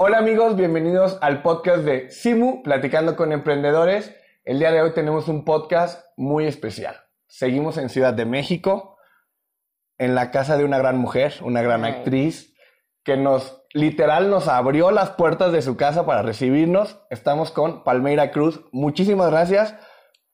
Hola 0.00 0.18
amigos, 0.18 0.54
bienvenidos 0.54 1.18
al 1.22 1.42
podcast 1.42 1.82
de 1.82 2.08
Simu, 2.08 2.62
Platicando 2.62 3.16
con 3.16 3.32
Emprendedores. 3.32 4.14
El 4.44 4.60
día 4.60 4.70
de 4.70 4.80
hoy 4.80 4.92
tenemos 4.94 5.26
un 5.26 5.44
podcast 5.44 6.06
muy 6.16 6.46
especial. 6.46 6.94
Seguimos 7.26 7.78
en 7.78 7.88
Ciudad 7.88 8.14
de 8.14 8.24
México, 8.24 8.96
en 9.98 10.14
la 10.14 10.30
casa 10.30 10.56
de 10.56 10.64
una 10.64 10.78
gran 10.78 10.98
mujer, 10.98 11.34
una 11.42 11.62
gran 11.62 11.84
Ay. 11.84 11.94
actriz, 11.94 12.54
que 13.02 13.16
nos, 13.16 13.64
literal, 13.74 14.30
nos 14.30 14.46
abrió 14.46 14.92
las 14.92 15.10
puertas 15.10 15.50
de 15.50 15.62
su 15.62 15.76
casa 15.76 16.06
para 16.06 16.22
recibirnos. 16.22 17.00
Estamos 17.10 17.50
con 17.50 17.82
Palmeira 17.82 18.30
Cruz. 18.30 18.60
Muchísimas 18.70 19.32
gracias 19.32 19.74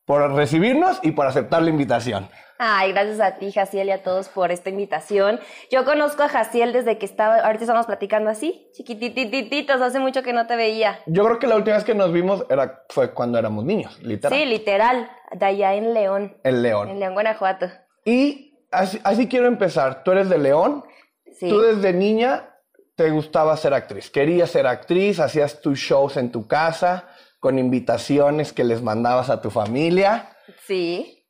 por 0.05 0.33
recibirnos 0.35 0.99
y 1.03 1.13
por 1.13 1.27
aceptar 1.27 1.63
la 1.63 1.71
invitación. 1.71 2.29
Ay, 2.59 2.93
gracias 2.93 3.21
a 3.21 3.35
ti, 3.37 3.51
Jaciel, 3.51 3.89
y 3.89 3.91
a 3.91 4.03
todos 4.03 4.29
por 4.29 4.53
esta 4.53 4.71
invitación. 4.71 5.41
Yo 5.71 5.85
conozco 5.85 6.23
a 6.23 6.29
Jaciel 6.29 6.73
desde 6.73 6.99
que 6.99 7.07
estaba, 7.07 7.39
ahorita 7.39 7.65
estamos 7.65 7.87
platicando 7.87 8.31
así, 8.31 8.69
chiquititititos, 8.73 9.81
hace 9.81 9.99
mucho 9.99 10.23
que 10.23 10.33
no 10.33 10.47
te 10.47 10.55
veía. 10.55 11.01
Yo 11.07 11.25
creo 11.25 11.39
que 11.39 11.47
la 11.49 11.57
última 11.57 11.77
vez 11.77 11.85
que 11.85 11.95
nos 11.95 12.13
vimos 12.13 12.47
era, 12.49 12.85
fue 12.91 13.13
cuando 13.13 13.39
éramos 13.39 13.65
niños, 13.65 14.01
literal. 14.03 14.39
Sí, 14.39 14.45
literal, 14.47 15.11
de 15.33 15.47
allá 15.47 15.75
en 15.75 15.95
León, 15.95 16.37
en 16.45 16.63
León. 16.63 16.99
León, 16.99 17.15
Guanajuato. 17.15 17.67
Y 18.05 18.57
así, 18.71 19.01
así 19.03 19.29
quiero 19.29 19.47
empezar. 19.47 20.05
Tú 20.05 20.13
eres 20.13 20.29
de 20.29 20.39
León. 20.39 20.85
Sí. 21.33 21.49
Tú 21.49 21.61
desde 21.61 21.93
niña 21.93 22.51
te 22.95 23.11
gustaba 23.11 23.57
ser 23.57 23.75
actriz. 23.75 24.11
Querías 24.11 24.51
ser 24.51 24.69
actriz, 24.69 25.19
hacías 25.19 25.61
tus 25.61 25.81
shows 25.81 26.17
en 26.17 26.31
tu 26.31 26.47
casa 26.47 27.09
con 27.45 27.59
invitaciones 27.59 28.55
que 28.55 28.65
les 28.65 28.81
mandabas 28.81 29.29
a 29.29 29.43
tu 29.43 29.51
familia. 29.51 30.31
Sí, 30.67 31.27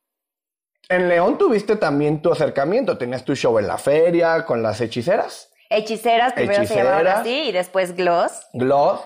En 0.87 1.09
León 1.09 1.37
tuviste 1.37 1.75
también 1.75 2.21
tu 2.21 2.31
acercamiento. 2.31 2.97
Tenías 2.97 3.25
tu 3.25 3.35
show 3.35 3.59
en 3.59 3.67
la 3.67 3.77
feria 3.77 4.45
con 4.45 4.63
las 4.63 4.79
hechiceras. 4.79 5.51
hechiceras, 5.69 6.31
primero 6.31 6.65
se 6.65 6.73
llamaban 6.73 7.05
así, 7.07 7.49
y 7.49 7.51
después 7.51 7.97
gloss. 7.97 8.47
Gloss. 8.53 9.01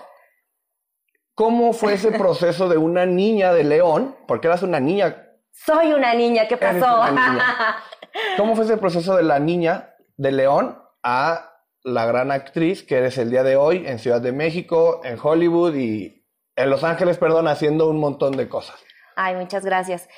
¿Cómo 1.34 1.72
fue 1.72 1.94
ese 1.94 2.12
proceso 2.22 2.68
de 2.68 2.76
una 2.76 3.06
niña 3.06 3.52
de 3.52 3.64
León? 3.64 4.14
Porque 4.28 4.46
eras 4.46 4.62
una 4.62 4.78
niña. 4.78 5.26
Soy 5.50 5.92
una 5.92 6.14
niña, 6.14 6.46
¿qué 6.46 6.58
pasó? 6.58 7.10
niña. 7.10 7.76
¿Cómo 8.36 8.54
fue 8.54 8.66
ese 8.66 8.76
proceso 8.76 9.16
de 9.16 9.24
la 9.24 9.40
niña 9.40 9.96
de 10.16 10.30
León 10.30 10.78
a 11.02 11.56
la 11.82 12.06
gran 12.06 12.30
actriz 12.30 12.84
que 12.84 12.98
eres 12.98 13.18
el 13.18 13.32
día 13.32 13.42
de 13.42 13.56
hoy 13.56 13.84
en 13.84 13.98
Ciudad 13.98 14.20
de 14.20 14.30
México, 14.30 15.00
en 15.02 15.18
Hollywood 15.20 15.74
y 15.74 16.19
en 16.62 16.70
Los 16.70 16.84
Ángeles, 16.84 17.18
perdón, 17.18 17.48
haciendo 17.48 17.88
un 17.88 17.98
montón 17.98 18.36
de 18.36 18.48
cosas? 18.48 18.76
Ay, 19.16 19.34
muchas 19.34 19.64
gracias. 19.64 20.08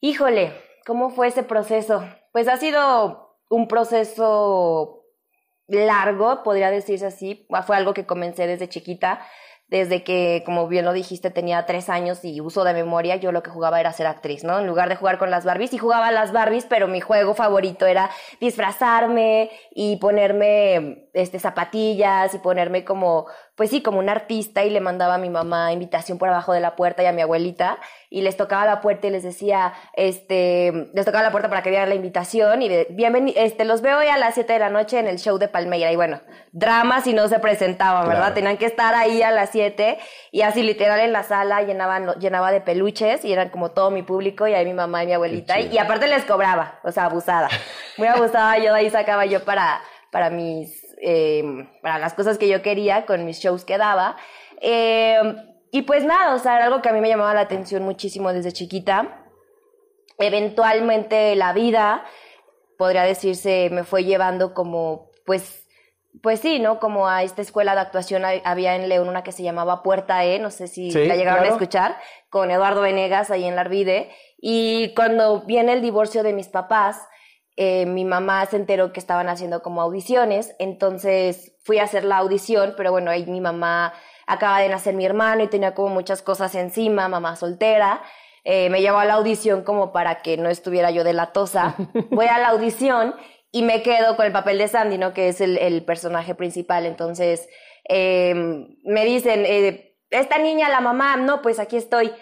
Híjole, 0.00 0.52
¿cómo 0.86 1.10
fue 1.10 1.28
ese 1.28 1.42
proceso? 1.42 2.04
Pues 2.32 2.48
ha 2.48 2.56
sido 2.56 3.38
un 3.48 3.68
proceso 3.68 5.04
largo, 5.66 6.42
podría 6.42 6.70
decirse 6.70 7.06
así. 7.06 7.46
Fue 7.66 7.76
algo 7.76 7.94
que 7.94 8.06
comencé 8.06 8.46
desde 8.46 8.68
chiquita, 8.68 9.20
desde 9.68 10.04
que, 10.04 10.42
como 10.44 10.68
bien 10.68 10.84
lo 10.84 10.92
dijiste, 10.92 11.30
tenía 11.30 11.64
tres 11.64 11.88
años 11.88 12.24
y 12.24 12.40
uso 12.40 12.64
de 12.64 12.74
memoria, 12.74 13.16
yo 13.16 13.32
lo 13.32 13.42
que 13.42 13.50
jugaba 13.50 13.80
era 13.80 13.92
ser 13.92 14.06
actriz, 14.06 14.44
¿no? 14.44 14.58
En 14.58 14.66
lugar 14.66 14.88
de 14.88 14.96
jugar 14.96 15.18
con 15.18 15.30
las 15.30 15.44
Barbies, 15.44 15.72
y 15.72 15.78
jugaba 15.78 16.08
a 16.08 16.12
las 16.12 16.32
Barbies, 16.32 16.66
pero 16.66 16.86
mi 16.86 17.00
juego 17.00 17.34
favorito 17.34 17.86
era 17.86 18.10
disfrazarme 18.40 19.50
y 19.74 19.96
ponerme 19.96 21.08
este, 21.14 21.38
zapatillas 21.38 22.34
y 22.34 22.38
ponerme 22.38 22.84
como, 22.84 23.26
pues 23.56 23.70
sí, 23.70 23.82
como 23.82 24.00
un 24.00 24.08
artista 24.08 24.64
y 24.64 24.70
le 24.70 24.80
mandaba 24.80 25.14
a 25.14 25.18
mi 25.18 25.30
mamá 25.30 25.72
invitación 25.72 26.18
por 26.18 26.28
abajo 26.28 26.52
de 26.52 26.60
la 26.60 26.74
puerta 26.74 27.02
y 27.02 27.06
a 27.06 27.12
mi 27.12 27.22
abuelita 27.22 27.78
y 28.10 28.22
les 28.22 28.36
tocaba 28.36 28.64
la 28.66 28.80
puerta 28.80 29.06
y 29.06 29.10
les 29.10 29.22
decía, 29.22 29.74
este, 29.94 30.90
les 30.92 31.04
tocaba 31.04 31.22
la 31.22 31.30
puerta 31.30 31.48
para 31.48 31.62
que 31.62 31.70
vieran 31.70 31.88
la 31.88 31.94
invitación 31.94 32.62
y 32.62 32.68
de, 32.68 32.88
bienveni 32.90 33.32
este, 33.36 33.64
los 33.64 33.80
veo 33.80 33.98
hoy 33.98 34.08
a 34.08 34.18
las 34.18 34.34
7 34.34 34.52
de 34.52 34.58
la 34.58 34.70
noche 34.70 34.98
en 34.98 35.06
el 35.06 35.18
show 35.18 35.38
de 35.38 35.46
Palmeira 35.46 35.92
y 35.92 35.96
bueno, 35.96 36.20
dramas 36.50 37.06
y 37.06 37.12
no 37.12 37.28
se 37.28 37.38
presentaban, 37.38 38.08
¿verdad? 38.08 38.22
Claro. 38.22 38.34
Tenían 38.34 38.56
que 38.56 38.66
estar 38.66 38.94
ahí 38.94 39.22
a 39.22 39.30
las 39.30 39.50
7 39.50 39.98
y 40.32 40.42
así 40.42 40.62
literal 40.64 40.98
en 40.98 41.12
la 41.12 41.22
sala 41.22 41.62
llenaban, 41.62 42.12
llenaba 42.18 42.50
de 42.50 42.60
peluches 42.60 43.24
y 43.24 43.32
eran 43.32 43.50
como 43.50 43.70
todo 43.70 43.92
mi 43.92 44.02
público 44.02 44.48
y 44.48 44.54
ahí 44.54 44.64
mi 44.64 44.74
mamá 44.74 45.04
y 45.04 45.06
mi 45.06 45.12
abuelita 45.12 45.60
y, 45.60 45.68
y 45.68 45.78
aparte 45.78 46.08
les 46.08 46.24
cobraba, 46.24 46.80
o 46.82 46.90
sea, 46.90 47.04
abusada, 47.04 47.48
muy 47.98 48.08
abusada, 48.08 48.58
yo 48.58 48.72
de 48.72 48.80
ahí 48.80 48.90
sacaba 48.90 49.26
yo 49.26 49.44
para, 49.44 49.80
para 50.10 50.30
mis, 50.30 50.83
eh, 51.06 51.68
para 51.82 51.98
las 51.98 52.14
cosas 52.14 52.38
que 52.38 52.48
yo 52.48 52.62
quería 52.62 53.04
con 53.04 53.24
mis 53.26 53.38
shows 53.38 53.64
que 53.64 53.76
daba. 53.76 54.16
Eh, 54.60 55.20
y 55.70 55.82
pues 55.82 56.04
nada, 56.04 56.34
o 56.34 56.38
sea, 56.38 56.56
era 56.56 56.64
algo 56.66 56.80
que 56.80 56.88
a 56.88 56.92
mí 56.92 57.00
me 57.00 57.08
llamaba 57.08 57.34
la 57.34 57.40
atención 57.40 57.82
muchísimo 57.82 58.32
desde 58.32 58.52
chiquita. 58.52 59.20
Eventualmente 60.18 61.34
la 61.36 61.52
vida, 61.52 62.04
podría 62.78 63.02
decirse, 63.02 63.68
me 63.70 63.84
fue 63.84 64.04
llevando 64.04 64.54
como, 64.54 65.10
pues, 65.26 65.66
pues 66.22 66.40
sí, 66.40 66.60
¿no? 66.60 66.78
Como 66.78 67.08
a 67.08 67.24
esta 67.24 67.42
escuela 67.42 67.74
de 67.74 67.80
actuación 67.80 68.22
había 68.24 68.76
en 68.76 68.88
León 68.88 69.08
una 69.08 69.24
que 69.24 69.32
se 69.32 69.42
llamaba 69.42 69.82
Puerta 69.82 70.24
E, 70.24 70.38
no 70.38 70.50
sé 70.50 70.68
si 70.68 70.92
Sí, 70.92 71.04
la 71.06 71.16
llegaron 71.16 71.40
claro. 71.40 71.54
a 71.54 71.58
escuchar, 71.58 71.96
con 72.30 72.50
Eduardo 72.52 72.80
Venegas 72.80 73.30
ahí 73.30 73.44
en 73.44 73.56
la 73.56 73.62
Arvide. 73.62 74.10
Y 74.38 74.94
cuando 74.94 75.40
viene 75.42 75.72
el 75.72 75.82
divorcio 75.82 76.22
de 76.22 76.32
mis 76.32 76.46
papás, 76.48 77.04
eh, 77.56 77.86
mi 77.86 78.04
mamá 78.04 78.44
se 78.46 78.56
enteró 78.56 78.92
que 78.92 79.00
estaban 79.00 79.28
haciendo 79.28 79.62
como 79.62 79.82
audiciones, 79.82 80.54
entonces 80.58 81.56
fui 81.62 81.78
a 81.78 81.84
hacer 81.84 82.04
la 82.04 82.18
audición, 82.18 82.74
pero 82.76 82.90
bueno, 82.90 83.10
ahí 83.10 83.26
mi 83.26 83.40
mamá 83.40 83.94
acaba 84.26 84.60
de 84.60 84.68
nacer 84.68 84.94
mi 84.94 85.04
hermano 85.04 85.44
y 85.44 85.48
tenía 85.48 85.74
como 85.74 85.88
muchas 85.88 86.22
cosas 86.22 86.54
encima, 86.54 87.08
mamá 87.08 87.36
soltera. 87.36 88.02
Eh, 88.44 88.68
me 88.68 88.82
llevó 88.82 88.98
a 88.98 89.04
la 89.04 89.14
audición 89.14 89.62
como 89.62 89.92
para 89.92 90.20
que 90.20 90.36
no 90.36 90.50
estuviera 90.50 90.90
yo 90.90 91.04
de 91.04 91.12
la 91.14 91.32
tosa. 91.32 91.76
Voy 92.10 92.26
a 92.26 92.38
la 92.38 92.48
audición 92.48 93.14
y 93.52 93.62
me 93.62 93.82
quedo 93.82 94.16
con 94.16 94.26
el 94.26 94.32
papel 94.32 94.58
de 94.58 94.68
Sandy, 94.68 94.98
¿no? 94.98 95.14
Que 95.14 95.28
es 95.28 95.40
el, 95.40 95.56
el 95.58 95.84
personaje 95.84 96.34
principal. 96.34 96.84
Entonces, 96.84 97.48
eh, 97.88 98.34
me 98.82 99.04
dicen, 99.04 99.44
eh, 99.46 99.96
esta 100.10 100.38
niña, 100.38 100.68
la 100.68 100.80
mamá, 100.80 101.16
no, 101.16 101.42
pues 101.42 101.58
aquí 101.58 101.76
estoy. 101.76 102.12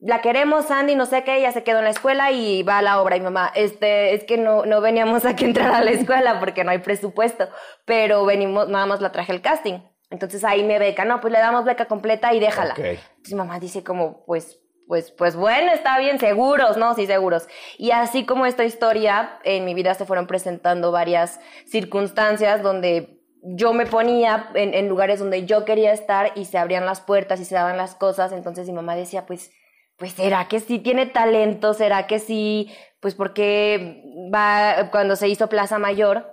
La 0.00 0.20
queremos, 0.20 0.66
Sandy, 0.66 0.96
no 0.96 1.06
sé 1.06 1.24
qué, 1.24 1.36
ella 1.36 1.52
se 1.52 1.62
quedó 1.62 1.78
en 1.78 1.84
la 1.84 1.90
escuela 1.90 2.30
y 2.30 2.62
va 2.62 2.78
a 2.78 2.82
la 2.82 3.00
obra. 3.00 3.16
Y 3.16 3.20
mamá, 3.20 3.50
este, 3.54 4.14
es 4.14 4.24
que 4.24 4.36
no, 4.36 4.66
no 4.66 4.80
veníamos 4.80 5.24
a 5.24 5.34
que 5.36 5.44
entrara 5.44 5.78
a 5.78 5.84
la 5.84 5.92
escuela 5.92 6.40
porque 6.40 6.64
no 6.64 6.70
hay 6.70 6.78
presupuesto, 6.78 7.48
pero 7.84 8.24
venimos, 8.24 8.68
nada 8.68 8.86
más 8.86 9.00
la 9.00 9.12
traje 9.12 9.32
el 9.32 9.40
casting. 9.40 9.80
Entonces 10.10 10.44
ahí 10.44 10.62
me 10.62 10.78
beca, 10.78 11.04
no, 11.04 11.20
pues 11.20 11.32
le 11.32 11.38
damos 11.38 11.64
beca 11.64 11.86
completa 11.86 12.34
y 12.34 12.40
déjala. 12.40 12.74
Ok. 12.74 12.78
Entonces 12.80 13.32
mi 13.32 13.36
mamá 13.36 13.58
dice 13.58 13.82
como, 13.82 14.24
pues, 14.26 14.60
pues, 14.86 15.10
pues 15.10 15.34
bueno, 15.34 15.72
está 15.72 15.98
bien, 15.98 16.18
seguros, 16.18 16.76
¿no? 16.76 16.94
Sí, 16.94 17.06
seguros. 17.06 17.48
Y 17.78 17.90
así 17.90 18.26
como 18.26 18.46
esta 18.46 18.64
historia, 18.64 19.38
en 19.44 19.64
mi 19.64 19.74
vida 19.74 19.94
se 19.94 20.04
fueron 20.04 20.26
presentando 20.26 20.92
varias 20.92 21.40
circunstancias 21.66 22.62
donde 22.62 23.22
yo 23.42 23.72
me 23.72 23.86
ponía 23.86 24.50
en, 24.54 24.74
en 24.74 24.88
lugares 24.88 25.18
donde 25.18 25.46
yo 25.46 25.64
quería 25.64 25.92
estar 25.92 26.32
y 26.34 26.44
se 26.44 26.58
abrían 26.58 26.86
las 26.86 27.00
puertas 27.00 27.40
y 27.40 27.44
se 27.44 27.54
daban 27.54 27.76
las 27.76 27.94
cosas. 27.94 28.32
Entonces 28.32 28.66
mi 28.66 28.74
mamá 28.74 28.94
decía, 28.94 29.26
pues, 29.26 29.50
pues 29.96 30.12
será 30.12 30.48
que 30.48 30.60
sí 30.60 30.78
tiene 30.78 31.06
talento, 31.06 31.74
será 31.74 32.06
que 32.06 32.18
sí, 32.18 32.70
pues 33.00 33.14
porque 33.14 34.02
va, 34.34 34.90
cuando 34.90 35.16
se 35.16 35.28
hizo 35.28 35.48
Plaza 35.48 35.78
Mayor, 35.78 36.32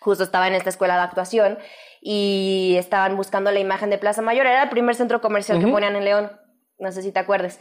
justo 0.00 0.24
estaba 0.24 0.46
en 0.48 0.54
esta 0.54 0.70
escuela 0.70 0.96
de 0.96 1.02
actuación 1.02 1.58
y 2.00 2.76
estaban 2.78 3.16
buscando 3.16 3.50
la 3.50 3.60
imagen 3.60 3.90
de 3.90 3.98
Plaza 3.98 4.22
Mayor, 4.22 4.46
era 4.46 4.64
el 4.64 4.68
primer 4.68 4.94
centro 4.94 5.20
comercial 5.20 5.58
que 5.58 5.66
ponían 5.66 5.96
en 5.96 6.04
León, 6.04 6.32
no 6.78 6.92
sé 6.92 7.02
si 7.02 7.12
te 7.12 7.18
acuerdes. 7.18 7.60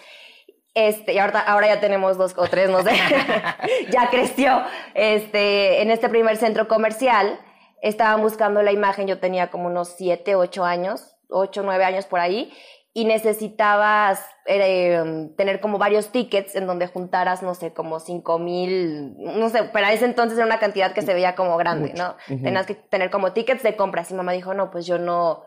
Este, 0.73 1.13
y 1.13 1.17
ahora, 1.17 1.39
ahora 1.39 1.67
ya 1.67 1.79
tenemos 1.79 2.17
dos 2.17 2.35
o 2.37 2.47
tres, 2.47 2.69
no 2.69 2.83
sé, 2.83 2.91
ya 3.89 4.09
creció. 4.11 4.61
Este, 4.93 5.81
en 5.81 5.89
este 5.89 6.07
primer 6.07 6.37
centro 6.37 6.67
comercial 6.67 7.39
estaban 7.81 8.21
buscando 8.21 8.61
la 8.61 8.71
imagen, 8.71 9.07
yo 9.07 9.19
tenía 9.19 9.49
como 9.49 9.67
unos 9.67 9.95
siete, 9.97 10.35
ocho 10.35 10.65
años, 10.65 11.15
ocho, 11.29 11.63
nueve 11.63 11.83
años 11.83 12.05
por 12.05 12.19
ahí, 12.19 12.53
y 12.93 13.05
necesitabas 13.05 14.23
eh, 14.47 15.29
tener 15.35 15.59
como 15.59 15.77
varios 15.77 16.11
tickets 16.11 16.55
en 16.55 16.65
donde 16.67 16.87
juntaras, 16.87 17.43
no 17.43 17.53
sé, 17.53 17.73
como 17.73 17.99
cinco 17.99 18.39
mil, 18.39 19.13
no 19.17 19.49
sé, 19.49 19.63
para 19.63 19.91
ese 19.93 20.05
entonces 20.05 20.37
era 20.37 20.45
una 20.47 20.59
cantidad 20.59 20.93
que 20.93 21.01
se 21.01 21.13
veía 21.13 21.35
como 21.35 21.57
grande. 21.57 21.93
¿no? 21.97 22.15
Tenías 22.27 22.65
que 22.65 22.75
tener 22.75 23.09
como 23.09 23.33
tickets 23.33 23.63
de 23.63 23.75
compras. 23.75 24.09
Y 24.11 24.13
mamá 24.13 24.31
dijo, 24.31 24.53
no, 24.53 24.71
pues 24.71 24.85
yo 24.85 24.97
no, 24.97 25.43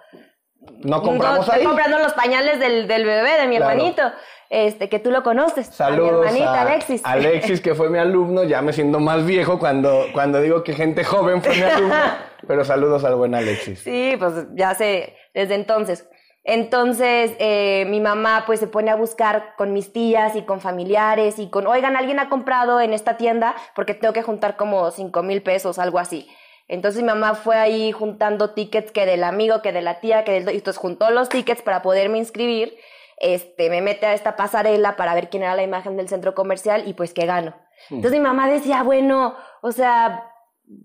No 0.85 1.03
compramos 1.03 1.47
no, 1.47 1.53
ahí. 1.53 1.61
Estoy 1.61 1.67
comprando 1.67 1.99
los 1.99 2.13
pañales 2.13 2.61
del, 2.61 2.87
del 2.87 3.05
bebé, 3.05 3.41
de 3.41 3.47
mi 3.49 3.57
Claro. 3.57 3.71
hermanito, 3.73 4.03
este, 4.51 4.89
que 4.89 4.99
tú 4.99 5.11
lo 5.11 5.23
conoces. 5.23 5.69
a 5.69 5.71
mi 5.71 5.77
Saludos 5.97 6.27
hermanita, 6.27 6.53
a 6.55 6.61
Alexis. 6.63 7.01
Alexis, 7.05 7.61
que 7.61 7.75
fue 7.75 7.89
mi 7.89 7.99
alumno. 7.99 8.45
Ya 8.45 8.61
me 8.61 8.73
siento 8.73 9.01
más 9.01 9.25
viejo 9.25 9.59
cuando, 9.59 10.07
cuando 10.13 10.41
digo 10.41 10.63
que 10.63 10.75
gente 10.75 11.05
joven 11.05 11.43
fue 11.43 11.55
mi 11.57 11.63
alumno. 11.63 11.95
pero 12.47 12.65
saludos 12.65 13.05
al 13.05 13.15
buen 13.15 13.35
Alexis. 13.35 13.81
Sí, 13.81 14.15
pues 14.19 14.47
ya 14.55 14.75
sé, 14.75 15.15
desde 15.35 15.55
entonces. 15.55 16.07
Entonces, 16.43 17.33
eh, 17.39 17.85
mi 17.89 18.01
mamá 18.01 18.45
pues 18.47 18.61
se 18.61 18.67
pone 18.67 18.91
a 18.91 18.97
buscar 18.97 19.55
con 19.57 19.73
mis 19.73 19.93
tías 19.93 20.37
y 20.37 20.43
con 20.43 20.61
familiares 20.61 21.39
y 21.39 21.51
con, 21.51 21.67
oigan, 21.67 21.97
alguien 21.97 22.19
ha 22.19 22.29
comprado 22.29 22.81
en 22.81 22.95
esta 22.95 23.17
tienda 23.17 23.55
porque 23.75 23.95
tengo 23.95 24.15
que 24.15 24.23
juntar 24.23 24.57
como 24.57 24.91
cinco 24.91 25.23
mil 25.23 25.43
pesos, 25.43 25.79
algo 25.79 25.99
así. 25.99 26.29
Entonces 26.67 27.03
mi 27.03 27.09
mamá 27.09 27.35
fue 27.35 27.57
ahí 27.57 27.93
juntando 27.93 28.51
tickets 28.51 28.93
que 28.93 29.05
del 29.05 29.25
amigo, 29.25 29.61
que 29.61 29.73
de 29.73 29.83
la 29.83 30.01
tía, 30.01 30.25
que 30.25 30.33
del... 30.33 30.45
Y 30.55 30.59
entonces 30.59 30.79
juntó 30.81 31.11
los 31.11 31.29
tickets 31.29 31.63
para 31.63 31.83
poderme 31.83 32.19
inscribir. 32.19 32.77
Este, 33.17 33.69
me 33.69 33.83
mete 33.83 34.07
a 34.07 34.15
esta 34.15 34.37
pasarela 34.37 34.97
para 34.97 35.15
ver 35.15 35.29
quién 35.29 35.43
era 35.43 35.55
la 35.55 35.63
imagen 35.63 35.97
del 35.97 36.09
centro 36.09 36.35
comercial 36.35 36.85
y 36.87 36.95
pues 36.95 37.13
que 37.13 37.27
gano. 37.27 37.55
Entonces 37.91 38.13
mi 38.13 38.21
mamá 38.21 38.49
decía, 38.49 38.83
bueno, 38.83 39.35
o 39.63 39.73
sea, 39.73 40.30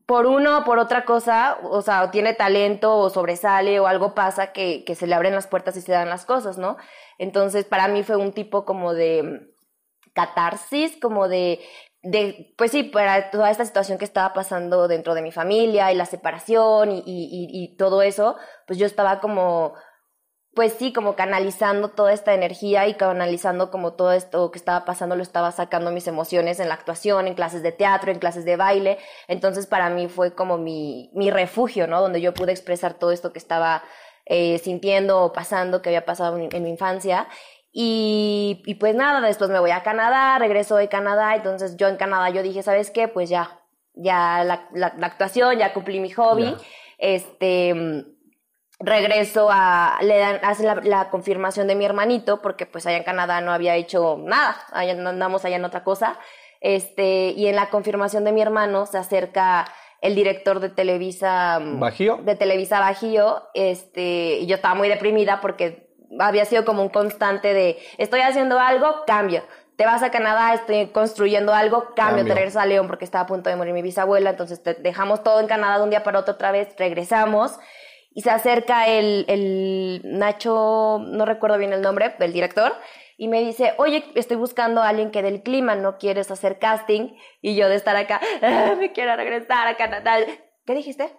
por 0.06 0.26
uno 0.26 0.60
o 0.60 0.64
por 0.64 0.80
otra 0.80 1.06
cosa, 1.06 1.58
o 1.64 1.82
sea, 1.82 2.04
o 2.04 2.10
tiene 2.10 2.34
talento 2.34 2.98
o 2.98 3.10
sobresale 3.10 3.80
o 3.80 3.88
algo 3.88 4.16
pasa 4.16 4.52
que, 4.52 4.84
que 4.84 4.96
se 4.96 5.08
le 5.08 5.16
abren 5.16 5.36
las 5.36 5.48
puertas 5.48 5.78
y 5.78 5.82
se 5.82 5.92
dan 5.92 6.10
las 6.10 6.26
cosas, 6.26 6.58
¿no? 6.58 6.78
Entonces, 7.18 7.66
para 7.66 7.88
mí 7.88 8.04
fue 8.04 8.16
un 8.16 8.34
tipo 8.34 8.66
como 8.66 8.94
de 8.94 9.54
catarsis, 10.14 10.98
como 11.00 11.28
de, 11.28 11.60
de, 12.02 12.54
pues 12.58 12.72
sí, 12.72 12.84
para 12.84 13.30
toda 13.30 13.52
esta 13.52 13.66
situación 13.66 13.98
que 13.98 14.06
estaba 14.06 14.34
pasando 14.34 14.88
dentro 14.88 15.14
de 15.14 15.22
mi 15.22 15.32
familia 15.32 15.92
y 15.92 15.96
la 15.96 16.06
separación 16.06 16.92
y, 16.92 17.04
y, 17.06 17.48
y 17.52 17.76
todo 17.76 18.02
eso, 18.02 18.38
pues 18.66 18.80
yo 18.80 18.86
estaba 18.86 19.20
como 19.20 19.74
pues 20.56 20.74
sí, 20.74 20.94
como 20.94 21.18
canalizando 21.18 21.90
toda 21.90 22.14
esta 22.14 22.34
energía 22.34 22.88
y 22.88 22.94
canalizando 22.94 23.70
como 23.70 23.92
todo 23.92 24.14
esto 24.14 24.52
que 24.52 24.58
estaba 24.58 24.86
pasando, 24.86 25.18
lo 25.18 25.22
estaba 25.22 25.52
sacando 25.52 25.92
mis 25.92 26.08
emociones 26.08 26.62
en 26.62 26.70
la 26.70 26.76
actuación, 26.76 27.28
en 27.28 27.34
clases 27.34 27.62
de 27.62 27.74
teatro, 27.74 28.10
en 28.10 28.20
clases 28.20 28.46
de 28.46 28.56
baile. 28.56 28.98
Entonces 29.28 29.68
para 29.68 29.90
mí 29.90 30.08
fue 30.08 30.34
como 30.34 30.58
mi, 30.58 31.12
mi 31.14 31.30
refugio, 31.30 31.88
¿no? 31.88 32.02
Donde 32.02 32.22
yo 32.22 32.34
pude 32.34 32.54
expresar 32.54 32.94
todo 32.94 33.12
esto 33.12 33.34
que 33.34 33.40
estaba 33.40 33.84
eh, 34.26 34.58
sintiendo 34.60 35.24
o 35.24 35.34
pasando, 35.34 35.82
que 35.82 35.90
había 35.90 36.06
pasado 36.06 36.38
en, 36.38 36.64
mi 36.64 36.70
infancia. 36.70 37.28
Y, 37.74 38.64
y, 38.66 38.76
pues 38.76 38.96
nada, 38.96 39.20
después 39.20 39.50
me 39.50 39.60
voy 39.60 39.72
a 39.72 39.84
Canadá, 39.84 40.40
regreso 40.40 40.78
de 40.78 40.88
Canadá, 40.88 41.36
entonces 41.36 41.76
yo 41.76 41.90
en 41.90 41.98
Canadá 41.98 42.30
yo 42.30 42.42
dije, 42.42 42.64
¿sabes 42.64 42.92
qué? 42.92 43.10
Pues 43.10 43.28
ya, 43.28 43.60
ya 43.94 44.46
la, 44.46 44.70
la, 44.74 44.88
actuación, 45.02 45.58
ya 45.58 45.74
cumplí 45.74 46.00
mi 46.00 46.12
hobby. 46.12 46.56
Este 46.98 48.15
regreso 48.80 49.50
a, 49.52 49.98
le 50.02 50.18
dan, 50.18 50.40
hacen 50.44 50.66
la, 50.66 50.76
la, 50.76 51.10
confirmación 51.10 51.68
de 51.68 51.76
mi 51.76 51.86
hermanito, 51.86 52.42
porque 52.42 52.66
pues 52.66 52.86
allá 52.86 52.98
en 52.98 53.04
Canadá 53.04 53.42
no 53.42 53.52
había 53.52 53.76
hecho 53.76 54.18
nada, 54.22 54.58
allá 54.72 54.92
andamos 54.92 55.46
allá 55.46 55.56
en 55.56 55.66
otra 55.66 55.84
cosa, 55.84 56.20
este, 56.62 57.30
y 57.30 57.48
en 57.48 57.56
la 57.56 57.70
confirmación 57.70 58.24
de 58.24 58.32
mi 58.32 58.42
hermano 58.42 58.86
se 58.86 58.98
acerca 58.98 59.66
el 60.02 60.16
director 60.16 60.60
de 60.60 60.70
Televisa 60.70 61.60
mm, 61.60 61.80
Bajío, 61.80 62.20
de 62.24 62.36
Televisa 62.36 62.80
Bajío, 62.80 63.44
este, 63.54 64.40
y 64.40 64.46
yo 64.46 64.56
estaba 64.56 64.76
muy 64.76 64.90
deprimida 64.90 65.42
porque 65.42 65.90
había 66.20 66.46
sido 66.46 66.66
como 66.66 66.82
un 66.82 66.90
constante 66.90 67.54
de, 67.54 67.78
estoy 67.98 68.22
haciendo 68.22 68.60
algo, 68.60 69.04
cambio, 69.08 69.44
te 69.76 69.86
vas 69.86 70.04
a 70.04 70.12
Canadá, 70.12 70.54
estoy 70.54 70.88
construyendo 70.88 71.54
algo, 71.54 71.94
cambio, 71.96 72.26
te 72.26 72.34
regresas 72.34 72.64
a 72.64 72.66
León 72.66 72.88
porque 72.88 73.04
estaba 73.04 73.24
a 73.24 73.28
punto 73.28 73.50
de 73.50 73.58
morir 73.58 73.74
mi 73.74 73.82
bisabuela, 73.82 74.30
entonces 74.30 74.64
te 74.64 74.74
dejamos 74.74 75.22
todo 75.22 75.40
en 75.42 75.48
Canadá 75.48 75.78
de 75.78 75.84
un 75.84 75.90
día 75.90 76.04
para 76.04 76.20
otro 76.20 76.36
otra 76.36 76.52
vez, 76.52 76.70
regresamos, 76.78 77.60
y 78.16 78.22
se 78.22 78.32
acerca 78.32 78.88
el, 78.88 79.26
el 79.28 80.02
Nacho, 80.06 81.00
no 81.06 81.26
recuerdo 81.26 81.58
bien 81.58 81.74
el 81.74 81.82
nombre, 81.82 82.16
del 82.18 82.32
director, 82.32 82.74
y 83.18 83.28
me 83.28 83.42
dice, 83.42 83.74
oye, 83.78 84.06
estoy 84.16 84.38
buscando 84.38 84.82
a 84.82 84.88
alguien 84.88 85.12
que 85.12 85.22
del 85.22 85.44
clima, 85.44 85.76
¿no 85.76 85.98
quieres 85.98 86.32
hacer 86.32 86.58
casting? 86.58 87.14
Y 87.42 87.56
yo 87.56 87.68
de 87.68 87.76
estar 87.76 87.96
acá, 87.98 88.22
ah, 88.42 88.74
me 88.80 88.94
quiero 88.94 89.16
regresar 89.18 89.68
a 89.68 89.76
Canadá. 89.76 90.18
¿Qué 90.66 90.74
dijiste? 90.74 91.12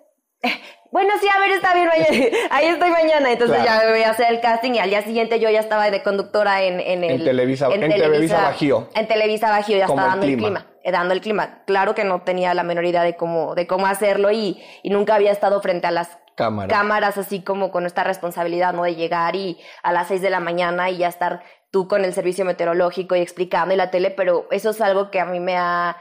bueno, 0.91 1.13
sí, 1.21 1.29
a 1.29 1.39
ver, 1.39 1.51
está 1.51 1.75
bien, 1.75 1.87
mañana. 1.87 2.37
ahí 2.51 2.67
estoy 2.67 2.91
mañana. 2.91 3.31
Entonces 3.31 3.63
ya 3.63 3.79
me 3.85 3.91
voy 3.91 4.03
a 4.03 4.11
hacer 4.11 4.29
el 4.31 4.41
casting 4.41 4.73
y 4.73 4.79
al 4.79 4.89
día 4.89 5.03
siguiente 5.03 5.39
yo 5.39 5.51
ya 5.51 5.61
estaba 5.61 5.91
de 5.91 6.03
conductora 6.03 6.63
en, 6.63 6.81
en 6.81 7.05
el... 7.05 7.11
En 7.13 7.25
Televisa, 7.25 7.69
en, 7.73 7.81
Televisa, 7.81 8.43
Bajío. 8.43 8.89
En 8.95 9.07
Televisa 9.07 9.51
Bajío 9.51 9.77
ya 9.77 9.85
estaba 9.85 10.09
dando 10.09 10.27
el 10.27 10.37
clima. 10.37 10.67
Dando 10.93 11.15
el 11.15 11.21
clima. 11.21 11.63
Claro 11.67 11.95
que 11.95 12.05
no 12.05 12.23
tenía 12.23 12.55
la 12.55 12.63
menor 12.63 12.85
idea 12.85 13.03
de 13.03 13.17
cómo, 13.17 13.55
de 13.55 13.67
cómo 13.67 13.87
hacerlo 13.87 14.31
y, 14.31 14.63
y 14.83 14.91
nunca 14.91 15.15
había 15.15 15.33
estado 15.33 15.61
frente 15.61 15.87
a 15.87 15.91
las 15.91 16.19
cámaras 16.37 17.17
así 17.19 17.43
como 17.43 17.71
con 17.71 17.87
esta 17.87 18.05
responsabilidad, 18.05 18.75
¿no? 18.75 18.83
De 18.83 18.95
llegar 18.95 19.35
y 19.37 19.59
a 19.83 19.93
las 19.93 20.09
seis 20.09 20.21
de 20.21 20.31
la 20.31 20.41
mañana 20.41 20.91
y 20.91 20.99
ya 20.99 21.09
estar 21.09 21.43
tú 21.71 21.89
con 21.89 22.05
el 22.05 22.13
servicio 22.13 22.45
meteorológico 22.45 23.17
y 23.17 23.21
explicando 23.21 23.75
y 23.75 23.77
la 23.77 23.91
tele, 23.91 24.11
pero 24.11 24.47
eso 24.51 24.71
es 24.71 24.81
algo 24.81 25.11
que 25.11 25.21
a 25.21 25.25
mí 25.25 25.41
me 25.41 25.57
ha, 25.57 25.97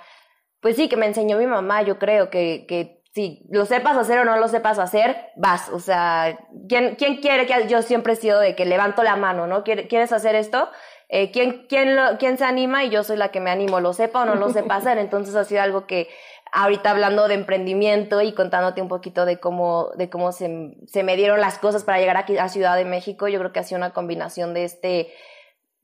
pues 0.61 0.75
sí, 0.75 0.89
que 0.89 0.97
me 0.97 1.05
enseñó 1.05 1.37
mi 1.37 1.47
mamá, 1.47 1.81
yo 1.81 1.97
creo, 1.97 2.29
que, 2.29 2.65
que 2.67 3.01
si 3.13 3.45
lo 3.49 3.65
sepas 3.65 3.97
hacer 3.97 4.19
o 4.19 4.25
no 4.25 4.37
lo 4.37 4.47
sepas 4.49 4.77
hacer, 4.77 5.31
vas, 5.37 5.69
o 5.69 5.79
sea, 5.79 6.37
¿quién, 6.67 6.95
quién 6.95 7.17
quiere 7.17 7.45
que 7.45 7.67
yo 7.67 7.81
siempre 7.81 8.13
he 8.13 8.17
sido 8.17 8.39
de 8.39 8.55
que 8.55 8.65
levanto 8.65 9.03
la 9.03 9.15
mano, 9.15 9.47
¿no? 9.47 9.63
¿Quieres 9.63 10.11
hacer 10.11 10.35
esto? 10.35 10.69
Eh, 11.10 11.31
¿quién, 11.31 11.66
quién, 11.69 11.96
lo, 11.96 12.18
¿Quién 12.18 12.38
se 12.38 12.46
anima? 12.46 12.84
Y 12.84 12.90
yo 12.90 13.04
soy 13.04 13.18
la 13.18 13.30
que 13.30 13.40
me 13.40 13.52
animo, 13.52 13.80
lo 13.80 13.94
sepa 13.94 14.24
o 14.24 14.25
no 14.25 14.36
lo 14.36 14.50
sepa 14.50 14.78
hacer, 14.78 14.98
entonces 15.00 15.36
ha 15.36 15.44
sido 15.44 15.62
algo 15.62 15.86
que 15.86 16.07
ahorita 16.52 16.92
hablando 16.92 17.28
de 17.28 17.36
emprendimiento 17.36 18.22
y 18.22 18.34
contándote 18.34 18.81
un 18.81 18.88
poquito 18.88 19.25
de 19.25 19.40
cómo, 19.40 19.90
de 19.98 20.10
cómo 20.10 20.31
se, 20.31 20.75
se 20.88 21.04
me 21.04 21.16
dieron 21.18 21.42
las 21.42 21.60
cosas 21.60 21.84
para 21.84 22.00
llegar 22.00 22.18
aquí 22.18 22.38
a 22.38 22.48
Ciudad 22.48 22.78
de 22.78 22.86
México, 22.86 23.28
yo 23.28 23.40
creo 23.40 23.52
que 23.52 23.60
ha 23.60 23.63
sido 23.63 23.78
una 23.78 23.92
combinación 23.92 24.54
de 24.54 24.63
este, 24.63 25.13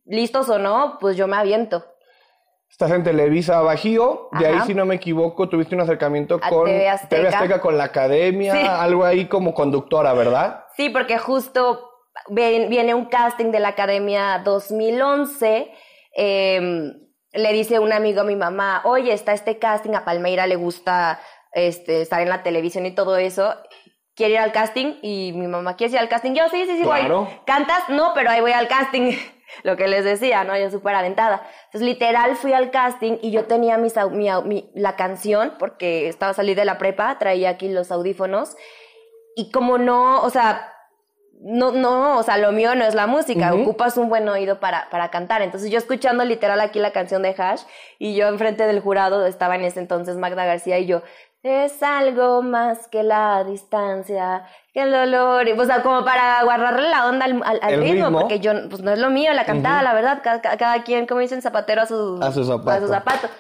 listos 0.06 0.50
o 0.50 0.60
no, 0.60 0.98
pues 1.00 1.18
yo 1.18 1.28
me 1.28 1.38
aviento. 1.38 1.86
Estás 2.70 2.92
en 2.92 3.04
Televisa 3.04 3.62
Bajío, 3.62 4.30
de 4.40 4.48
ahí 4.48 4.62
si 4.66 4.74
no 4.74 4.86
me 4.86 4.96
equivoco 4.96 5.50
tuviste 5.50 5.76
un 5.76 5.82
acercamiento 5.82 6.40
con 6.40 6.66
TV 6.66 6.88
Azteca. 6.88 7.60
con 7.60 7.78
la 7.78 7.84
academia, 7.84 8.82
algo 8.82 9.04
ahí 9.04 9.26
como 9.26 9.54
conductora, 9.54 10.14
¿verdad? 10.14 10.66
Sí, 10.78 10.90
porque 10.90 11.18
justo 11.18 11.91
viene 12.30 12.94
un 12.94 13.06
casting 13.06 13.52
de 13.52 13.60
la 13.60 13.70
academia 13.70 14.42
2011. 14.44 15.72
Eh, 16.16 16.92
le 17.34 17.54
dice 17.54 17.80
un 17.80 17.94
amigo 17.94 18.22
a 18.22 18.26
mi 18.26 18.36
mamá, 18.36 18.82
oye, 18.86 19.14
está 19.14 19.34
este 19.34 19.58
casting, 19.58 19.94
a 19.94 20.04
Palmeira 20.04 20.48
le 20.48 20.56
gusta 20.56 21.20
este, 21.54 22.02
estar 22.02 22.22
en 22.22 22.30
la 22.30 22.44
televisión 22.44 22.86
y 22.86 22.92
todo 22.92 23.18
eso, 23.18 23.56
quiere 24.16 24.34
ir 24.34 24.40
al 24.40 24.52
casting 24.52 24.96
y 25.02 25.34
mi 25.34 25.48
mamá 25.48 25.76
quiere 25.76 25.94
ir 25.94 26.00
al 26.00 26.10
casting. 26.10 26.34
Yo 26.34 26.50
sí, 26.50 26.66
sí, 26.66 26.78
sí, 26.78 26.84
voy. 26.84 27.02
¿Cantas? 27.46 27.90
No, 27.90 28.12
pero 28.14 28.30
ahí 28.30 28.42
voy 28.42 28.52
al 28.52 28.68
casting. 28.68 29.14
Lo 29.64 29.76
que 29.76 29.88
les 29.88 30.06
decía, 30.06 30.46
¿no? 30.46 30.58
Yo 30.58 30.70
súper 30.70 30.96
aventada. 30.96 31.46
Entonces, 31.66 31.82
literal, 31.82 32.38
fui 32.38 32.54
al 32.54 32.72
casting 32.72 33.18
y 33.22 33.32
yo 33.32 33.46
tenía 33.46 33.78
mis, 33.78 33.94
mi, 34.14 34.72
la 34.76 34.96
canción, 34.96 35.56
porque 35.60 36.08
estaba 36.08 36.32
a 36.32 36.36
salir 36.36 36.56
de 36.56 36.64
la 36.64 36.78
prepa, 36.78 37.18
traía 37.20 37.50
aquí 37.50 37.68
los 37.68 37.92
audífonos. 37.92 38.56
Y 39.36 39.52
como 39.52 39.78
no, 39.78 40.22
o 40.22 40.30
sea, 40.30 40.74
no, 41.44 41.72
no, 41.72 42.20
o 42.20 42.24
sea, 42.24 42.38
lo 42.38 42.52
mío 42.52 42.76
no 42.76 42.86
es 42.86 42.94
la 42.94 43.08
música, 43.08 43.54
ocupas 43.54 43.98
un 43.98 44.10
buen 44.10 44.30
oído 44.30 44.60
para, 44.60 44.90
para 44.92 45.10
cantar. 45.10 45.42
Entonces 45.42 45.72
yo 45.72 45.80
escuchando 45.80 46.24
literal 46.24 46.62
aquí 46.62 46.80
la 46.80 46.92
canción 46.92 47.24
de 47.24 47.36
Hash 47.38 47.62
y 47.98 48.16
yo 48.16 48.28
enfrente 48.28 48.68
del 48.68 48.80
jurado 48.80 49.26
estaba 49.26 49.56
en 49.56 49.64
ese 49.64 49.80
entonces 49.80 50.18
Magda 50.18 50.46
García 50.46 50.78
y 50.78 50.86
yo, 50.86 51.02
es 51.44 51.82
algo 51.82 52.44
más 52.44 52.88
que 52.88 53.02
la 53.02 53.44
distancia, 53.44 54.46
que 54.74 54.84
el 54.84 54.92
dolor, 54.92 55.48
o 55.58 55.66
sea, 55.66 55.82
como 55.82 56.06
para 56.06 56.44
guardarle 56.44 56.88
la 56.90 57.08
onda 57.08 57.26
al, 57.26 57.80
ritmo, 57.80 58.12
porque 58.12 58.40
yo, 58.40 58.52
pues 58.70 58.84
no 58.84 58.92
es 58.92 59.00
lo 59.00 59.10
mío, 59.10 59.34
la 59.34 59.46
cantada, 59.46 59.82
la 59.82 59.94
verdad, 59.94 60.22
cada, 60.24 60.40
cada, 60.40 60.84
quien, 60.84 61.08
como 61.08 61.22
dicen, 61.22 61.42
zapatero 61.42 61.82
a 61.82 61.86
sus, 61.88 62.22
a 62.22 62.32
sus 62.32 62.46
zapatos. 62.46 62.74
A 62.74 62.80
sus 62.80 62.90
zapatos. 62.90 63.32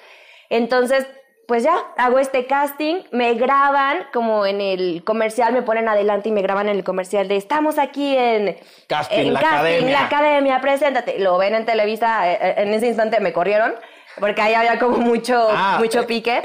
Entonces, 0.50 1.07
pues 1.51 1.63
ya, 1.63 1.75
hago 1.98 2.18
este 2.18 2.45
casting, 2.45 3.01
me 3.12 3.33
graban 3.33 4.06
como 4.13 4.45
en 4.45 4.62
el 4.62 5.03
comercial, 5.03 5.51
me 5.51 5.62
ponen 5.62 5.89
adelante 5.89 6.30
y 6.30 6.31
me 6.31 6.42
graban 6.42 6.69
en 6.69 6.77
el 6.77 6.86
comercial 6.86 7.27
de 7.27 7.36
estamos 7.36 7.77
aquí 7.77 8.15
en 8.15 8.57
casting, 8.88 9.33
la, 9.33 9.39
academia. 9.42 9.92
la 9.92 10.06
academia, 10.06 10.61
preséntate. 10.61 11.19
Lo 11.19 11.37
ven 11.37 11.54
en 11.54 11.66
Televisa, 11.66 12.31
eh, 12.31 12.40
eh, 12.42 12.54
en 12.56 12.73
ese 12.73 12.87
instante 12.87 13.19
me 13.19 13.33
corrieron, 13.33 13.73
porque 14.18 14.42
ahí 14.42 14.54
había 14.54 14.80
como 14.80 14.95
mucho, 14.99 15.49
ah, 15.52 15.75
mucho 15.78 16.04
eh, 16.04 16.04
pique. 16.04 16.42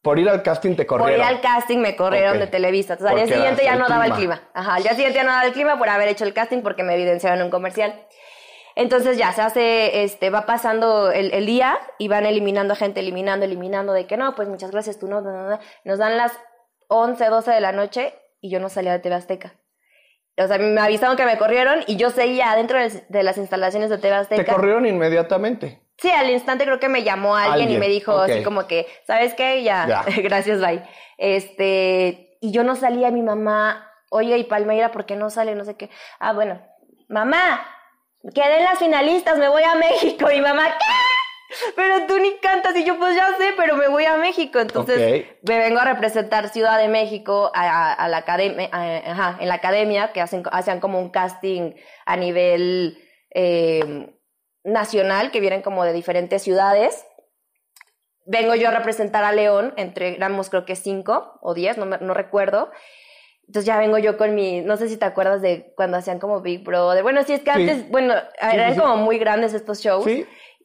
por 0.00 0.20
ir 0.20 0.28
al 0.28 0.44
casting 0.44 0.76
te 0.76 0.86
corrieron. 0.86 1.16
Por 1.16 1.20
ir 1.20 1.34
al 1.34 1.40
casting 1.40 1.78
me 1.78 1.96
corrieron 1.96 2.38
de 2.38 2.46
Televisa. 2.46 2.92
Entonces, 2.92 3.18
al 3.18 3.26
día 3.26 3.34
siguiente 3.34 3.64
ya 3.64 3.74
no 3.74 3.88
daba 3.88 4.06
el 4.06 4.12
clima. 4.12 4.42
Ajá, 4.54 4.76
al 4.76 4.84
día 4.84 4.92
siguiente 4.92 5.16
ya 5.16 5.24
no 5.24 5.32
daba 5.32 5.46
el 5.46 5.52
clima 5.52 5.76
por 5.76 5.88
haber 5.88 6.06
hecho 6.06 6.22
el 6.24 6.32
casting 6.32 6.62
porque 6.62 6.84
me 6.84 6.94
evidenciaron 6.94 7.40
en 7.40 7.46
un 7.46 7.50
comercial. 7.50 8.06
Entonces 8.78 9.18
ya 9.18 9.32
se 9.32 9.42
hace, 9.42 10.04
este, 10.04 10.30
va 10.30 10.46
pasando 10.46 11.10
el, 11.10 11.46
día 11.46 11.76
y 11.98 12.06
van 12.06 12.24
eliminando 12.24 12.76
gente, 12.76 13.00
eliminando, 13.00 13.44
eliminando, 13.44 13.92
de 13.92 14.06
que 14.06 14.16
no, 14.16 14.36
pues 14.36 14.48
muchas 14.48 14.70
gracias, 14.70 15.00
tú 15.00 15.08
no, 15.08 15.20
no, 15.20 15.32
no. 15.32 15.58
Nos 15.82 15.98
dan 15.98 16.16
las 16.16 16.30
11, 16.86 17.26
12 17.26 17.50
de 17.50 17.60
la 17.60 17.72
noche 17.72 18.14
y 18.40 18.50
yo 18.50 18.60
no 18.60 18.68
salía 18.68 18.92
de 18.92 19.00
TV 19.00 19.16
Azteca. 19.16 19.54
O 20.36 20.46
sea, 20.46 20.58
me 20.58 20.80
avisaron 20.80 21.16
que 21.16 21.24
me 21.24 21.36
corrieron 21.38 21.80
y 21.88 21.96
yo 21.96 22.10
seguía 22.10 22.52
adentro 22.52 22.78
de 22.78 23.22
las 23.24 23.36
instalaciones 23.36 23.90
de 23.90 23.98
TV 23.98 24.14
Azteca. 24.14 24.44
¿Te 24.44 24.52
corrieron 24.52 24.86
inmediatamente? 24.86 25.82
Sí, 25.96 26.12
al 26.12 26.30
instante 26.30 26.62
creo 26.62 26.78
que 26.78 26.88
me 26.88 27.02
llamó 27.02 27.34
alguien, 27.34 27.72
y 27.72 27.78
me 27.78 27.88
dijo 27.88 28.16
así 28.16 28.44
como 28.44 28.68
que, 28.68 28.86
¿sabes 29.08 29.34
qué? 29.34 29.64
Ya, 29.64 30.04
gracias, 30.22 30.60
bye. 30.60 30.84
Este, 31.16 32.38
y 32.40 32.52
yo 32.52 32.62
no 32.62 32.76
salía, 32.76 33.10
mi 33.10 33.22
mamá, 33.22 33.90
oye, 34.10 34.38
y 34.38 34.44
Palmeira, 34.44 34.92
¿por 34.92 35.04
qué 35.04 35.16
no 35.16 35.30
sale? 35.30 35.56
No 35.56 35.64
sé 35.64 35.74
qué. 35.74 35.90
Ah, 36.20 36.32
bueno, 36.32 36.62
mamá, 37.08 37.60
quedé 38.34 38.58
en 38.58 38.64
las 38.64 38.78
finalistas, 38.78 39.38
me 39.38 39.48
voy 39.48 39.62
a 39.62 39.74
México. 39.74 40.30
Y 40.30 40.40
mamá, 40.40 40.66
¿qué? 40.78 40.84
Pero 41.76 42.06
tú 42.06 42.18
ni 42.18 42.36
cantas. 42.38 42.76
Y 42.76 42.84
yo, 42.84 42.98
pues 42.98 43.14
ya 43.16 43.28
sé, 43.38 43.54
pero 43.56 43.76
me 43.76 43.88
voy 43.88 44.04
a 44.04 44.16
México. 44.16 44.58
Entonces, 44.58 45.26
me 45.42 45.58
vengo 45.58 45.80
a 45.80 45.84
representar 45.84 46.48
Ciudad 46.50 46.78
de 46.78 46.88
México 46.88 47.50
a, 47.54 48.08
la 48.08 48.16
academia, 48.18 48.68
ajá, 48.72 49.38
en 49.40 49.48
la 49.48 49.54
academia, 49.54 50.12
que 50.12 50.20
hacen, 50.20 50.42
hacían 50.50 50.80
como 50.80 50.98
un 51.00 51.10
casting 51.10 51.72
a 52.04 52.16
nivel 52.16 52.98
eh, 53.30 54.12
nacional, 54.64 55.30
que 55.30 55.40
vienen 55.40 55.62
como 55.62 55.84
de 55.84 55.92
diferentes 55.92 56.42
ciudades. 56.42 57.06
Vengo 58.26 58.54
yo 58.54 58.68
a 58.68 58.72
representar 58.72 59.24
a 59.24 59.32
León, 59.32 59.72
entre, 59.78 60.16
éramos 60.16 60.50
creo 60.50 60.66
que 60.66 60.76
cinco 60.76 61.38
o 61.40 61.54
diez, 61.54 61.78
no, 61.78 61.86
no 61.86 62.12
recuerdo. 62.12 62.70
Entonces 63.48 63.64
ya 63.66 63.78
vengo 63.78 63.98
yo 63.98 64.16
con 64.18 64.34
mi, 64.34 64.60
no 64.60 64.76
sé 64.76 64.88
si 64.88 64.96
te 64.98 65.06
acuerdas 65.06 65.40
de 65.42 65.72
cuando 65.74 65.96
hacían 65.96 66.18
como 66.20 66.40
Big 66.42 66.62
Brother. 66.62 67.02
Bueno, 67.02 67.22
sí, 67.24 67.32
es 67.32 67.40
que 67.40 67.50
antes, 67.50 67.88
bueno, 67.90 68.14
eran 68.40 68.74
como 68.76 68.96
muy 68.98 69.18
grandes 69.18 69.54
estos 69.54 69.80
shows. 69.80 70.04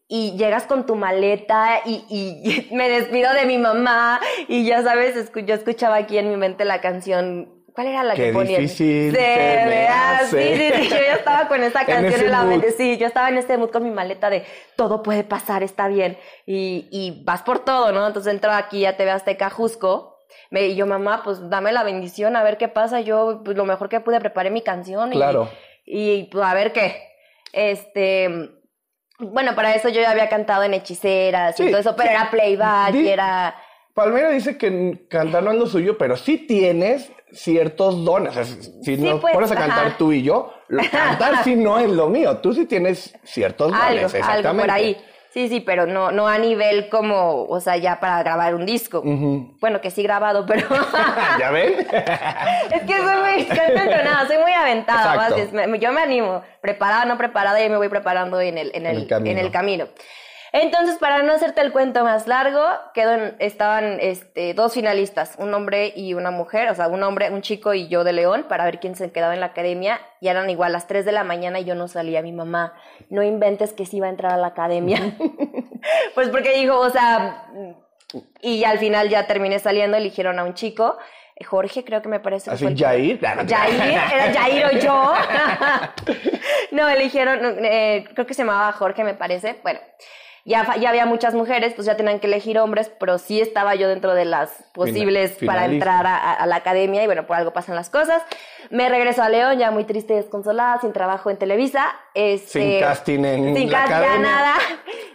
y 0.10 0.38
llegas 0.38 0.66
con 0.66 0.86
tu 0.86 0.96
maleta 0.96 1.80
y, 1.86 2.04
y 2.10 2.68
me 2.76 2.90
despido 2.90 3.34
de 3.34 3.46
mi 3.46 3.58
mamá 3.58 4.20
y 4.50 4.66
ya 4.66 4.84
sabes, 4.84 5.16
escu- 5.16 5.46
yo 5.46 5.56
escuchaba 5.56 5.96
aquí 5.96 6.18
en 6.18 6.30
mi 6.30 6.36
mente 6.36 6.66
la 6.66 6.82
canción, 6.82 7.64
¿cuál 7.74 7.88
era 7.88 8.04
la 8.04 8.14
Qué 8.16 8.26
que 8.28 8.34
ponían? 8.34 8.62
difícil 8.64 9.12
Se 9.16 9.18
se 9.18 9.66
me 9.66 9.88
hace. 9.88 10.58
Sí, 10.58 10.62
sí, 10.76 10.84
sí, 10.84 10.90
yo 10.90 10.98
ya 10.98 11.14
estaba 11.14 11.48
con 11.48 11.64
esa 11.64 11.86
canción 11.86 12.22
en, 12.22 12.32
la 12.32 12.40
mood. 12.42 12.50
mente, 12.50 12.72
sí, 12.74 12.98
yo 12.98 13.08
estaba 13.08 13.30
en 13.30 13.38
este 13.38 13.58
mood 13.58 13.72
con 13.72 13.84
mi 13.84 13.92
maleta 13.92 14.30
de 14.30 14.44
todo 14.76 15.02
puede 15.02 15.24
pasar, 15.24 15.64
está 15.64 15.88
bien 15.88 16.18
y, 16.46 16.90
y 16.92 17.24
vas 17.24 17.42
por 17.44 17.60
todo, 17.60 17.94
¿no? 17.94 18.06
Entonces 18.06 18.34
entro 18.34 18.52
aquí 18.52 18.86
a 18.86 18.98
TV 18.98 19.10
Azteca 19.10 19.50
Jusco. 19.50 20.13
Me, 20.52 20.68
y 20.68 20.76
yo, 20.76 20.86
mamá, 20.88 21.22
pues 21.24 21.50
dame 21.50 21.72
la 21.72 21.84
bendición, 21.84 22.36
a 22.36 22.44
ver 22.44 22.58
qué 22.58 22.68
pasa. 22.68 23.02
Yo, 23.02 23.42
pues 23.44 23.58
lo 23.58 23.66
mejor 23.66 23.90
que 23.90 24.00
pude, 24.00 24.20
preparé 24.20 24.50
mi 24.52 24.62
canción. 24.62 25.12
y- 25.14 25.16
Claro. 25.16 25.50
y 25.86 26.24
pues 26.26 26.44
a 26.46 26.54
ver 26.54 26.72
qué. 26.74 27.02
Este, 27.52 28.50
bueno, 29.20 29.56
para 29.56 29.76
eso 29.76 29.90
yo 29.90 30.02
ya 30.02 30.12
había 30.12 30.30
cantado 30.30 30.64
en 30.64 30.74
Hechiceras 30.74 31.60
y 31.60 31.64
Sí, 31.64 31.70
todo 31.70 31.80
eso, 31.80 31.96
pero 31.96 32.10
sí. 32.10 32.16
era 32.16 32.32
playback 32.32 32.92
Di- 32.92 33.02
y 33.02 33.10
era... 33.10 33.56
Palmera 33.94 34.30
dice 34.32 34.58
que 34.58 35.06
cantar 35.08 35.44
no 35.44 35.52
es 35.52 35.58
lo 35.60 35.68
suyo, 35.68 36.00
pero 36.00 36.18
sí 36.18 36.38
tienes 36.48 37.12
ciertos 37.32 38.04
dones. 38.04 38.36
O 38.36 38.44
sea, 38.44 38.46
si 38.82 38.98
nos 38.98 39.22
pues, 39.22 39.34
pones 39.36 39.52
a 39.52 39.56
cantar 39.56 39.86
ajá. 39.88 39.98
tú 40.00 40.12
y 40.12 40.24
yo, 40.24 40.52
lo- 40.68 40.82
cantar 40.90 41.36
sí 41.44 41.56
no 41.56 41.78
es 41.78 41.90
lo 41.92 42.10
mío. 42.10 42.38
Tú 42.38 42.54
sí 42.54 42.66
tienes 42.66 43.14
ciertos 43.24 43.72
dones, 43.72 43.86
Algo, 43.86 44.06
exactamente. 44.08 44.48
algo 44.48 44.62
por 44.62 44.72
ahí. 44.72 44.98
Sí, 45.34 45.50
sí, 45.50 45.62
pero 45.62 45.88
no, 45.88 46.12
no 46.12 46.28
a 46.28 46.38
nivel 46.38 46.90
como, 46.90 47.46
o 47.46 47.60
sea, 47.60 47.76
ya 47.78 48.00
para 48.00 48.22
grabar 48.22 48.54
un 48.54 48.68
disco. 48.68 49.02
Bueno, 49.60 49.82
que 49.82 49.90
sí 49.90 50.04
grabado, 50.04 50.46
pero... 50.46 50.68
¿Ya 51.40 51.50
ven? 51.50 51.74
es 52.72 52.82
que 52.84 52.98
soy 52.98 53.16
muy, 53.18 53.48
entrenada, 53.82 54.28
soy 54.28 54.38
muy 54.38 54.52
aventada. 54.52 55.16
Exacto. 55.16 55.36
más 55.38 55.40
es- 55.40 55.52
me- 55.54 55.80
yo 55.80 55.92
me 55.92 56.02
animo, 56.02 56.44
preparada, 56.62 57.06
no 57.06 57.18
preparada, 57.18 57.64
y 57.66 57.68
me 57.70 57.78
voy 57.78 57.90
preparando 57.90 58.40
en 58.42 58.60
el, 58.60 58.72
en 58.76 58.86
el, 58.86 58.98
el 58.98 59.08
camino. 59.08 59.32
en 59.32 59.38
el 59.46 59.52
camino. 59.52 59.86
Entonces, 60.56 60.98
para 61.00 61.24
no 61.24 61.34
hacerte 61.34 61.62
el 61.62 61.72
cuento 61.72 62.04
más 62.04 62.28
largo, 62.28 62.64
estaban 63.40 63.98
este, 64.00 64.54
dos 64.54 64.76
finalistas, 64.76 65.34
un 65.40 65.52
hombre 65.52 65.92
y 65.96 66.14
una 66.14 66.30
mujer, 66.30 66.70
o 66.70 66.76
sea, 66.76 66.88
un 66.90 67.02
hombre, 67.02 67.32
un 67.32 67.42
chico 67.42 67.74
y 67.74 67.88
yo 67.88 68.04
de 68.04 68.14
León, 68.14 68.46
para 68.48 68.64
ver 68.64 68.80
quién 68.80 68.96
se 68.96 69.12
quedaba 69.12 69.34
en 69.34 69.40
la 69.40 69.48
academia. 69.48 70.00
Y 70.22 70.28
eran 70.28 70.48
igual 70.52 70.72
las 70.72 70.86
3 70.86 71.06
de 71.06 71.12
la 71.12 71.24
mañana 71.24 71.60
y 71.60 71.66
yo 71.66 71.74
no 71.74 71.88
salía. 71.88 72.22
Mi 72.22 72.32
mamá, 72.32 72.74
no 73.10 73.24
inventes 73.24 73.74
que 73.74 73.88
sí 73.88 73.98
iba 73.98 74.06
a 74.06 74.12
entrar 74.12 74.32
a 74.32 74.38
la 74.38 74.48
academia. 74.48 75.00
pues 76.14 76.30
porque 76.30 76.54
dijo, 76.54 76.80
o 76.80 76.90
sea, 76.92 77.48
y 78.40 78.64
al 78.64 78.78
final 78.78 79.10
ya 79.10 79.26
terminé 79.26 79.58
saliendo, 79.58 79.98
eligieron 79.98 80.38
a 80.38 80.44
un 80.44 80.54
chico. 80.54 80.98
Jorge, 81.48 81.84
creo 81.84 82.04
que 82.04 82.10
me 82.10 82.20
parece. 82.20 82.52
que 82.52 82.56
Así, 82.56 82.66
el- 82.68 82.78
Jair. 82.78 83.20
Jair, 83.20 83.82
era 83.82 84.34
Jair 84.40 84.66
o 84.68 84.72
yo. 84.78 85.14
no, 86.72 86.88
eligieron, 86.88 87.40
eh, 87.66 88.06
creo 88.14 88.28
que 88.28 88.36
se 88.36 88.44
llamaba 88.44 88.72
Jorge, 88.74 89.04
me 89.04 89.16
parece. 89.16 89.60
Bueno, 89.64 89.80
ya, 90.46 90.76
ya 90.76 90.90
había 90.90 91.06
muchas 91.06 91.34
mujeres, 91.34 91.74
pues 91.74 91.86
ya 91.86 91.96
tenían 91.96 92.20
que 92.20 92.28
elegir 92.28 92.60
hombres, 92.60 92.92
pero 93.00 93.18
sí 93.18 93.40
estaba 93.40 93.76
yo 93.76 93.88
dentro 93.88 94.14
de 94.14 94.26
las 94.26 94.52
posibles 94.74 95.38
para 95.46 95.66
entrar 95.66 96.06
a, 96.06 96.46
la 96.46 96.56
academia 96.58 97.02
y 97.02 97.06
bueno, 97.06 97.26
por 97.26 97.38
algo 97.38 97.54
pasan 97.54 97.76
las 97.76 97.90
cosas. 97.90 98.22
Me 98.70 98.90
regreso 98.90 99.24
a 99.24 99.30
León, 99.30 99.58
ya 99.58 99.72
muy 99.72 99.86
triste 99.86 100.14
y 100.14 100.18
desconsolada, 100.18 100.82
sin 100.82 100.92
trabajo 100.92 101.30
en 101.30 101.38
Televisa. 101.38 101.94
Este, 102.14 102.60
Sin 102.60 102.80
casting 102.82 103.24
en 103.24 103.56
sin 103.56 103.72
la 103.72 103.80
casting, 103.80 103.96
academia. 103.96 104.30
nada. 104.32 104.54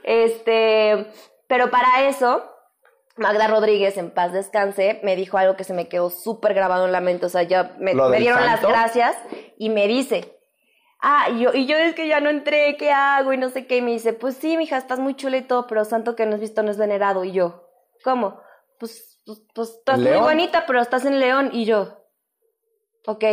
Este, 0.02 1.06
pero 1.46 1.70
para 1.70 2.08
eso, 2.08 2.50
Magda 3.18 3.48
Rodríguez, 3.48 3.98
en 3.98 4.10
paz 4.10 4.32
descanse, 4.32 5.00
me 5.02 5.14
dijo 5.14 5.36
algo 5.36 5.56
que 5.56 5.64
se 5.64 5.74
me 5.74 5.88
quedó 5.88 6.08
súper 6.08 6.54
grabado 6.54 6.86
en 6.86 6.92
la 6.92 7.00
mente. 7.00 7.26
O 7.26 7.28
sea, 7.28 7.42
ya 7.42 7.74
me, 7.78 7.92
¿Lo 7.92 8.04
me 8.08 8.12
del 8.16 8.22
dieron 8.22 8.46
las 8.46 8.62
gracias 8.62 9.14
y 9.58 9.68
me 9.68 9.86
dice, 9.86 10.37
ah, 11.00 11.28
y 11.30 11.40
yo, 11.40 11.50
y 11.54 11.66
yo 11.66 11.76
es 11.76 11.94
que 11.94 12.08
ya 12.08 12.20
no 12.20 12.30
entré, 12.30 12.76
¿qué 12.76 12.92
hago? 12.92 13.32
Y 13.32 13.36
no 13.36 13.48
sé 13.50 13.66
qué. 13.66 13.78
Y 13.78 13.82
me 13.82 13.92
dice, 13.92 14.12
pues 14.12 14.36
sí, 14.36 14.56
mija, 14.56 14.76
estás 14.76 14.98
muy 14.98 15.14
chula 15.14 15.36
y 15.36 15.42
todo, 15.42 15.66
pero 15.66 15.84
santo 15.84 16.16
que 16.16 16.26
no 16.26 16.34
has 16.34 16.40
visto 16.40 16.62
no 16.62 16.70
es 16.70 16.78
venerado. 16.78 17.24
Y 17.24 17.32
yo, 17.32 17.68
¿cómo? 18.04 18.40
Pues, 18.78 19.20
pues, 19.26 19.42
pues 19.54 19.70
estás 19.70 19.98
muy 19.98 20.16
bonita, 20.18 20.64
pero 20.66 20.80
estás 20.80 21.04
en 21.04 21.20
León. 21.20 21.50
Y 21.52 21.64
yo, 21.64 22.04
ok, 23.06 23.24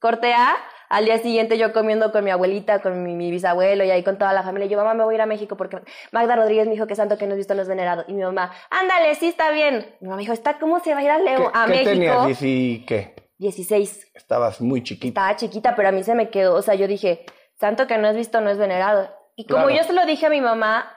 corte 0.00 0.32
A. 0.34 0.56
Al 0.90 1.04
día 1.04 1.18
siguiente 1.18 1.58
yo 1.58 1.74
comiendo 1.74 2.10
con 2.12 2.24
mi 2.24 2.30
abuelita, 2.30 2.80
con 2.80 3.02
mi, 3.02 3.14
mi 3.14 3.30
bisabuelo 3.30 3.84
y 3.84 3.90
ahí 3.90 4.02
con 4.02 4.16
toda 4.16 4.32
la 4.32 4.42
familia. 4.42 4.68
Yo, 4.68 4.78
mamá, 4.78 4.94
me 4.94 5.04
voy 5.04 5.14
a 5.14 5.16
ir 5.16 5.20
a 5.20 5.26
México 5.26 5.54
porque 5.54 5.82
Magda 6.12 6.34
Rodríguez 6.34 6.66
me 6.66 6.72
dijo 6.72 6.86
que 6.86 6.96
santo 6.96 7.18
que 7.18 7.26
no 7.26 7.32
has 7.32 7.36
visto 7.36 7.54
no 7.54 7.60
es 7.60 7.68
venerado. 7.68 8.06
Y 8.08 8.14
mi 8.14 8.22
mamá, 8.22 8.52
ándale, 8.70 9.14
sí 9.16 9.28
está 9.28 9.50
bien. 9.50 9.94
Mi 10.00 10.08
mamá 10.08 10.18
dijo, 10.20 10.32
¿está 10.32 10.58
cómo 10.58 10.80
se 10.80 10.94
va 10.94 11.00
a 11.00 11.02
ir 11.02 11.10
a, 11.10 11.18
¿Qué, 11.18 11.24
León, 11.24 11.52
a 11.52 11.66
qué 11.66 11.70
México? 11.72 11.90
tenías? 11.90 12.26
¿Diez 12.26 12.42
y 12.42 12.84
qué? 12.86 13.27
16. 13.38 14.12
Estabas 14.14 14.60
muy 14.60 14.82
chiquita. 14.82 15.20
Estaba 15.20 15.36
chiquita, 15.36 15.74
pero 15.76 15.88
a 15.88 15.92
mí 15.92 16.02
se 16.04 16.14
me 16.14 16.30
quedó. 16.30 16.54
O 16.54 16.62
sea, 16.62 16.74
yo 16.74 16.86
dije, 16.86 17.24
santo 17.58 17.86
que 17.86 17.98
no 17.98 18.08
has 18.08 18.16
visto 18.16 18.40
no 18.40 18.50
es 18.50 18.58
venerado. 18.58 19.08
Y 19.36 19.46
como 19.46 19.66
Claro. 19.66 19.80
yo 19.80 19.84
se 19.86 19.92
lo 19.92 20.04
dije 20.06 20.26
a 20.26 20.30
mi 20.30 20.40
mamá, 20.40 20.94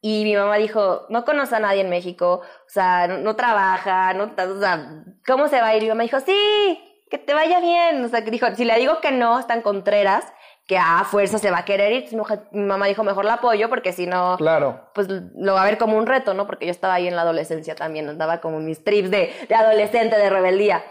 y 0.00 0.24
mi 0.24 0.36
mamá 0.36 0.56
dijo, 0.56 1.06
no 1.08 1.24
conoce 1.24 1.56
a 1.56 1.60
nadie 1.60 1.80
en 1.80 1.88
México, 1.90 2.40
o 2.42 2.68
sea, 2.68 3.06
no, 3.08 3.18
no 3.18 3.34
trabaja, 3.34 4.12
no, 4.14 4.24
o 4.36 4.60
sea, 4.60 5.04
¿cómo 5.26 5.48
se 5.48 5.60
va 5.60 5.68
a 5.68 5.76
ir? 5.76 5.82
Y 5.82 5.86
mi 5.86 5.90
mamá 5.90 6.02
dijo, 6.02 6.20
sí, 6.20 6.78
que 7.10 7.18
te 7.18 7.34
vaya 7.34 7.60
bien. 7.60 8.04
O 8.04 8.08
sea, 8.08 8.22
que 8.24 8.30
dijo, 8.30 8.46
si 8.54 8.64
le 8.64 8.76
digo 8.78 9.00
que 9.00 9.10
no, 9.12 9.38
están 9.38 9.62
contreras, 9.62 10.24
que 10.66 10.76
a 10.78 11.04
fuerza 11.04 11.38
se 11.38 11.50
va 11.52 11.58
a 11.58 11.64
querer 11.64 11.92
ir. 11.92 12.04
Entonces, 12.10 12.40
mi 12.52 12.64
mamá 12.64 12.86
dijo, 12.86 13.04
mejor 13.04 13.24
la 13.24 13.34
apoyo, 13.34 13.68
porque 13.68 13.92
si 13.92 14.06
no, 14.06 14.36
Claro. 14.36 14.90
pues 14.94 15.08
lo 15.08 15.54
va 15.54 15.62
a 15.62 15.66
ver 15.66 15.78
como 15.78 15.96
un 15.96 16.06
reto, 16.06 16.34
¿no? 16.34 16.46
Porque 16.46 16.66
yo 16.66 16.72
estaba 16.72 16.94
ahí 16.94 17.06
en 17.08 17.14
la 17.16 17.22
adolescencia 17.22 17.74
también, 17.76 18.08
andaba 18.08 18.40
como 18.40 18.58
en 18.58 18.66
mis 18.66 18.82
trips 18.84 19.10
de, 19.10 19.32
de 19.48 19.54
adolescente, 19.54 20.16
de 20.18 20.28
rebeldía. 20.30 20.84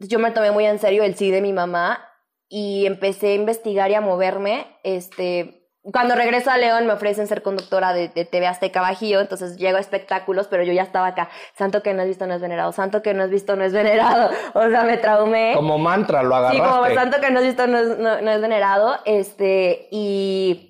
Yo 0.00 0.18
me 0.18 0.30
tomé 0.30 0.50
muy 0.50 0.64
en 0.66 0.78
serio 0.78 1.02
el 1.02 1.16
sí 1.16 1.30
de 1.30 1.40
mi 1.40 1.52
mamá 1.52 2.04
y 2.48 2.86
empecé 2.86 3.28
a 3.28 3.34
investigar 3.34 3.90
y 3.90 3.94
a 3.94 4.00
moverme. 4.00 4.66
Este, 4.84 5.66
cuando 5.82 6.14
regreso 6.14 6.50
a 6.50 6.56
León 6.58 6.86
me 6.86 6.92
ofrecen 6.92 7.26
ser 7.26 7.42
conductora 7.42 7.92
de, 7.92 8.08
de 8.08 8.24
TV 8.24 8.46
Azteca 8.46 8.80
Bajío, 8.80 9.20
entonces 9.20 9.56
llego 9.56 9.76
a 9.76 9.80
espectáculos, 9.80 10.46
pero 10.48 10.62
yo 10.62 10.72
ya 10.72 10.82
estaba 10.82 11.08
acá. 11.08 11.28
Santo 11.56 11.82
que 11.82 11.94
no 11.94 12.02
has 12.02 12.08
visto 12.08 12.26
no 12.26 12.34
es 12.34 12.40
venerado, 12.40 12.72
santo 12.72 13.02
que 13.02 13.12
no 13.14 13.24
has 13.24 13.30
visto 13.30 13.56
no 13.56 13.64
es 13.64 13.72
venerado. 13.72 14.30
O 14.54 14.68
sea, 14.68 14.84
me 14.84 14.98
traumé. 14.98 15.52
Como 15.54 15.78
mantra 15.78 16.22
lo 16.22 16.30
Sí, 16.30 16.56
agarraste. 16.58 16.62
como 16.62 16.94
santo 16.94 17.20
que 17.20 17.30
no 17.30 17.38
has 17.40 17.44
visto 17.46 17.66
no 17.66 17.78
es, 17.78 17.98
no- 17.98 18.20
no 18.20 18.30
es 18.30 18.40
venerado. 18.40 18.96
Este, 19.04 19.88
y 19.90 20.67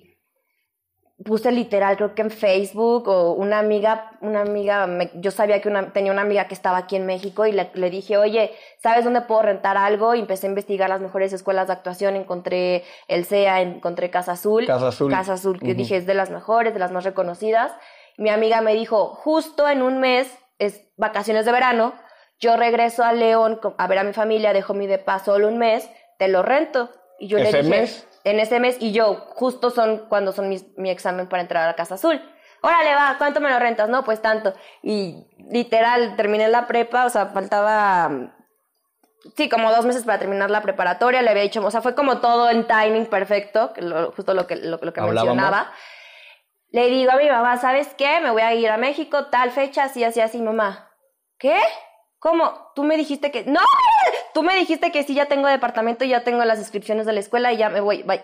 puse 1.25 1.51
literal, 1.51 1.97
creo 1.97 2.15
que 2.15 2.21
en 2.21 2.31
Facebook, 2.31 3.07
o 3.09 3.33
una 3.33 3.59
amiga, 3.59 4.11
una 4.21 4.41
amiga, 4.41 4.87
me- 4.87 5.11
yo 5.15 5.31
sabía 5.31 5.61
que 5.61 5.67
una- 5.67 5.91
tenía 5.91 6.11
una 6.13 6.21
amiga 6.21 6.47
que 6.47 6.53
estaba 6.53 6.77
aquí 6.77 6.95
en 6.95 7.05
México 7.05 7.45
y 7.45 7.51
le, 7.51 7.69
le 7.73 7.89
dije, 7.89 8.17
oye, 8.17 8.53
¿sabes 8.81 9.03
dónde 9.03 9.21
puedo 9.21 9.41
rentar 9.41 9.75
algo? 9.77 10.15
Y 10.15 10.19
empecé 10.21 10.47
a 10.47 10.49
investigar 10.49 10.89
las 10.89 11.01
mejores 11.01 11.33
escuelas 11.33 11.67
de 11.67 11.73
actuación, 11.73 12.15
encontré 12.15 12.83
el 13.07 13.25
CEA, 13.25 13.61
encontré 13.61 14.09
Casa 14.09 14.33
Azul. 14.33 14.65
Casa 14.65 14.87
Azul. 14.87 15.11
Casa 15.11 15.33
Azul, 15.33 15.59
que 15.59 15.73
dije 15.73 15.97
es 15.97 16.05
de 16.05 16.13
las 16.13 16.29
mejores, 16.29 16.73
de 16.73 16.79
las 16.79 16.91
más 16.91 17.03
reconocidas. 17.03 17.71
Mi 18.17 18.29
amiga 18.29 18.61
me 18.61 18.73
dijo, 18.73 19.07
justo 19.07 19.67
en 19.67 19.81
un 19.81 19.99
mes, 19.99 20.33
es 20.57 20.81
vacaciones 20.97 21.45
de 21.45 21.51
verano, 21.51 21.93
yo 22.39 22.55
regreso 22.55 23.03
a 23.03 23.11
León 23.13 23.59
a 23.77 23.87
ver 23.87 23.99
a 23.99 24.03
mi 24.03 24.13
familia, 24.13 24.53
dejo 24.53 24.73
mi 24.73 24.87
depa 24.87 25.19
solo 25.19 25.47
un 25.49 25.57
mes, 25.57 25.89
te 26.17 26.27
lo 26.29 26.43
rento. 26.43 26.89
Y 27.17 27.27
yo 27.27 27.37
¿Ese 27.37 27.51
le 27.51 27.63
dije, 27.63 27.79
mes? 27.81 28.07
En 28.23 28.39
ese 28.39 28.59
mes, 28.59 28.77
y 28.79 28.91
yo, 28.91 29.15
justo 29.35 29.69
son 29.69 30.05
cuando 30.09 30.31
son 30.31 30.49
mis- 30.49 30.65
mi 30.77 30.89
examen 30.89 31.27
para 31.27 31.41
entrar 31.41 31.63
a 31.63 31.67
la 31.67 31.75
Casa 31.75 31.95
Azul. 31.95 32.21
Órale, 32.61 32.93
va, 32.93 33.15
¿cuánto 33.17 33.39
me 33.39 33.49
lo 33.49 33.57
rentas? 33.59 33.87
No, 33.89 34.03
pues 34.03 34.21
tanto. 34.21 34.53
Y 34.83 35.25
literal, 35.49 36.15
terminé 36.17 36.47
la 36.49 36.67
prepa, 36.67 37.05
o 37.05 37.09
sea, 37.09 37.27
faltaba 37.27 38.09
sí, 39.35 39.47
como 39.49 39.71
dos 39.71 39.85
meses 39.85 40.03
para 40.03 40.19
terminar 40.19 40.49
la 40.49 40.61
preparatoria, 40.61 41.21
le 41.21 41.29
había 41.29 41.43
dicho, 41.43 41.65
o 41.65 41.71
sea, 41.71 41.81
fue 41.81 41.95
como 41.95 42.19
todo 42.19 42.49
en 42.49 42.67
timing 42.67 43.05
perfecto, 43.05 43.71
lo- 43.77 44.11
justo 44.11 44.33
lo 44.33 44.47
que, 44.47 44.55
lo, 44.57 44.77
lo 44.81 44.93
que 44.93 44.99
Hablábamos. 44.99 45.35
mencionaba. 45.35 45.71
Le 46.71 46.85
digo 46.87 47.11
a 47.11 47.15
mi 47.15 47.27
mamá, 47.29 47.57
¿sabes 47.57 47.87
qué? 47.97 48.19
Me 48.21 48.29
voy 48.29 48.41
a 48.43 48.53
ir 48.53 48.69
a 48.69 48.77
México, 48.77 49.25
tal 49.27 49.51
fecha, 49.51 49.85
así, 49.85 50.03
así, 50.03 50.21
así, 50.21 50.39
mamá. 50.41 50.91
¿Qué? 51.39 51.57
¿Cómo? 52.19 52.71
Tú 52.75 52.83
me 52.83 52.95
dijiste 52.97 53.31
que... 53.31 53.43
No, 53.45 53.61
tú 54.39 54.43
me 54.45 54.55
dijiste 54.55 54.89
que 54.93 55.03
sí, 55.03 55.13
ya 55.13 55.25
tengo 55.25 55.49
departamento, 55.49 56.05
ya 56.05 56.23
tengo 56.23 56.45
las 56.45 56.59
inscripciones 56.59 57.05
de 57.05 57.11
la 57.11 57.19
escuela 57.19 57.51
y 57.51 57.57
ya 57.57 57.69
me 57.69 57.81
voy, 57.81 58.03
bye. 58.03 58.23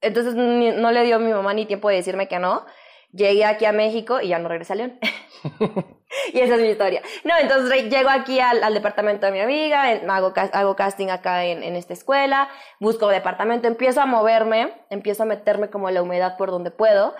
Entonces 0.00 0.34
ni- 0.34 0.72
no 0.72 0.90
le 0.90 1.04
dio 1.04 1.14
a 1.16 1.18
mi 1.20 1.32
mamá 1.32 1.54
ni 1.54 1.64
tiempo 1.64 1.88
de 1.88 1.94
decirme 1.94 2.26
que 2.26 2.40
no. 2.40 2.66
Llegué 3.12 3.44
aquí 3.44 3.66
a 3.66 3.72
México 3.72 4.20
y 4.20 4.28
ya 4.28 4.40
no 4.40 4.48
regresé 4.48 4.72
a 4.72 4.76
León. 4.76 4.98
y 6.34 6.40
esa 6.40 6.56
es 6.56 6.60
mi 6.60 6.68
historia. 6.70 7.02
No, 7.22 7.34
entonces 7.40 7.88
llego 7.88 8.10
aquí 8.10 8.40
al, 8.40 8.64
al 8.64 8.74
departamento 8.74 9.26
de 9.26 9.32
mi 9.32 9.38
amiga, 9.40 9.92
en- 9.92 10.10
hago, 10.10 10.34
hago 10.52 10.74
casting 10.74 11.08
acá 11.10 11.44
en, 11.44 11.62
en 11.62 11.76
esta 11.76 11.92
escuela, 11.92 12.48
busco 12.80 13.06
departamento, 13.06 13.68
empiezo 13.68 14.00
a 14.00 14.06
moverme, 14.06 14.72
empiezo 14.90 15.22
a 15.22 15.26
meterme 15.26 15.70
como 15.70 15.88
la 15.90 16.02
humedad 16.02 16.36
por 16.36 16.50
donde 16.50 16.72
puedo. 16.72 17.14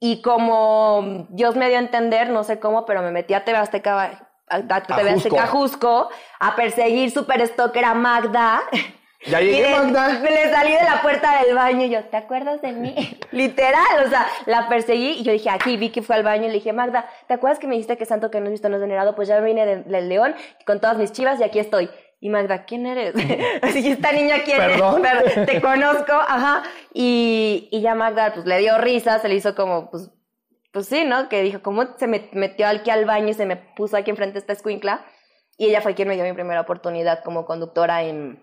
Y 0.00 0.20
como 0.20 1.26
Dios 1.30 1.56
me 1.56 1.68
dio 1.68 1.78
a 1.78 1.80
entender, 1.80 2.28
no 2.28 2.44
sé 2.44 2.60
cómo, 2.60 2.84
pero 2.84 3.00
me 3.00 3.10
metí 3.10 3.32
a 3.32 3.44
TV 3.46 3.56
Azteca, 3.56 4.29
a, 4.50 4.56
a 4.56 4.82
TV 4.82 5.10
Azteca 5.10 5.46
Jusco, 5.46 6.10
a 6.38 6.56
perseguir 6.56 7.10
super 7.10 7.46
stalker 7.46 7.84
a 7.84 7.94
Magda. 7.94 8.62
Ya 9.26 9.40
Y 9.42 9.46
llegué, 9.50 9.68
de- 9.68 9.70
Magda. 9.76 10.08
le 10.20 10.50
salí 10.50 10.72
de 10.72 10.82
la 10.82 11.02
puerta 11.02 11.42
del 11.42 11.54
baño 11.54 11.84
y 11.84 11.90
yo, 11.90 12.02
¿te 12.04 12.16
acuerdas 12.16 12.62
de 12.62 12.72
mí? 12.72 12.94
Literal, 13.32 14.06
o 14.06 14.08
sea, 14.08 14.26
la 14.46 14.68
perseguí 14.70 15.10
y 15.18 15.22
yo 15.24 15.32
dije, 15.32 15.50
aquí, 15.50 15.76
Vicky 15.76 16.00
fue 16.00 16.16
al 16.16 16.22
baño 16.22 16.44
y 16.44 16.48
le 16.48 16.54
dije, 16.54 16.72
Magda, 16.72 17.04
¿te 17.28 17.34
acuerdas 17.34 17.58
que 17.58 17.66
me 17.66 17.74
dijiste 17.74 17.98
que 17.98 18.06
santo 18.06 18.30
que 18.30 18.40
no 18.40 18.46
has 18.46 18.52
visto 18.52 18.68
no 18.70 18.76
es 18.76 18.80
venerado? 18.82 19.14
Pues 19.14 19.28
ya 19.28 19.38
vine 19.40 19.66
de- 19.66 19.82
del 19.82 20.08
León 20.08 20.34
con 20.66 20.80
todas 20.80 20.96
mis 20.96 21.12
chivas 21.12 21.38
y 21.38 21.44
aquí 21.44 21.58
estoy. 21.58 21.90
Y 22.22 22.28
Magda, 22.30 22.64
¿quién 22.64 22.86
eres? 22.86 23.14
Así, 23.62 23.90
esta 23.90 24.12
niña, 24.12 24.36
¿quién 24.44 24.56
Perdón. 24.56 25.02
es? 25.04 25.34
Te 25.46 25.60
conozco, 25.60 26.12
ajá. 26.12 26.62
y, 26.94 27.68
y 27.70 27.82
ya 27.82 27.94
Magda 27.94 28.32
pues 28.32 28.46
le 28.46 28.58
dio 28.58 28.78
risa, 28.78 29.18
se 29.18 29.28
le 29.28 29.34
hizo 29.34 29.54
como, 29.54 29.90
pues, 29.90 30.10
pues 30.72 30.86
sí, 30.86 31.04
¿no? 31.04 31.28
Que 31.28 31.42
dijo, 31.42 31.62
¿cómo 31.62 31.96
se 31.98 32.06
me 32.06 32.28
metió 32.32 32.66
aquí 32.66 32.90
al 32.90 33.04
baño 33.04 33.28
y 33.28 33.34
se 33.34 33.46
me 33.46 33.56
puso 33.56 33.96
aquí 33.96 34.10
enfrente 34.10 34.38
esta 34.38 34.52
escuincla? 34.52 35.04
Y 35.56 35.66
ella 35.66 35.80
fue 35.80 35.94
quien 35.94 36.08
me 36.08 36.14
dio 36.14 36.24
mi 36.24 36.32
primera 36.32 36.60
oportunidad 36.60 37.22
como 37.22 37.44
conductora 37.44 38.02
en, 38.02 38.42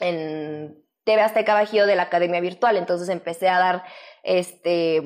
en 0.00 0.84
TV 1.04 1.20
Azteca 1.22 1.54
Bajío 1.54 1.86
de 1.86 1.96
la 1.96 2.04
Academia 2.04 2.40
Virtual. 2.40 2.76
Entonces 2.76 3.08
empecé 3.08 3.48
a 3.48 3.58
dar, 3.58 3.84
este, 4.22 5.02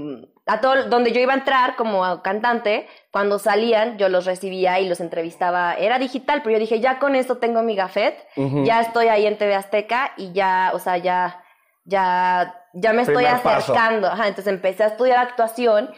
a 0.47 0.61
todo, 0.61 0.89
donde 0.89 1.13
yo 1.13 1.21
iba 1.21 1.33
a 1.33 1.37
entrar 1.37 1.77
como 1.77 2.23
cantante, 2.23 2.89
cuando 3.11 3.39
salían 3.39 3.99
yo 3.99 4.09
los 4.09 4.27
recibía 4.27 4.81
y 4.81 4.89
los 4.89 5.01
entrevistaba. 5.01 5.75
Era 5.75 5.99
digital, 5.99 6.43
pero 6.43 6.55
yo 6.55 6.61
dije, 6.61 6.81
ya 6.81 6.99
con 6.99 7.15
esto 7.15 7.39
tengo 7.39 7.63
mi 7.63 7.77
gafet, 7.77 8.17
ya 8.65 8.81
estoy 8.81 9.09
ahí 9.09 9.27
en 9.27 9.39
TV 9.39 9.55
Azteca 9.55 10.13
y 10.17 10.33
ya, 10.33 10.73
o 10.75 10.79
sea, 10.79 10.97
ya, 10.99 11.43
ya, 11.85 12.63
ya 12.75 12.93
me 12.93 13.03
estoy 13.03 13.25
acercando. 13.25 14.09
Ajá, 14.09 14.29
entonces 14.29 14.53
empecé 14.53 14.85
a 14.85 14.89
estudiar 14.89 15.19
actuación 15.19 15.91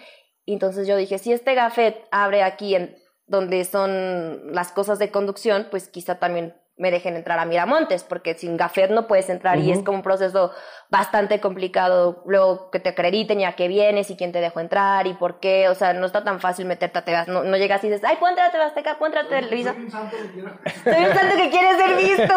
y 0.50 0.54
entonces 0.54 0.88
yo 0.88 0.96
dije, 0.96 1.18
si 1.18 1.32
este 1.32 1.54
gafet 1.54 2.08
abre 2.10 2.42
aquí 2.42 2.74
en 2.74 2.96
donde 3.28 3.64
son 3.64 4.52
las 4.52 4.72
cosas 4.72 4.98
de 4.98 5.12
conducción, 5.12 5.68
pues 5.70 5.86
quizá 5.86 6.18
también 6.18 6.56
me 6.76 6.90
dejen 6.90 7.14
entrar 7.14 7.38
a 7.38 7.44
Miramontes, 7.44 8.02
porque 8.02 8.34
sin 8.34 8.56
gafet 8.56 8.90
no 8.90 9.06
puedes 9.06 9.30
entrar 9.30 9.60
y 9.60 9.70
es 9.70 9.78
como 9.84 9.98
un 9.98 10.02
proceso 10.02 10.50
bastante 10.88 11.38
complicado. 11.38 12.24
Luego 12.26 12.72
que 12.72 12.80
te 12.80 12.88
acrediten 12.88 13.38
y 13.38 13.44
a 13.44 13.52
qué 13.52 13.68
vienes 13.68 14.10
y 14.10 14.16
quién 14.16 14.32
te 14.32 14.40
dejó 14.40 14.58
entrar 14.58 15.06
y 15.06 15.14
por 15.14 15.38
qué. 15.38 15.68
O 15.68 15.76
sea, 15.76 15.92
no 15.92 16.04
está 16.04 16.24
tan 16.24 16.40
fácil 16.40 16.66
meterte 16.66 16.98
a 16.98 17.04
TV. 17.04 17.26
No, 17.28 17.44
no 17.44 17.56
llegas 17.56 17.84
y 17.84 17.90
dices, 17.90 18.02
ay, 18.02 18.16
puedo 18.16 18.30
entrar 18.30 18.48
a 18.48 18.52
Tebasteca, 18.52 18.98
puedo 18.98 19.14
entrar 19.14 19.26
a 19.26 19.28
Televisa. 19.28 19.72
Soy 19.72 19.84
un 19.84 19.90
santo 19.92 20.16
que 20.16 20.30
quiero. 20.32 20.58
Soy 20.82 21.04
un 21.04 21.16
santo 21.16 21.36
que 21.36 21.50
quiere 21.50 21.76
ser 21.76 21.96
visto. 21.96 22.34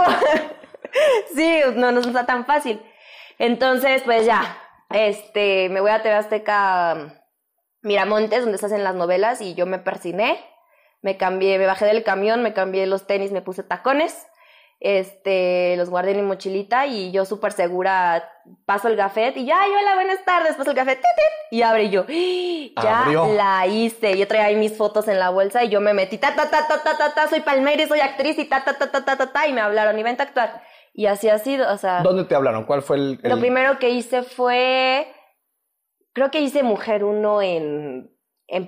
sí, 1.35 1.61
no, 1.77 1.91
no 1.91 2.01
está 2.01 2.27
tan 2.27 2.45
fácil. 2.45 2.79
Entonces, 3.39 4.03
pues 4.03 4.27
ya, 4.27 4.55
este, 4.91 5.69
me 5.69 5.81
voy 5.81 5.89
a 5.89 6.03
TV 6.03 6.13
Azteca 6.13 7.22
Miramontes, 7.83 8.41
donde 8.41 8.57
se 8.57 8.65
hacen 8.65 8.83
las 8.83 8.95
novelas, 8.95 9.41
y 9.41 9.53
yo 9.53 9.65
me 9.65 9.79
persiné, 9.79 10.39
me 11.01 11.17
cambié, 11.17 11.57
me 11.59 11.65
bajé 11.65 11.85
del 11.85 12.03
camión, 12.03 12.41
me 12.41 12.53
cambié 12.53 12.87
los 12.87 13.05
tenis, 13.05 13.31
me 13.31 13.41
puse 13.41 13.63
tacones, 13.63 14.27
este, 14.79 15.75
los 15.77 15.89
guardé 15.89 16.11
en 16.11 16.17
mi 16.17 16.23
mochilita 16.23 16.87
y 16.87 17.11
yo 17.11 17.23
súper 17.23 17.53
segura 17.53 18.29
paso 18.65 18.89
el 18.89 18.97
gafet 18.97 19.37
y 19.37 19.45
ya, 19.45 19.61
hola, 19.65 19.95
buenas 19.95 20.25
tardes, 20.25 20.55
paso 20.55 20.71
el 20.71 20.75
gafet, 20.75 20.99
y 21.51 21.61
abre 21.61 21.83
y 21.83 21.89
yo, 21.89 22.05
¡Ah! 22.75 23.05
ya 23.05 23.27
la 23.27 23.67
hice. 23.67 24.17
Yo 24.17 24.27
traía 24.27 24.45
ahí 24.45 24.55
mis 24.55 24.75
fotos 24.75 25.07
en 25.07 25.19
la 25.19 25.29
bolsa 25.29 25.63
y 25.63 25.69
yo 25.69 25.79
me 25.79 25.93
metí, 25.93 26.17
ta, 26.17 26.35
ta, 26.35 26.49
ta, 26.49 26.67
ta, 26.67 26.83
ta, 26.83 26.97
ta, 26.97 27.13
ta, 27.13 27.27
soy 27.27 27.41
Palmeiras, 27.41 27.87
soy 27.87 27.99
actriz 27.99 28.37
y 28.39 28.45
ta, 28.45 28.63
ta, 28.63 28.77
ta, 28.77 28.91
ta, 28.91 29.05
ta, 29.05 29.17
ta, 29.17 29.31
ta, 29.31 29.47
y 29.47 29.53
me 29.53 29.61
hablaron, 29.61 29.97
y 29.97 30.03
vente 30.03 30.23
a 30.23 30.25
actuar. 30.25 30.63
Y 30.93 31.05
así 31.05 31.29
ha 31.29 31.39
sido, 31.39 31.71
o 31.71 31.77
sea. 31.77 32.01
¿Dónde 32.01 32.25
te 32.25 32.35
hablaron? 32.35 32.65
¿Cuál 32.65 32.81
fue 32.81 32.97
el, 32.97 33.19
Lo 33.23 33.39
primero 33.39 33.79
que 33.79 33.89
hice 33.89 34.23
fue, 34.23 35.07
creo 36.13 36.31
que 36.31 36.41
hice 36.41 36.63
Mujer 36.63 37.03
Uno 37.03 37.41
en 37.41 38.13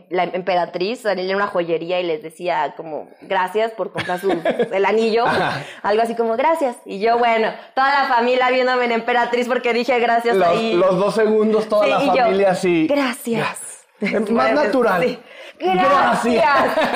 la 0.10 0.24
emperatriz 0.24 1.02
salí 1.02 1.30
en 1.30 1.36
una 1.36 1.48
joyería 1.48 2.00
y 2.00 2.04
les 2.04 2.24
decía 2.24 2.74
como 2.75 3.10
gracias 3.22 3.72
por 3.72 3.92
comprar 3.92 4.20
su, 4.20 4.32
el 4.32 4.86
anillo, 4.86 5.25
algo 5.84 6.02
así 6.02 6.16
como 6.16 6.36
gracias. 6.38 6.78
Y 6.86 7.00
yo, 7.00 7.18
bueno, 7.18 7.50
toda 7.75 8.04
la 8.04 8.08
familia 8.08 8.50
viéndome 8.50 8.86
en 8.86 8.94
emperatriz 8.94 9.48
porque 9.48 9.74
dije 9.74 10.00
gracias 10.00 10.38
los, 10.38 10.48
ahí. 10.48 10.74
Los 10.74 10.98
dos 10.98 11.16
segundos, 11.16 11.68
toda 11.68 11.88
la 11.88 12.00
familia 12.00 12.52
así. 12.52 12.88
Gracias. 12.88 13.64
Más 14.32 14.54
natural. 14.54 15.20
Gracias. 15.58 16.46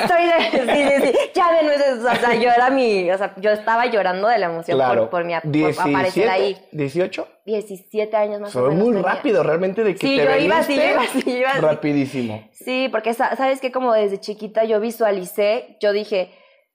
Soy 0.06 0.26
de, 0.26 0.50
sí, 0.50 1.06
sí, 1.06 1.12
sí. 1.12 1.18
Ya 1.34 1.50
ven, 1.50 2.06
o 2.06 2.14
sea, 2.16 2.34
yo 2.34 2.50
era 2.50 2.70
mi, 2.70 3.10
o 3.10 3.16
sea, 3.16 3.34
yo 3.38 3.50
estaba 3.50 3.86
llorando 3.86 4.28
de 4.28 4.38
la 4.38 4.46
emoción 4.46 4.78
por, 4.78 5.08
por, 5.08 5.24
mi, 5.24 5.34
por 5.34 5.80
aparecer 5.80 6.28
ahí. 6.28 6.56
¿18? 6.72 7.26
17 7.46 8.16
años 8.16 8.40
más 8.40 8.54
o 8.54 8.68
menos. 8.68 8.84
Muy 8.84 9.00
rápido, 9.00 9.42
realmente, 9.42 9.82
de 9.82 9.94
que 9.94 10.06
sí, 10.06 10.16
te 10.18 10.24
yo 10.24 10.36
iba 10.36 10.58
así, 10.58 10.74
iba 10.74 11.02
así, 11.02 11.22
iba 11.26 11.50
así. 11.50 11.60
Rapidísimo. 11.60 12.48
Sí, 12.52 12.88
porque 12.90 13.14
sabes 13.14 13.60
que 13.60 13.72
como 13.72 13.94
desde 13.94 14.20
chiquita 14.20 14.64
yo 14.64 14.78
visualicé, 14.78 15.78
yo 15.80 15.92
dije, 15.92 16.30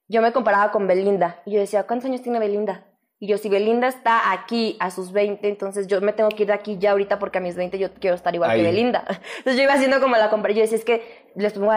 yo 0.08 0.22
me 0.22 0.32
comparaba 0.32 0.72
con 0.72 0.88
Belinda. 0.88 1.41
Y 1.46 1.53
yo 1.53 1.60
decía, 1.60 1.84
¿cuántos 1.84 2.10
años 2.10 2.22
tiene 2.22 2.39
Belinda? 2.39 2.86
Y 3.17 3.27
yo, 3.27 3.38
si 3.38 3.48
Belinda 3.48 3.88
está 3.88 4.34
aquí 4.34 4.75
a 4.81 4.91
sus 4.91 5.13
20, 5.13 5.48
entonces 5.48 5.88
yo 5.88 6.01
me 6.01 6.12
tengo 6.12 6.27
que 6.29 6.43
ir 6.43 6.48
de 6.48 6.53
aquí 6.53 6.77
ya 6.77 6.91
ahorita 6.91 7.17
porque 7.17 7.38
a 7.38 7.41
mis 7.41 7.55
20 7.55 7.79
yo 7.79 7.93
quiero 7.93 8.13
estar 8.15 8.36
igual 8.36 8.58
que 8.58 8.62
Belinda. 8.62 9.06
Entonces 9.38 9.56
yo 9.56 9.63
iba 9.63 9.73
haciendo 9.73 10.01
como 10.01 10.17
la 10.17 10.30
compra. 10.30 10.51
Yo 10.51 10.60
decía, 10.60 10.78
es 10.78 10.84
que 10.84 11.23
les 11.34 11.54
pongo 11.54 11.71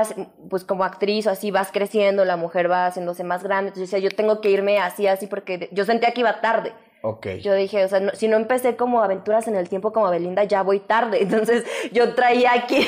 pues 0.51 0.64
como 0.64 0.83
actriz 0.83 1.29
o 1.29 1.31
así 1.31 1.53
vas 1.53 1.70
creciendo, 1.70 2.24
la 2.24 2.37
mujer 2.37 2.68
va 2.68 2.87
haciéndose 2.87 3.22
más 3.22 3.44
grande. 3.44 3.68
Entonces 3.68 3.88
yo 3.88 3.96
decía, 3.96 4.11
yo 4.11 4.16
tengo 4.16 4.40
que 4.40 4.51
irme 4.51 4.81
así, 4.81 5.07
así 5.07 5.29
porque 5.29 5.68
yo 5.70 5.85
sentía 5.85 6.12
que 6.12 6.20
iba 6.22 6.40
tarde. 6.40 6.72
Ok. 7.03 7.27
Yo 7.40 7.55
dije, 7.55 7.85
o 7.85 7.88
sea, 7.88 8.14
si 8.14 8.27
no 8.27 8.37
empecé 8.37 8.74
como 8.74 9.01
aventuras 9.01 9.46
en 9.46 9.55
el 9.55 9.68
tiempo 9.68 9.92
como 9.92 10.11
Belinda, 10.11 10.42
ya 10.42 10.62
voy 10.62 10.81
tarde. 10.81 11.18
Entonces 11.22 11.64
yo 11.92 12.16
traía 12.16 12.53
aquí... 12.53 12.83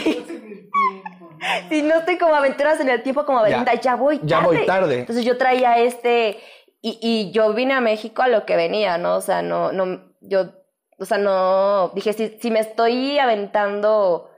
si 1.68 1.82
no 1.84 1.98
estoy 1.98 2.18
como 2.18 2.34
aventuras 2.34 2.80
en 2.80 2.88
el 2.88 3.02
tiempo 3.04 3.24
como 3.24 3.42
Belinda, 3.42 3.74
ya, 3.74 3.94
voy 3.94 4.18
tarde. 4.18 4.28
Ya 4.28 4.40
voy 4.40 4.66
tarde. 4.66 4.98
Entonces 4.98 5.24
yo 5.24 5.38
traía 5.38 5.78
este 5.78 6.38
y, 6.82 6.98
y 7.02 7.30
yo 7.32 7.52
vine 7.52 7.74
a 7.74 7.80
México 7.80 8.22
a 8.22 8.28
lo 8.28 8.46
que 8.46 8.56
venía, 8.56 8.98
¿no? 8.98 9.16
O 9.16 9.20
sea, 9.20 9.42
no, 9.42 9.72
no, 9.72 10.00
yo, 10.20 10.52
o 10.98 11.04
sea, 11.04 11.18
no, 11.18 11.90
dije, 11.94 12.12
si, 12.12 12.38
si 12.40 12.50
me 12.50 12.60
estoy 12.60 13.18
aventando 13.18 14.30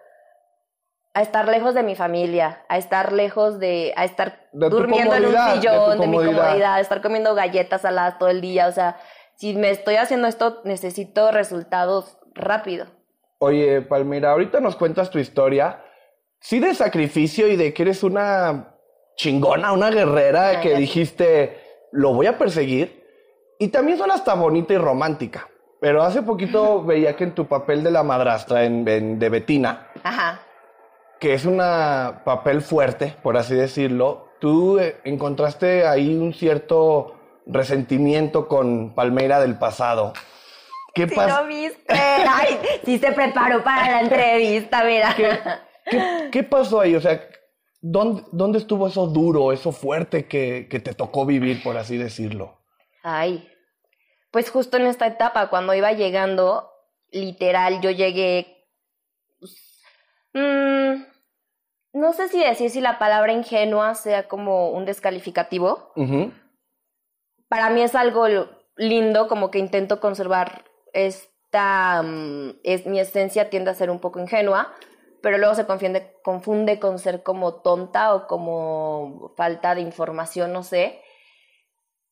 a 1.14 1.22
estar 1.22 1.46
lejos 1.48 1.74
de 1.74 1.82
mi 1.82 1.94
familia, 1.94 2.64
a 2.68 2.78
estar 2.78 3.12
lejos 3.12 3.58
de, 3.58 3.92
a 3.96 4.04
estar 4.04 4.48
durmiendo 4.52 5.14
en 5.14 5.26
un 5.26 5.36
sillón, 5.52 6.00
de, 6.00 6.06
mi 6.06 6.16
comodidad, 6.16 6.80
estar 6.80 7.02
comiendo 7.02 7.34
galletas 7.34 7.82
saladas 7.82 8.18
todo 8.18 8.28
el 8.28 8.40
día, 8.40 8.66
o 8.66 8.72
sea, 8.72 8.96
si 9.36 9.54
me 9.54 9.70
estoy 9.70 9.96
haciendo 9.96 10.26
esto, 10.26 10.60
necesito 10.64 11.30
resultados 11.30 12.18
rápido. 12.34 12.86
Oye, 13.38 13.82
Palmira, 13.82 14.30
ahorita 14.30 14.60
nos 14.60 14.76
cuentas 14.76 15.10
tu 15.10 15.18
historia, 15.18 15.84
sí 16.40 16.60
de 16.60 16.74
sacrificio 16.74 17.48
y 17.48 17.56
de 17.56 17.74
que 17.74 17.82
eres 17.82 18.02
una 18.02 18.76
chingona, 19.16 19.72
una 19.72 19.90
guerrera, 19.90 20.60
que 20.60 20.76
dijiste, 20.76 21.61
lo 21.92 22.12
voy 22.14 22.26
a 22.26 22.38
perseguir. 22.38 23.02
Y 23.58 23.68
también 23.68 23.96
son 23.96 24.10
hasta 24.10 24.34
bonita 24.34 24.74
y 24.74 24.78
romántica. 24.78 25.48
Pero 25.80 26.02
hace 26.02 26.22
poquito 26.22 26.82
veía 26.84 27.14
que 27.16 27.24
en 27.24 27.34
tu 27.34 27.46
papel 27.46 27.84
de 27.84 27.90
la 27.90 28.02
madrastra 28.02 28.64
en, 28.64 28.84
de 28.84 29.28
Betina, 29.28 29.88
que 31.20 31.34
es 31.34 31.44
un 31.44 31.58
papel 31.58 32.62
fuerte, 32.62 33.14
por 33.22 33.36
así 33.36 33.54
decirlo, 33.54 34.28
tú 34.40 34.78
eh, 34.78 34.96
encontraste 35.04 35.86
ahí 35.86 36.16
un 36.16 36.34
cierto 36.34 37.14
resentimiento 37.46 38.48
con 38.48 38.94
Palmeira 38.94 39.40
del 39.40 39.58
pasado. 39.58 40.12
¿Qué 40.94 41.08
si 41.08 41.14
lo 41.14 41.46
viste. 41.46 41.84
Ay, 41.94 42.58
sí 42.84 42.98
se 42.98 43.12
preparó 43.12 43.62
para 43.64 43.90
la 43.90 44.00
entrevista, 44.02 44.84
mira. 44.84 45.14
¿Qué, 45.88 46.28
qué 46.30 46.42
pasó 46.42 46.80
ahí? 46.80 46.94
O 46.94 47.00
sea, 47.00 47.20
¿Dónde, 47.84 48.58
estuvo 48.58 48.86
eso 48.86 49.08
duro, 49.08 49.50
eso 49.50 49.72
fuerte 49.72 50.28
que, 50.28 50.68
te 50.70 50.94
tocó 50.94 51.26
vivir, 51.26 51.64
por 51.64 51.76
así 51.76 51.96
decirlo? 51.96 52.60
Ay, 53.02 53.48
pues 54.30 54.50
justo 54.50 54.76
en 54.76 54.86
esta 54.86 55.08
etapa, 55.08 55.50
cuando 55.50 55.74
iba 55.74 55.92
llegando, 55.92 56.70
literal, 57.10 57.80
yo 57.80 57.90
llegué... 57.90 58.68
Pues, 59.40 59.82
mm, 60.32 61.02
no 61.94 62.12
sé 62.12 62.28
si 62.28 62.38
decir 62.38 62.70
si 62.70 62.80
la 62.80 63.00
palabra 63.00 63.32
ingenua 63.32 63.96
sea 63.96 64.28
como 64.28 64.70
un 64.70 64.84
descalificativo. 64.84 65.92
Para 67.48 67.68
mí 67.70 67.82
es 67.82 67.96
algo 67.96 68.28
lindo, 68.76 69.26
como 69.26 69.50
que 69.50 69.58
intento 69.58 69.98
conservar 69.98 70.64
esta... 70.92 72.00
Mm, 72.04 72.60
es, 72.62 72.86
mi 72.86 73.00
esencia 73.00 73.50
tiende 73.50 73.72
a 73.72 73.74
ser 73.74 73.90
un 73.90 73.98
poco 73.98 74.20
ingenua 74.20 74.72
pero 75.22 75.38
luego 75.38 75.54
se 75.54 75.66
confunde, 75.66 76.18
confunde 76.22 76.78
con 76.78 76.98
ser 76.98 77.22
como 77.22 77.62
tonta 77.62 78.14
o 78.14 78.26
como 78.26 79.32
falta 79.36 79.74
de 79.74 79.80
información, 79.80 80.52
no 80.52 80.62
sé. 80.62 81.00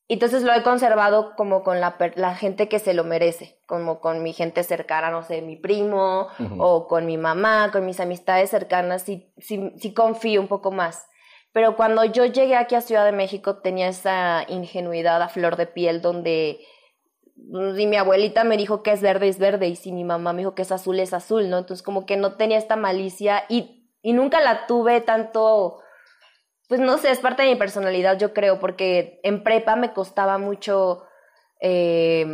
Entonces 0.07 0.43
lo 0.43 0.53
he 0.53 0.63
conservado 0.63 1.35
como 1.35 1.63
con 1.63 1.79
la, 1.79 1.95
la, 2.15 2.35
gente 2.35 2.67
que 2.67 2.79
se 2.79 2.93
lo 2.93 3.03
merece, 3.03 3.59
como 3.65 4.01
con 4.01 4.23
mi 4.23 4.33
gente 4.33 4.63
cercana, 4.63 5.09
no 5.09 5.23
sé, 5.23 5.41
mi 5.41 5.55
primo 5.55 6.27
o 6.57 6.87
con 6.87 7.05
mi 7.05 7.17
mamá, 7.17 7.69
con 7.71 7.85
mis 7.85 7.99
amistades 7.99 8.49
cercanas, 8.49 9.03
sí, 9.03 9.31
sí, 9.37 9.71
sí 9.77 9.93
confío 9.93 10.41
un 10.41 10.47
poco 10.47 10.71
más. 10.71 11.07
Pero 11.53 11.75
cuando 11.75 12.03
yo 12.05 12.25
llegué 12.25 12.55
aquí 12.55 12.75
a 12.75 12.81
Ciudad 12.81 13.05
de 13.05 13.11
México 13.11 13.57
tenía 13.61 13.87
esa 13.87 14.45
ingenuidad 14.47 15.21
a 15.21 15.29
flor 15.29 15.55
de 15.55 15.67
piel 15.67 16.01
donde 16.01 16.59
si 17.35 17.87
mi 17.87 17.97
abuelita 17.97 18.43
me 18.43 18.57
dijo 18.57 18.83
que 18.83 18.91
es 18.91 19.01
verde, 19.01 19.27
es 19.27 19.39
verde, 19.39 19.67
y 19.67 19.75
si 19.75 19.91
mi 19.91 20.03
mamá 20.03 20.33
me 20.33 20.39
dijo 20.39 20.55
que 20.55 20.61
es 20.61 20.71
azul, 20.71 20.99
es 20.99 21.13
azul, 21.13 21.49
¿no? 21.49 21.57
Entonces 21.57 21.83
como 21.83 22.05
que 22.05 22.17
no 22.17 22.35
tenía 22.35 22.57
esta 22.57 22.75
malicia 22.75 23.43
y, 23.49 23.89
y 24.01 24.13
nunca 24.13 24.41
la 24.41 24.67
tuve 24.67 25.01
tanto, 25.01 25.79
pues 26.67 26.79
no 26.79 26.97
sé, 26.97 27.11
es 27.11 27.19
parte 27.19 27.43
de 27.43 27.49
mi 27.49 27.55
personalidad, 27.55 28.17
yo 28.17 28.33
creo, 28.33 28.59
porque 28.59 29.19
en 29.23 29.43
prepa 29.43 29.75
me 29.75 29.93
costaba 29.93 30.37
mucho 30.37 31.03
eh, 31.59 32.25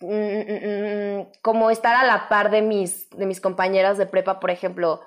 mm, 0.00 0.06
mm, 0.06 1.20
mm, 1.20 1.32
como 1.42 1.70
estar 1.70 1.96
a 1.96 2.06
la 2.06 2.28
par 2.28 2.50
de 2.50 2.62
mis, 2.62 3.08
de 3.10 3.26
mis 3.26 3.40
compañeras 3.40 3.98
de 3.98 4.06
prepa, 4.06 4.40
por 4.40 4.50
ejemplo, 4.50 5.00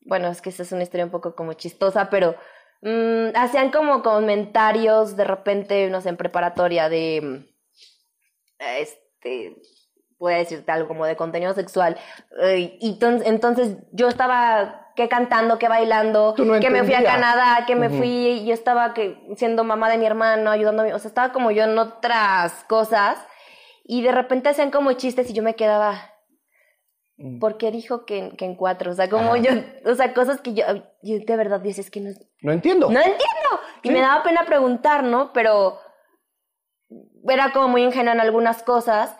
bueno, 0.00 0.28
es 0.28 0.40
que 0.40 0.50
esa 0.50 0.62
es 0.62 0.72
una 0.72 0.82
historia 0.82 1.04
un 1.04 1.10
poco 1.10 1.34
como 1.34 1.54
chistosa, 1.54 2.08
pero 2.10 2.36
hacían 3.34 3.70
como 3.70 4.02
comentarios 4.02 5.16
de 5.16 5.24
repente, 5.24 5.90
no 5.90 6.00
sé, 6.00 6.10
en 6.10 6.16
preparatoria 6.16 6.88
de 6.88 7.48
este, 8.58 9.56
voy 10.18 10.34
a 10.34 10.38
decirte 10.38 10.70
algo 10.72 10.88
como 10.88 11.06
de 11.06 11.16
contenido 11.16 11.54
sexual. 11.54 11.96
Eh, 12.42 12.78
y 12.80 12.98
entonces 13.00 13.76
yo 13.92 14.08
estaba 14.08 14.92
que 14.98 15.08
cantando, 15.08 15.60
que 15.60 15.68
bailando, 15.68 16.34
que 16.34 16.70
me 16.70 16.82
fui 16.82 16.94
a 16.94 17.04
Canadá, 17.04 17.64
que 17.66 17.76
me 17.76 17.88
fui 17.88 18.44
yo 18.44 18.52
estaba 18.52 18.94
que, 18.94 19.16
siendo 19.36 19.62
mamá 19.62 19.88
de 19.88 19.96
mi 19.96 20.06
hermano, 20.06 20.50
ayudándome, 20.50 20.92
o 20.92 20.98
sea, 20.98 21.08
estaba 21.08 21.32
como 21.32 21.52
yo 21.52 21.62
en 21.62 21.78
otras 21.78 22.64
cosas 22.64 23.16
y 23.84 24.02
de 24.02 24.10
repente 24.10 24.48
hacían 24.48 24.72
como 24.72 24.92
chistes 24.94 25.30
y 25.30 25.34
yo 25.34 25.44
me 25.44 25.54
quedaba, 25.54 26.12
mm. 27.16 27.38
¿por 27.38 27.58
qué 27.58 27.70
dijo 27.70 28.06
que, 28.06 28.32
que 28.36 28.44
en 28.44 28.56
cuatro? 28.56 28.90
O 28.90 28.94
sea, 28.94 29.08
como 29.08 29.36
yo, 29.36 29.52
o 29.86 29.94
sea, 29.94 30.12
cosas 30.12 30.40
que 30.40 30.54
yo, 30.54 30.64
yo 31.02 31.18
de 31.24 31.36
verdad 31.36 31.60
dices 31.60 31.92
que 31.92 32.00
no... 32.00 32.10
No 32.42 32.50
entiendo. 32.50 32.90
No 32.90 32.98
entiendo. 32.98 33.60
Y 33.84 33.90
me 33.90 34.00
daba 34.00 34.24
pena 34.24 34.44
preguntar, 34.46 35.04
¿no? 35.04 35.32
Pero 35.32 35.78
era 37.28 37.52
como 37.52 37.68
muy 37.68 37.82
ingenua 37.82 38.12
en 38.12 38.20
algunas 38.20 38.62
cosas 38.62 39.14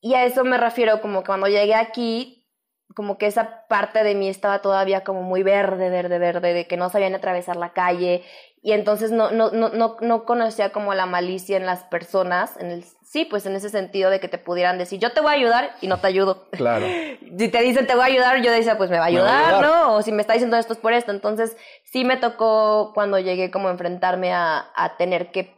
y 0.00 0.14
a 0.14 0.24
eso 0.24 0.44
me 0.44 0.58
refiero 0.58 1.00
como 1.00 1.20
que 1.20 1.26
cuando 1.26 1.48
llegué 1.48 1.74
aquí, 1.74 2.46
como 2.94 3.18
que 3.18 3.26
esa 3.26 3.66
parte 3.68 4.04
de 4.04 4.14
mí 4.14 4.28
estaba 4.28 4.62
todavía 4.62 5.04
como 5.04 5.22
muy 5.22 5.42
verde, 5.42 5.90
verde, 5.90 6.18
verde, 6.18 6.54
de 6.54 6.66
que 6.66 6.76
no 6.76 6.88
sabían 6.88 7.14
atravesar 7.14 7.56
la 7.56 7.72
calle 7.72 8.22
y 8.62 8.72
entonces 8.72 9.12
no, 9.12 9.30
no, 9.30 9.50
no, 9.50 9.68
no, 9.68 9.96
no 10.00 10.24
conocía 10.24 10.70
como 10.70 10.94
la 10.94 11.06
malicia 11.06 11.56
en 11.56 11.66
las 11.66 11.84
personas, 11.84 12.56
en 12.56 12.72
el, 12.72 12.84
sí, 13.04 13.24
pues 13.24 13.46
en 13.46 13.54
ese 13.54 13.68
sentido 13.68 14.10
de 14.10 14.18
que 14.18 14.28
te 14.28 14.38
pudieran 14.38 14.76
decir, 14.76 14.98
yo 14.98 15.12
te 15.12 15.20
voy 15.20 15.30
a 15.30 15.34
ayudar 15.34 15.76
y 15.80 15.86
no 15.86 15.98
te 15.98 16.08
ayudo. 16.08 16.48
Claro. 16.50 16.84
si 17.38 17.48
te 17.48 17.62
dicen 17.62 17.86
te 17.86 17.94
voy 17.94 18.02
a 18.02 18.06
ayudar, 18.06 18.42
yo 18.42 18.50
decía, 18.50 18.76
pues 18.76 18.90
me 18.90 18.98
va 18.98 19.04
a 19.04 19.08
ayudar, 19.08 19.62
¿no? 19.62 19.94
O 19.94 20.02
si 20.02 20.10
me 20.10 20.20
está 20.20 20.32
diciendo 20.32 20.56
esto 20.56 20.72
es 20.72 20.80
por 20.80 20.92
esto. 20.92 21.12
Entonces 21.12 21.56
sí 21.84 22.04
me 22.04 22.16
tocó 22.16 22.90
cuando 22.92 23.18
llegué 23.20 23.52
como 23.52 23.70
enfrentarme 23.70 24.32
a, 24.32 24.70
a 24.74 24.96
tener 24.96 25.30
que, 25.30 25.55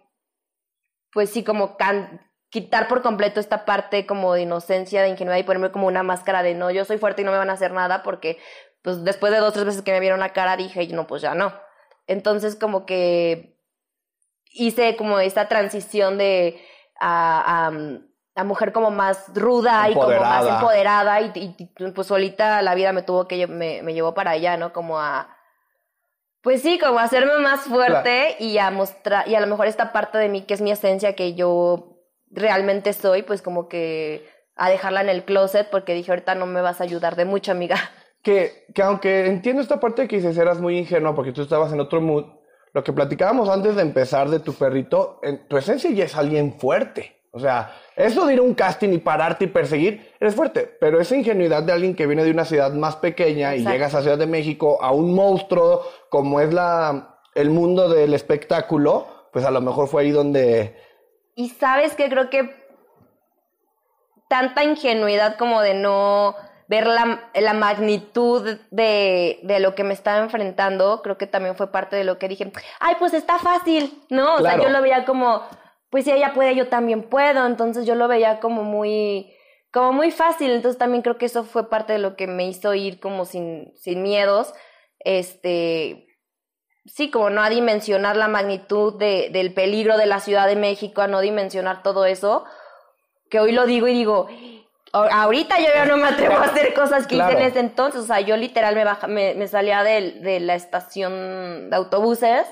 pues 1.13 1.31
sí, 1.31 1.45
como 1.45 1.77
can 1.77 2.29
quitar 2.51 2.89
por 2.89 3.03
completo 3.03 3.41
esta 3.41 3.65
parte 3.65 4.07
como 4.07 4.35
de 4.35 4.43
inocencia, 4.43 5.03
de 5.03 5.11
ingenuidad 5.11 5.39
y 5.39 5.43
ponerme 5.43 5.71
como 5.71 5.87
una 5.87 6.03
máscara 6.03 6.43
de 6.43 6.55
no, 6.55 6.71
yo 6.71 6.85
soy 6.85 6.99
fuerte 6.99 7.23
y 7.23 7.25
no 7.25 7.33
me 7.33 7.39
van 7.39 7.51
a 7.51 7.55
hacer 7.55 7.73
nada 7.73 8.03
porque 8.03 8.39
pues 8.83 9.05
después 9.05 9.33
de 9.33 9.39
dos, 9.39 9.53
tres 9.53 9.67
veces 9.67 9.83
que 9.83 9.93
me 9.93 10.01
vieron 10.01 10.21
la 10.21 10.33
cara 10.33 10.57
dije, 10.57 10.87
no, 10.89 11.07
pues 11.07 11.21
ya 11.21 11.35
no. 11.35 11.53
Entonces 12.07 12.57
como 12.57 12.87
que 12.87 13.59
hice 14.51 14.97
como 14.97 15.21
esta 15.21 15.49
transición 15.49 16.17
de 16.17 16.61
a, 16.99 17.71
a, 18.35 18.45
mujer 18.45 18.73
como 18.73 18.91
más 18.91 19.31
ruda 19.35 19.91
y 19.91 19.95
como 19.95 20.21
más 20.21 20.47
empoderada 20.47 21.21
y, 21.21 21.53
pues 21.95 22.07
solita 22.07 22.63
la 22.63 22.75
vida 22.75 22.93
me 22.93 23.03
tuvo 23.03 23.27
que 23.27 23.47
me, 23.47 23.83
me 23.83 23.95
llevó 23.95 24.15
para 24.15 24.31
allá, 24.31 24.57
¿no? 24.57 24.73
Como 24.73 25.01
a 25.01 25.38
pues 26.49 26.63
sí, 26.63 26.79
como 26.79 26.99
hacerme 26.99 27.37
más 27.41 27.65
fuerte 27.65 28.37
y 28.39 28.57
a 28.57 28.71
mostrar, 28.71 29.29
y 29.29 29.35
a 29.35 29.41
lo 29.41 29.47
mejor 29.47 29.67
esta 29.67 29.93
parte 29.93 30.17
de 30.17 30.31
mí 30.31 30.47
que 30.47 30.55
es 30.55 30.63
mi 30.63 30.71
esencia 30.71 31.13
que 31.13 31.35
yo 31.35 31.99
realmente 32.31 32.95
soy, 32.95 33.21
pues 33.21 33.43
como 33.43 33.69
que 33.69 34.27
a 34.57 34.71
dejarla 34.71 35.03
en 35.03 35.11
el 35.11 35.27
closet 35.27 35.69
porque 35.71 35.93
dije, 35.93 36.11
ahorita 36.11 36.35
no 36.37 36.47
me 36.47 36.63
vas 36.63 36.81
a 36.81 36.85
ayudar 36.85 37.17
de 37.17 37.27
mucho, 37.27 37.53
amiga. 37.53 37.77
Que, 38.23 38.65
que 38.75 38.83
aunque 38.83 39.27
entiendo 39.27 39.61
esta 39.61 39.79
parte 39.79 40.03
de 40.03 40.09
que 40.09 40.17
dices 40.17 40.39
eras 40.39 40.59
muy 40.59 40.79
ingenua 40.79 41.15
porque 41.15 41.33
tú 41.33 41.43
estabas 41.43 41.71
en 41.71 41.81
otro 41.81 42.01
mood, 42.01 42.25
lo 42.73 42.83
que 42.83 42.95
platicábamos 42.95 43.51
antes 43.51 43.77
de 43.77 43.83
empezar 43.83 44.31
de 44.31 44.41
tu 44.41 44.55
perrito, 44.55 45.21
en 45.23 45.47
tu 45.49 45.59
esencia 45.59 45.91
ya 45.91 46.05
es 46.05 46.17
alguien 46.17 46.59
fuerte. 46.59 47.18
O 47.31 47.39
sea, 47.39 47.73
eso 47.95 48.27
de 48.27 48.35
ir 48.35 48.39
a 48.39 48.43
un 48.43 48.55
casting 48.55 48.91
y 48.91 48.99
pararte 48.99 49.45
y 49.45 49.49
perseguir, 49.49 50.15
eres 50.19 50.35
fuerte, 50.35 50.77
pero 50.81 51.01
esa 51.01 51.15
ingenuidad 51.15 51.63
de 51.63 51.73
alguien 51.73 51.95
que 51.95 52.07
viene 52.07 52.25
de 52.25 52.31
una 52.31 52.45
ciudad 52.45 52.73
más 52.73 52.97
pequeña 52.97 53.55
y 53.55 53.65
llegas 53.65 53.95
a 53.95 54.03
Ciudad 54.03 54.19
de 54.19 54.27
México 54.27 54.83
a 54.83 54.93
un 54.93 55.15
monstruo 55.15 55.83
como 56.09 56.41
es 56.41 56.53
la, 56.53 57.19
el 57.35 57.51
mundo 57.51 57.89
del 57.89 58.15
espectáculo, 58.15 59.07
pues 59.33 59.45
a 59.45 59.51
lo 59.51 59.61
mejor 59.61 59.89
fue 59.89 60.03
ahí 60.03 60.11
donde 60.11 60.75
y 61.39 61.51
sabes 61.51 61.95
que 61.95 62.09
creo 62.09 62.31
que 62.31 62.53
tanta 64.29 64.65
ingenuidad 64.65 65.37
como 65.37 65.61
de 65.61 65.73
no 65.73 66.35
ver 66.67 66.85
la, 66.85 67.31
la 67.33 67.53
magnitud 67.53 68.59
de, 68.73 69.39
de, 69.45 69.61
lo 69.61 69.77
que 69.77 69.85
me 69.85 69.95
estaba 69.95 70.19
enfrentando, 70.19 71.01
creo 71.01 71.17
que 71.17 71.29
también 71.29 71.55
fue 71.55 71.71
parte 71.71 71.95
de 71.95 72.03
lo 72.03 72.19
que 72.19 72.27
dije, 72.27 72.51
ay, 72.81 72.97
pues 72.99 73.15
está 73.15 73.39
fácil, 73.39 74.03
¿no? 74.11 74.35
O 74.35 74.41
sea, 74.41 74.61
yo 74.61 74.69
lo 74.69 74.83
veía 74.83 75.05
como, 75.05 75.43
pues 75.91 76.05
si 76.05 76.13
ella 76.13 76.33
puede, 76.35 76.55
yo 76.55 76.69
también 76.69 77.09
puedo, 77.09 77.47
entonces 77.47 77.87
yo 77.87 77.95
lo 77.95 78.09
veía 78.09 78.41
como 78.41 78.63
muy, 78.63 79.35
como 79.73 79.93
muy 79.93 80.11
fácil, 80.11 80.51
entonces 80.51 80.79
también 80.79 81.03
creo 81.03 81.19
que 81.19 81.27
eso 81.27 81.45
fue 81.45 81.71
parte 81.71 81.95
de 81.95 81.99
lo 81.99 82.17
que 82.17 82.27
me 82.27 82.47
hizo 82.47 82.75
ir 82.75 83.01
como 83.01 83.25
sin, 83.25 83.73
sin 83.77 84.03
miedos, 84.03 84.53
este, 85.01 86.07
sí, 86.85 87.11
como 87.11 87.31
no 87.31 87.43
a 87.43 87.51
dimensionar 87.51 88.17
la 88.17 88.29
magnitud 88.29 88.99
de, 88.99 89.31
del 89.31 89.55
peligro 89.55 89.97
de 89.97 90.07
la 90.07 90.21
Ciudad 90.21 90.47
de 90.47 90.57
México, 90.57 91.01
a 91.01 91.09
no 91.09 91.21
dimensionar 91.21 91.83
todo 91.83 92.05
eso, 92.05 92.45
que 93.31 93.41
hoy 93.41 93.53
lo 93.53 93.67
digo 93.67 93.89
y 93.89 93.93
digo, 93.95 94.29
ahorita 94.93 95.59
yo 95.59 95.67
ya 95.75 95.85
no 95.85 95.97
me 95.97 96.09
atrevo 96.09 96.37
a 96.37 96.45
hacer 96.45 96.75
cosas 96.75 97.07
que 97.07 97.17
hice 97.17 97.33
en 97.33 97.43
ese 97.43 97.61
entonces, 97.61 98.03
o 98.03 98.07
sea, 98.07 98.21
yo 98.21 98.37
literal 98.37 98.75
me, 98.75 98.85
baja, 98.85 99.07
me, 99.07 99.35
me 99.35 99.49
salía 99.49 99.83
de, 99.83 100.13
de, 100.21 100.41
la 100.41 100.55
estación 100.55 101.71
de 101.71 101.77
autobuses 101.77 102.47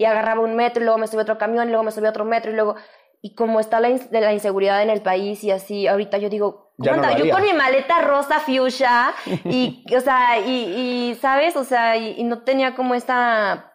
y 0.00 0.06
agarraba 0.06 0.40
un 0.40 0.56
metro 0.56 0.80
y 0.80 0.84
luego 0.86 0.98
me 0.98 1.06
subía 1.06 1.22
otro 1.22 1.36
camión 1.36 1.68
y 1.68 1.72
luego 1.72 1.84
me 1.84 1.92
subía 1.92 2.08
otro 2.08 2.24
metro 2.24 2.50
y 2.50 2.54
luego... 2.54 2.76
Y 3.22 3.34
como 3.34 3.60
está 3.60 3.80
la, 3.80 3.90
de 3.90 4.20
la 4.22 4.32
inseguridad 4.32 4.82
en 4.82 4.88
el 4.88 5.02
país 5.02 5.44
y 5.44 5.50
así, 5.50 5.86
ahorita 5.86 6.16
yo 6.16 6.30
digo, 6.30 6.72
yo 6.78 6.92
con 7.30 7.42
mi 7.42 7.52
maleta 7.52 8.00
rosa 8.00 8.40
fuchsia 8.40 9.12
y, 9.44 9.84
o 9.94 10.00
sea, 10.00 10.38
y, 10.38 11.10
y 11.10 11.14
¿sabes? 11.16 11.54
O 11.56 11.64
sea, 11.64 11.98
y 11.98 12.24
no 12.24 12.44
tenía 12.44 12.74
como 12.74 12.94
esta 12.94 13.70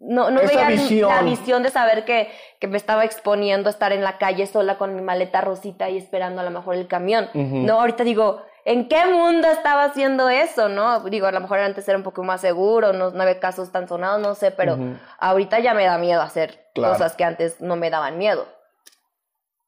no, 0.00 0.30
no 0.30 0.40
veía 0.42 0.70
la 1.08 1.22
visión 1.22 1.62
de 1.62 1.70
saber 1.70 2.04
que, 2.04 2.28
que, 2.60 2.68
me 2.68 2.76
estaba 2.76 3.04
exponiendo 3.04 3.68
a 3.68 3.72
estar 3.72 3.92
en 3.92 4.04
la 4.04 4.18
calle 4.18 4.46
sola 4.46 4.78
con 4.78 4.94
mi 4.94 5.02
maleta 5.02 5.40
rosita 5.40 5.90
y 5.90 5.96
esperando 5.96 6.40
a 6.40 6.44
lo 6.44 6.50
mejor 6.50 6.76
el 6.76 6.86
camión. 6.86 7.28
No, 7.34 7.80
ahorita 7.80 8.04
digo, 8.04 8.42
¿en 8.68 8.86
qué 8.86 9.06
mundo 9.06 9.48
estaba 9.48 9.84
haciendo 9.84 10.28
eso? 10.28 10.68
¿No? 10.68 11.00
Digo, 11.00 11.26
a 11.26 11.32
lo 11.32 11.40
mejor 11.40 11.58
antes 11.58 11.88
era 11.88 11.96
un 11.96 12.04
poco 12.04 12.22
más 12.22 12.42
seguro, 12.42 12.92
no, 12.92 13.10
no 13.10 13.22
había 13.22 13.40
casos 13.40 13.72
tan 13.72 13.88
sonados, 13.88 14.20
no 14.20 14.34
sé, 14.34 14.50
pero 14.50 14.78
ahorita 15.18 15.58
ya 15.60 15.72
me 15.72 15.84
da 15.84 15.96
miedo 15.96 16.20
hacer 16.20 16.68
cosas 16.74 17.16
que 17.16 17.24
antes 17.24 17.60
no 17.60 17.76
me 17.76 17.88
daban 17.88 18.18
miedo. 18.18 18.46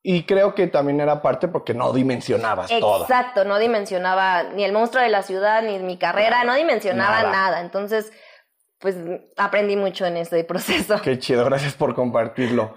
Y 0.03 0.25
creo 0.25 0.55
que 0.55 0.67
también 0.67 1.01
era 1.01 1.21
parte 1.21 1.49
porque 1.49 1.75
no 1.75 1.93
dimensionabas 1.93 2.71
todo. 2.79 3.03
Exacto, 3.03 3.45
no 3.45 3.59
dimensionaba 3.59 4.45
ni 4.45 4.65
el 4.65 4.73
monstruo 4.73 5.03
de 5.03 5.11
la 5.11 5.23
ciudad, 5.23 5.63
ni 5.63 5.79
mi 5.79 5.99
carrera, 5.99 6.45
no 6.45 6.55
dimensionaba 6.55 7.23
nada. 7.25 7.61
Entonces, 7.61 8.13
pues 8.79 8.97
aprendí 9.37 9.77
mucho 9.77 10.05
en 10.07 10.19
este 10.19 10.45
proceso. 10.45 11.01
Qué 11.03 11.19
chido, 11.19 11.45
gracias 11.47 11.75
por 11.75 11.95
compartirlo. 11.95 12.75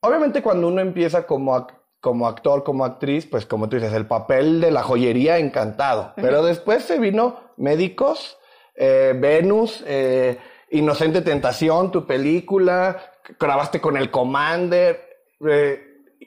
Obviamente 0.00 0.42
cuando 0.42 0.68
uno 0.68 0.80
empieza 0.80 1.26
como, 1.26 1.66
como 2.00 2.26
actor, 2.26 2.64
como 2.64 2.84
actriz, 2.84 3.26
pues 3.26 3.46
como 3.46 3.68
tú 3.68 3.76
dices, 3.76 3.92
el 3.92 4.06
papel 4.06 4.60
de 4.60 4.70
la 4.70 4.82
joyería 4.82 5.38
encantado. 5.38 6.12
Pero 6.16 6.42
después 6.42 6.84
se 6.84 6.98
vino 6.98 7.40
Médicos, 7.56 8.38
eh, 8.74 9.14
Venus, 9.16 9.84
eh, 9.86 10.38
Inocente 10.70 11.20
Tentación, 11.20 11.90
tu 11.90 12.06
película, 12.06 12.96
grabaste 13.38 13.80
con 13.80 13.96
el 13.96 14.10
Commander. 14.10 15.00
Eh, 15.46 15.80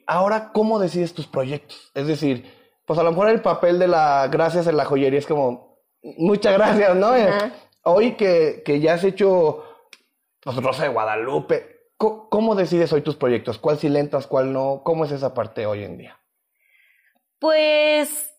ahora, 0.06 0.52
¿cómo 0.54 0.80
decides 0.80 1.14
tus 1.14 1.28
proyectos? 1.28 1.92
Es 1.96 2.06
decir, 2.06 2.46
pues 2.86 3.00
a 3.00 3.04
lo 3.04 3.12
mejor 3.12 3.30
el 3.30 3.42
papel 3.42 3.80
de 3.80 3.88
la 3.88 4.28
gracias 4.28 4.68
en 4.68 4.78
la 4.78 4.86
joyería 4.86 5.20
es 5.20 5.26
como, 5.26 5.80
muchas 6.02 6.54
gracias, 6.54 6.96
¿no? 6.96 7.14
hoy 7.86 8.14
que, 8.14 8.62
que, 8.64 8.80
ya 8.80 8.94
has 8.94 9.04
hecho 9.04 9.64
pues, 10.42 10.56
Rosa 10.58 10.84
de 10.84 10.90
Guadalupe, 10.90 11.73
¿cómo, 12.30 12.56
decides 12.56 12.92
hoy 12.94 13.02
tus 13.02 13.16
proyectos? 13.16 13.58
¿Cuál 13.58 13.78
sí 13.78 13.90
lentas, 13.90 14.28
cuál 14.28 14.52
no? 14.54 14.82
¿Cómo 14.84 15.06
es 15.06 15.12
esa 15.12 15.34
parte 15.34 15.66
hoy 15.66 15.84
en 15.84 15.98
día? 15.98 16.20
Pues. 17.40 18.34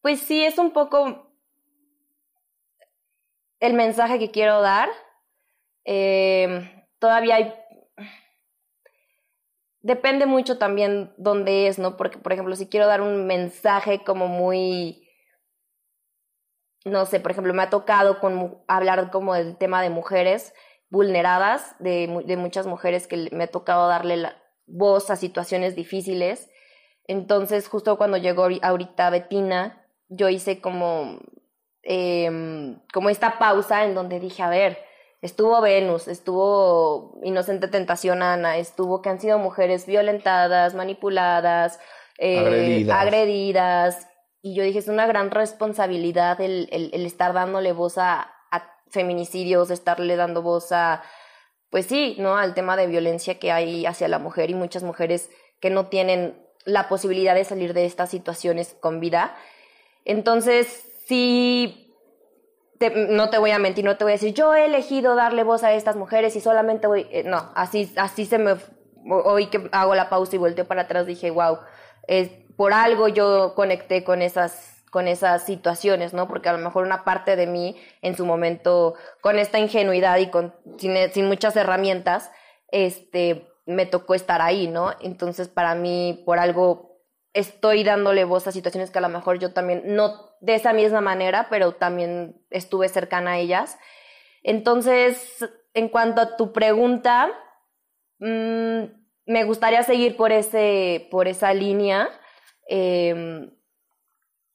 Pues 0.00 0.20
sí, 0.20 0.44
es 0.44 0.58
un 0.58 0.72
poco 0.72 1.30
el 3.60 3.74
mensaje 3.74 4.18
que 4.18 4.30
quiero 4.30 4.60
dar. 4.60 4.88
Eh, 5.84 6.86
todavía 6.98 7.36
hay. 7.36 7.54
Depende 9.80 10.26
mucho 10.26 10.58
también 10.58 11.12
dónde 11.16 11.66
es, 11.66 11.78
¿no? 11.78 11.96
Porque, 11.96 12.18
por 12.18 12.32
ejemplo, 12.32 12.54
si 12.56 12.68
quiero 12.68 12.86
dar 12.86 13.00
un 13.00 13.26
mensaje 13.26 14.04
como 14.04 14.28
muy 14.28 15.02
no 16.84 17.06
sé, 17.06 17.20
por 17.20 17.30
ejemplo, 17.30 17.54
me 17.54 17.62
ha 17.62 17.70
tocado 17.70 18.18
con, 18.18 18.58
hablar 18.66 19.10
como 19.10 19.34
del 19.34 19.56
tema 19.56 19.82
de 19.82 19.90
mujeres 19.90 20.52
vulneradas, 20.92 21.74
de, 21.78 22.22
de 22.26 22.36
muchas 22.36 22.66
mujeres 22.66 23.06
que 23.06 23.30
me 23.32 23.44
ha 23.44 23.46
tocado 23.46 23.88
darle 23.88 24.18
la 24.18 24.36
voz 24.66 25.08
a 25.08 25.16
situaciones 25.16 25.74
difíciles. 25.74 26.50
Entonces, 27.06 27.66
justo 27.66 27.96
cuando 27.96 28.18
llegó 28.18 28.46
ahorita 28.60 29.08
Betina, 29.08 29.86
yo 30.08 30.28
hice 30.28 30.60
como, 30.60 31.18
eh, 31.82 32.76
como 32.92 33.08
esta 33.08 33.38
pausa 33.38 33.84
en 33.84 33.94
donde 33.94 34.20
dije, 34.20 34.42
a 34.42 34.50
ver, 34.50 34.78
estuvo 35.22 35.58
Venus, 35.62 36.08
estuvo 36.08 37.18
Inocente 37.22 37.68
Tentación 37.68 38.22
Ana, 38.22 38.58
estuvo 38.58 39.00
que 39.00 39.08
han 39.08 39.18
sido 39.18 39.38
mujeres 39.38 39.86
violentadas, 39.86 40.74
manipuladas, 40.74 41.80
eh, 42.18 42.38
agredidas. 42.38 43.00
agredidas. 43.00 44.08
Y 44.42 44.54
yo 44.54 44.62
dije, 44.62 44.78
es 44.78 44.88
una 44.88 45.06
gran 45.06 45.30
responsabilidad 45.30 46.38
el, 46.42 46.68
el, 46.70 47.06
estar 47.06 47.32
dándole 47.32 47.72
voz 47.72 47.96
a, 47.96 48.34
feminicidios, 48.92 49.70
estarle 49.70 50.16
dando 50.16 50.42
voz 50.42 50.70
a, 50.72 51.02
pues 51.70 51.86
sí, 51.86 52.16
¿no? 52.18 52.36
Al 52.36 52.54
tema 52.54 52.76
de 52.76 52.86
violencia 52.86 53.38
que 53.38 53.50
hay 53.50 53.86
hacia 53.86 54.08
la 54.08 54.18
mujer 54.18 54.50
y 54.50 54.54
muchas 54.54 54.82
mujeres 54.82 55.30
que 55.60 55.70
no 55.70 55.86
tienen 55.86 56.40
la 56.64 56.88
posibilidad 56.88 57.34
de 57.34 57.44
salir 57.44 57.74
de 57.74 57.86
estas 57.86 58.10
situaciones 58.10 58.76
con 58.80 59.00
vida. 59.00 59.34
Entonces, 60.04 60.84
sí, 61.06 61.94
no 63.08 63.30
te 63.30 63.38
voy 63.38 63.50
a 63.50 63.58
mentir, 63.58 63.84
no 63.84 63.96
te 63.96 64.04
voy 64.04 64.12
a 64.12 64.14
decir, 64.14 64.34
yo 64.34 64.54
he 64.54 64.66
elegido 64.66 65.14
darle 65.14 65.44
voz 65.44 65.62
a 65.62 65.72
estas 65.72 65.96
mujeres 65.96 66.34
y 66.36 66.40
solamente 66.40 66.86
voy, 66.86 67.06
eh, 67.10 67.22
no, 67.24 67.52
así, 67.54 67.92
así 67.96 68.26
se 68.26 68.38
me, 68.38 68.56
hoy 69.08 69.46
que 69.46 69.68
hago 69.72 69.94
la 69.94 70.08
pausa 70.08 70.36
y 70.36 70.38
volteo 70.38 70.66
para 70.66 70.82
atrás, 70.82 71.06
dije, 71.06 71.30
wow, 71.30 71.58
es, 72.06 72.30
por 72.56 72.72
algo 72.72 73.08
yo 73.08 73.54
conecté 73.54 74.04
con 74.04 74.22
esas 74.22 74.81
con 74.92 75.08
esas 75.08 75.42
situaciones, 75.44 76.12
¿no? 76.12 76.28
Porque 76.28 76.50
a 76.50 76.52
lo 76.52 76.58
mejor 76.58 76.84
una 76.84 77.02
parte 77.02 77.34
de 77.34 77.46
mí 77.46 77.80
en 78.02 78.14
su 78.14 78.26
momento, 78.26 78.94
con 79.22 79.38
esta 79.38 79.58
ingenuidad 79.58 80.18
y 80.18 80.28
con, 80.28 80.54
sin, 80.76 80.94
sin 81.14 81.26
muchas 81.26 81.56
herramientas, 81.56 82.30
este, 82.68 83.48
me 83.64 83.86
tocó 83.86 84.14
estar 84.14 84.42
ahí, 84.42 84.68
¿no? 84.68 84.92
Entonces, 85.00 85.48
para 85.48 85.74
mí, 85.74 86.22
por 86.26 86.38
algo, 86.38 87.00
estoy 87.32 87.84
dándole 87.84 88.24
voz 88.24 88.46
a 88.46 88.52
situaciones 88.52 88.90
que 88.90 88.98
a 88.98 89.00
lo 89.00 89.08
mejor 89.08 89.38
yo 89.38 89.54
también, 89.54 89.82
no 89.86 90.36
de 90.42 90.56
esa 90.56 90.74
misma 90.74 91.00
manera, 91.00 91.46
pero 91.48 91.72
también 91.72 92.44
estuve 92.50 92.90
cercana 92.90 93.32
a 93.32 93.38
ellas. 93.38 93.78
Entonces, 94.42 95.38
en 95.72 95.88
cuanto 95.88 96.20
a 96.20 96.36
tu 96.36 96.52
pregunta, 96.52 97.32
mmm, 98.18 98.82
me 99.24 99.44
gustaría 99.44 99.82
seguir 99.84 100.18
por, 100.18 100.32
ese, 100.32 101.08
por 101.10 101.28
esa 101.28 101.54
línea. 101.54 102.10
Eh, 102.68 103.48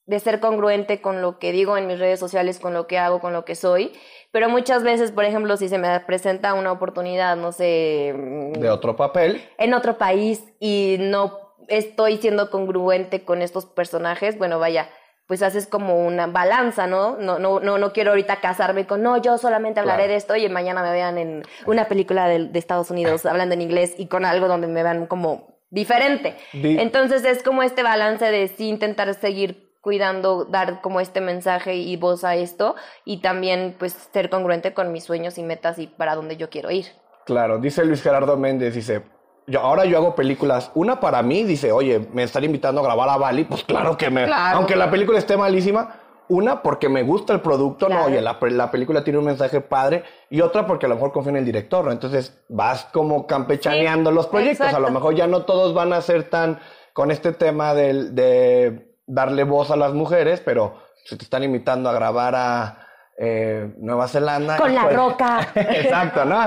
de 0.08 0.20
ser 0.20 0.40
congruente 0.40 1.02
con 1.02 1.20
lo 1.20 1.38
que 1.38 1.52
digo 1.52 1.76
en 1.76 1.86
mis 1.86 1.98
redes 1.98 2.18
sociales, 2.18 2.58
con 2.58 2.72
lo 2.72 2.86
que 2.86 2.98
hago, 2.98 3.20
con 3.20 3.34
lo 3.34 3.44
que 3.44 3.54
soy. 3.54 3.92
Pero 4.32 4.48
muchas 4.48 4.82
veces, 4.82 5.12
por 5.12 5.26
ejemplo, 5.26 5.58
si 5.58 5.68
se 5.68 5.76
me 5.76 6.00
presenta 6.00 6.54
una 6.54 6.72
oportunidad, 6.72 7.36
no 7.36 7.52
sé... 7.52 8.14
Mm, 8.16 8.52
de 8.54 8.70
otro 8.70 8.96
papel. 8.96 9.42
En 9.58 9.74
otro 9.74 9.98
país 9.98 10.42
y 10.58 10.96
no 10.98 11.38
estoy 11.68 12.16
siendo 12.16 12.50
congruente 12.50 13.26
con 13.26 13.42
estos 13.42 13.66
personajes, 13.66 14.38
bueno, 14.38 14.58
vaya, 14.58 14.88
pues 15.26 15.42
haces 15.42 15.66
como 15.66 16.06
una 16.06 16.26
balanza, 16.26 16.86
¿no? 16.86 17.18
No, 17.18 17.38
no, 17.38 17.60
no, 17.60 17.76
no 17.76 17.92
quiero 17.92 18.12
ahorita 18.12 18.40
casarme 18.40 18.86
con, 18.86 19.02
no, 19.02 19.20
yo 19.20 19.36
solamente 19.36 19.80
hablaré 19.80 20.08
de 20.08 20.16
esto 20.16 20.36
y 20.36 20.48
mañana 20.48 20.82
me 20.82 20.90
vean 20.90 21.18
en 21.18 21.42
una 21.66 21.86
película 21.86 22.26
de, 22.28 22.46
de 22.46 22.58
Estados 22.58 22.90
Unidos 22.90 23.26
hablando 23.26 23.54
en 23.54 23.60
inglés 23.60 23.94
y 23.98 24.06
con 24.06 24.24
algo 24.24 24.48
donde 24.48 24.68
me 24.68 24.82
vean 24.82 25.06
como 25.06 25.58
diferente. 25.68 26.34
Entonces 26.54 27.26
es 27.26 27.42
como 27.42 27.62
este 27.62 27.82
balance 27.82 28.24
de 28.24 28.48
sí 28.48 28.68
intentar 28.68 29.12
seguir 29.12 29.67
cuidando 29.80 30.44
dar 30.44 30.80
como 30.80 31.00
este 31.00 31.20
mensaje 31.20 31.76
y 31.76 31.96
voz 31.96 32.24
a 32.24 32.36
esto 32.36 32.74
y 33.04 33.20
también 33.20 33.76
pues 33.78 33.92
ser 34.12 34.30
congruente 34.30 34.74
con 34.74 34.92
mis 34.92 35.04
sueños 35.04 35.38
y 35.38 35.42
metas 35.42 35.78
y 35.78 35.86
para 35.86 36.14
dónde 36.14 36.36
yo 36.36 36.50
quiero 36.50 36.70
ir. 36.70 36.86
Claro, 37.24 37.58
dice 37.58 37.84
Luis 37.84 38.02
Gerardo 38.02 38.36
Méndez, 38.36 38.74
dice, 38.74 39.02
yo, 39.46 39.60
ahora 39.60 39.84
yo 39.84 39.98
hago 39.98 40.14
películas, 40.14 40.70
una 40.74 41.00
para 41.00 41.22
mí, 41.22 41.44
dice, 41.44 41.72
oye, 41.72 42.08
me 42.12 42.22
están 42.22 42.44
invitando 42.44 42.80
a 42.80 42.84
grabar 42.84 43.08
a 43.08 43.16
Bali, 43.16 43.44
pues 43.44 43.64
claro 43.64 43.96
que 43.96 44.10
me, 44.10 44.26
aunque 44.32 44.76
la 44.76 44.90
película 44.90 45.18
esté 45.18 45.36
malísima, 45.36 45.94
una 46.28 46.62
porque 46.62 46.88
me 46.88 47.02
gusta 47.02 47.32
el 47.32 47.40
producto, 47.40 47.88
no, 47.88 48.04
oye, 48.04 48.20
la, 48.20 48.38
la, 48.40 48.70
película 48.70 49.02
tiene 49.02 49.18
un 49.18 49.24
mensaje 49.24 49.60
padre, 49.60 50.04
y 50.28 50.40
otra 50.40 50.66
porque 50.66 50.86
a 50.86 50.88
lo 50.88 50.96
mejor 50.96 51.12
confío 51.12 51.30
en 51.30 51.36
el 51.36 51.44
director, 51.44 51.84
¿no? 51.84 51.92
Entonces 51.92 52.42
vas 52.48 52.84
como 52.92 53.26
campechaneando 53.26 54.10
los 54.10 54.26
proyectos, 54.26 54.72
a 54.72 54.80
lo 54.80 54.90
mejor 54.90 55.14
ya 55.14 55.26
no 55.26 55.42
todos 55.42 55.72
van 55.74 55.92
a 55.92 56.02
ser 56.02 56.28
tan 56.28 56.58
con 56.92 57.10
este 57.10 57.32
tema 57.32 57.74
del, 57.74 58.14
de 58.14 58.87
darle 59.08 59.42
voz 59.42 59.70
a 59.70 59.76
las 59.76 59.92
mujeres, 59.92 60.40
pero 60.44 60.78
si 61.04 61.16
te 61.16 61.24
están 61.24 61.42
invitando 61.42 61.88
a 61.88 61.92
grabar 61.92 62.34
a 62.36 62.78
eh, 63.18 63.74
Nueva 63.78 64.06
Zelanda. 64.06 64.56
Con 64.56 64.72
la 64.72 64.82
pues, 64.82 64.96
roca. 64.96 65.48
Exacto, 65.54 66.24
¿no? 66.24 66.38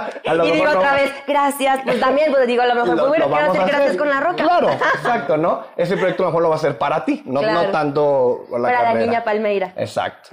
y 0.46 0.52
digo 0.52 0.70
otra 0.70 0.94
vez, 0.94 1.12
gracias, 1.28 1.82
pues 1.84 2.00
también, 2.00 2.32
pues 2.32 2.48
digo, 2.48 2.62
a 2.62 2.68
lo 2.68 2.76
mejor, 2.76 2.96
lo, 2.96 3.08
bueno, 3.10 3.28
quiero 3.28 3.52
decir 3.52 3.68
gracias 3.68 3.98
con 3.98 4.10
la 4.10 4.22
roca. 4.22 4.44
Claro, 4.44 4.70
exacto, 4.96 5.36
¿no? 5.36 5.66
Ese 5.76 5.98
proyecto 5.98 6.24
a 6.24 6.26
lo 6.28 6.30
mejor 6.30 6.44
lo 6.44 6.50
va 6.50 6.56
a 6.56 6.58
hacer 6.60 6.78
para 6.78 7.04
ti, 7.04 7.24
no, 7.26 7.42
no 7.42 7.72
tanto 7.72 8.46
la 8.52 8.70
Para 8.70 8.94
la 8.94 9.00
niña 9.00 9.24
Palmeira. 9.24 9.74
Exacto. 9.76 10.30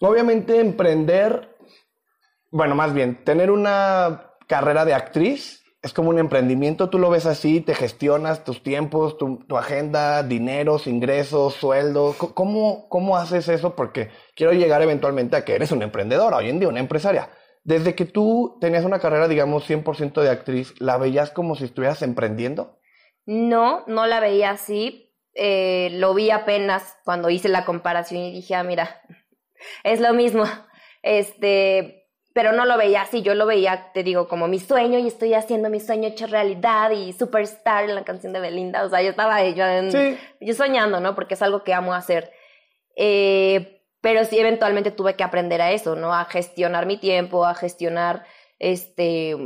Obviamente 0.00 0.60
emprender, 0.60 1.56
bueno, 2.50 2.74
más 2.74 2.94
bien, 2.94 3.24
tener 3.24 3.50
una 3.50 4.34
carrera 4.46 4.84
de 4.84 4.94
actriz 4.94 5.59
es 5.82 5.94
como 5.94 6.10
un 6.10 6.18
emprendimiento, 6.18 6.90
tú 6.90 6.98
lo 6.98 7.08
ves 7.08 7.24
así, 7.24 7.60
te 7.60 7.74
gestionas 7.74 8.44
tus 8.44 8.62
tiempos, 8.62 9.16
tu, 9.16 9.56
agenda, 9.56 10.22
dineros, 10.22 10.86
ingresos, 10.86 11.54
sueldos. 11.54 12.16
¿Cómo, 12.16 12.88
¿Cómo 12.90 13.16
haces 13.16 13.48
eso? 13.48 13.74
Porque 13.74 14.10
quiero 14.34 14.52
llegar 14.52 14.82
eventualmente 14.82 15.36
a 15.36 15.44
que 15.44 15.54
eres 15.54 15.72
una 15.72 15.84
emprendedora, 15.84 16.36
hoy 16.36 16.50
en 16.50 16.58
día 16.58 16.68
una 16.68 16.80
empresaria. 16.80 17.30
Desde 17.64 17.94
que 17.94 18.04
tú 18.04 18.58
tenías 18.60 18.84
una 18.84 18.98
carrera, 18.98 19.26
digamos, 19.26 19.68
100% 19.68 20.20
de 20.20 20.30
actriz, 20.30 20.74
¿la 20.80 20.98
veías 20.98 21.30
como 21.30 21.56
si 21.56 21.64
estuvieras 21.64 22.02
emprendiendo? 22.02 22.78
No, 23.24 23.84
no 23.86 24.06
la 24.06 24.20
veía 24.20 24.50
así. 24.50 25.14
Eh, 25.34 25.90
lo 25.92 26.12
vi 26.12 26.30
apenas 26.30 26.98
cuando 27.04 27.30
hice 27.30 27.48
la 27.48 27.64
comparación 27.64 28.20
y 28.20 28.32
dije, 28.32 28.54
ah, 28.54 28.64
mira, 28.64 29.00
es 29.84 30.00
lo 30.00 30.12
mismo. 30.12 30.44
Este, 31.02 31.99
pero 32.32 32.52
no 32.52 32.64
lo 32.64 32.76
veía 32.76 33.02
así, 33.02 33.22
yo 33.22 33.34
lo 33.34 33.46
veía, 33.46 33.92
te 33.92 34.02
digo, 34.04 34.28
como 34.28 34.46
mi 34.46 34.60
sueño 34.60 34.98
y 34.98 35.08
estoy 35.08 35.34
haciendo 35.34 35.68
mi 35.68 35.80
sueño 35.80 36.08
hecho 36.08 36.26
realidad 36.26 36.90
y 36.92 37.12
superstar 37.12 37.84
en 37.84 37.94
la 37.94 38.04
canción 38.04 38.32
de 38.32 38.40
Belinda, 38.40 38.84
o 38.84 38.88
sea, 38.88 39.02
yo 39.02 39.10
estaba 39.10 39.44
yo, 39.44 39.64
yo 40.40 40.54
soñando, 40.54 41.00
¿no? 41.00 41.14
Porque 41.14 41.34
es 41.34 41.42
algo 41.42 41.64
que 41.64 41.74
amo 41.74 41.92
hacer. 41.92 42.32
Eh, 42.96 43.82
pero 44.00 44.24
sí, 44.24 44.38
eventualmente 44.38 44.92
tuve 44.92 45.14
que 45.14 45.24
aprender 45.24 45.60
a 45.60 45.72
eso, 45.72 45.96
¿no? 45.96 46.14
A 46.14 46.24
gestionar 46.24 46.86
mi 46.86 46.98
tiempo, 46.98 47.44
a 47.44 47.54
gestionar, 47.54 48.24
este, 48.58 49.36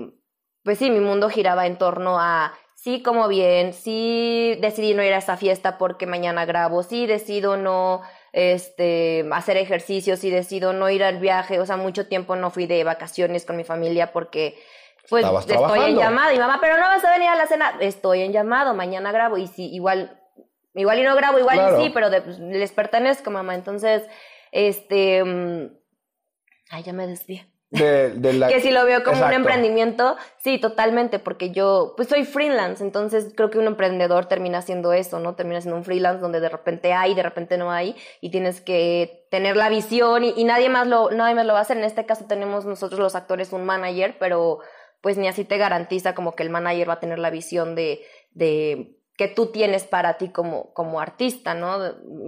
pues 0.63 0.79
sí, 0.79 0.91
mi 0.91 1.01
mundo 1.01 1.31
giraba 1.31 1.67
en 1.67 1.79
torno 1.79 2.21
a, 2.21 2.53
sí, 2.75 3.03
como 3.03 3.29
bien, 3.29 3.73
sí, 3.73 4.57
decidí 4.61 4.95
no 4.95 5.03
ir 5.03 5.15
a 5.15 5.19
esa 5.19 5.37
fiesta 5.37 5.79
porque 5.79 6.07
mañana 6.07 6.45
grabo, 6.45 6.83
sí, 6.83 7.07
decido 7.07 7.57
no 7.57 8.03
este, 8.35 9.25
hacer 9.31 9.57
ejercicios 9.57 10.25
y 10.25 10.31
decido 10.31 10.73
no 10.73 10.91
ir 10.91 11.05
al 11.05 11.19
viaje, 11.19 11.61
o 11.61 11.67
sea, 11.67 11.77
mucho 11.77 12.09
tiempo 12.09 12.35
no 12.35 12.51
fui 12.51 12.67
de 12.67 12.83
vacaciones 12.83 13.47
con 13.47 13.57
mi 13.57 13.63
familia 13.63 14.13
porque 14.13 14.59
pues 15.09 15.25
estoy 15.25 15.91
en 15.91 15.97
llamado 15.97 16.35
y 16.35 16.39
mamá, 16.39 16.59
pero 16.61 16.77
no 16.77 16.83
vas 16.83 17.05
a 17.05 17.13
venir 17.13 17.29
a 17.29 17.37
la 17.37 17.47
cena, 17.47 17.77
estoy 17.79 18.23
en 18.23 18.33
llamado, 18.33 18.75
mañana 18.75 19.13
grabo 19.13 19.39
y 19.39 19.47
sí, 19.47 19.73
igual, 19.73 20.21
igual 20.75 20.99
y 20.99 21.03
no 21.05 21.15
grabo, 21.15 21.39
igual 21.39 21.79
y 21.79 21.85
sí, 21.85 21.91
pero 21.95 22.09
pues, 22.25 22.41
les 22.41 22.73
pertenezco, 22.73 23.31
mamá, 23.31 23.55
entonces, 23.55 24.03
este, 24.51 25.23
mm, 25.23 25.71
ay, 26.71 26.83
ya 26.83 26.93
me 26.93 27.07
desvié. 27.07 27.54
Que 28.55 28.61
si 28.61 28.71
lo 28.71 28.85
veo 28.85 29.03
como 29.03 29.25
un 29.25 29.33
emprendimiento, 29.33 30.17
sí, 30.39 30.59
totalmente, 30.59 31.19
porque 31.19 31.51
yo, 31.51 31.95
pues 31.97 32.09
soy 32.09 32.25
freelance, 32.25 32.83
entonces 32.85 33.33
creo 33.37 33.51
que 33.51 33.59
un 33.59 33.67
emprendedor 33.67 34.27
termina 34.27 34.63
siendo 34.63 34.93
eso, 34.93 35.19
¿no? 35.19 35.35
Termina 35.35 35.61
siendo 35.61 35.77
un 35.77 35.85
freelance 35.85 36.21
donde 36.21 36.41
de 36.41 36.49
repente 36.49 36.93
hay, 36.93 37.15
de 37.15 37.23
repente 37.23 37.59
no 37.59 37.73
hay, 37.73 37.97
y 38.21 38.31
tienes 38.31 38.61
que 38.61 39.27
tener 39.31 39.57
la 39.57 39.69
visión 39.69 40.23
y, 40.23 40.45
nadie, 40.45 40.69
más 40.69 40.87
lo, 40.87 41.11
nadie 41.11 41.35
más 41.35 41.47
lo 41.47 41.55
va 41.55 41.61
a 41.61 41.63
hacer. 41.63 41.77
En 41.77 41.85
este 41.85 42.07
caso 42.07 42.27
tenemos 42.27 42.65
nosotros 42.65 43.01
los 43.01 43.17
actores 43.17 43.53
un 43.53 43.65
manager, 43.65 44.17
pero 44.21 44.61
pues 45.01 45.19
ni 45.19 45.27
así 45.27 45.45
te 45.45 45.59
garantiza 45.59 46.15
como 46.15 46.35
que 46.35 46.45
el 46.45 46.51
manager 46.51 46.89
va 46.89 46.95
a 46.95 47.01
tener 47.01 47.19
la 47.19 47.31
visión 47.31 47.75
de, 47.75 48.03
de 48.31 48.97
que 49.17 49.29
tú 49.29 49.53
tienes 49.53 49.85
para 49.85 50.19
ti 50.19 50.31
como, 50.31 50.73
como 50.75 50.99
artista, 51.01 51.55
¿no? 51.55 51.79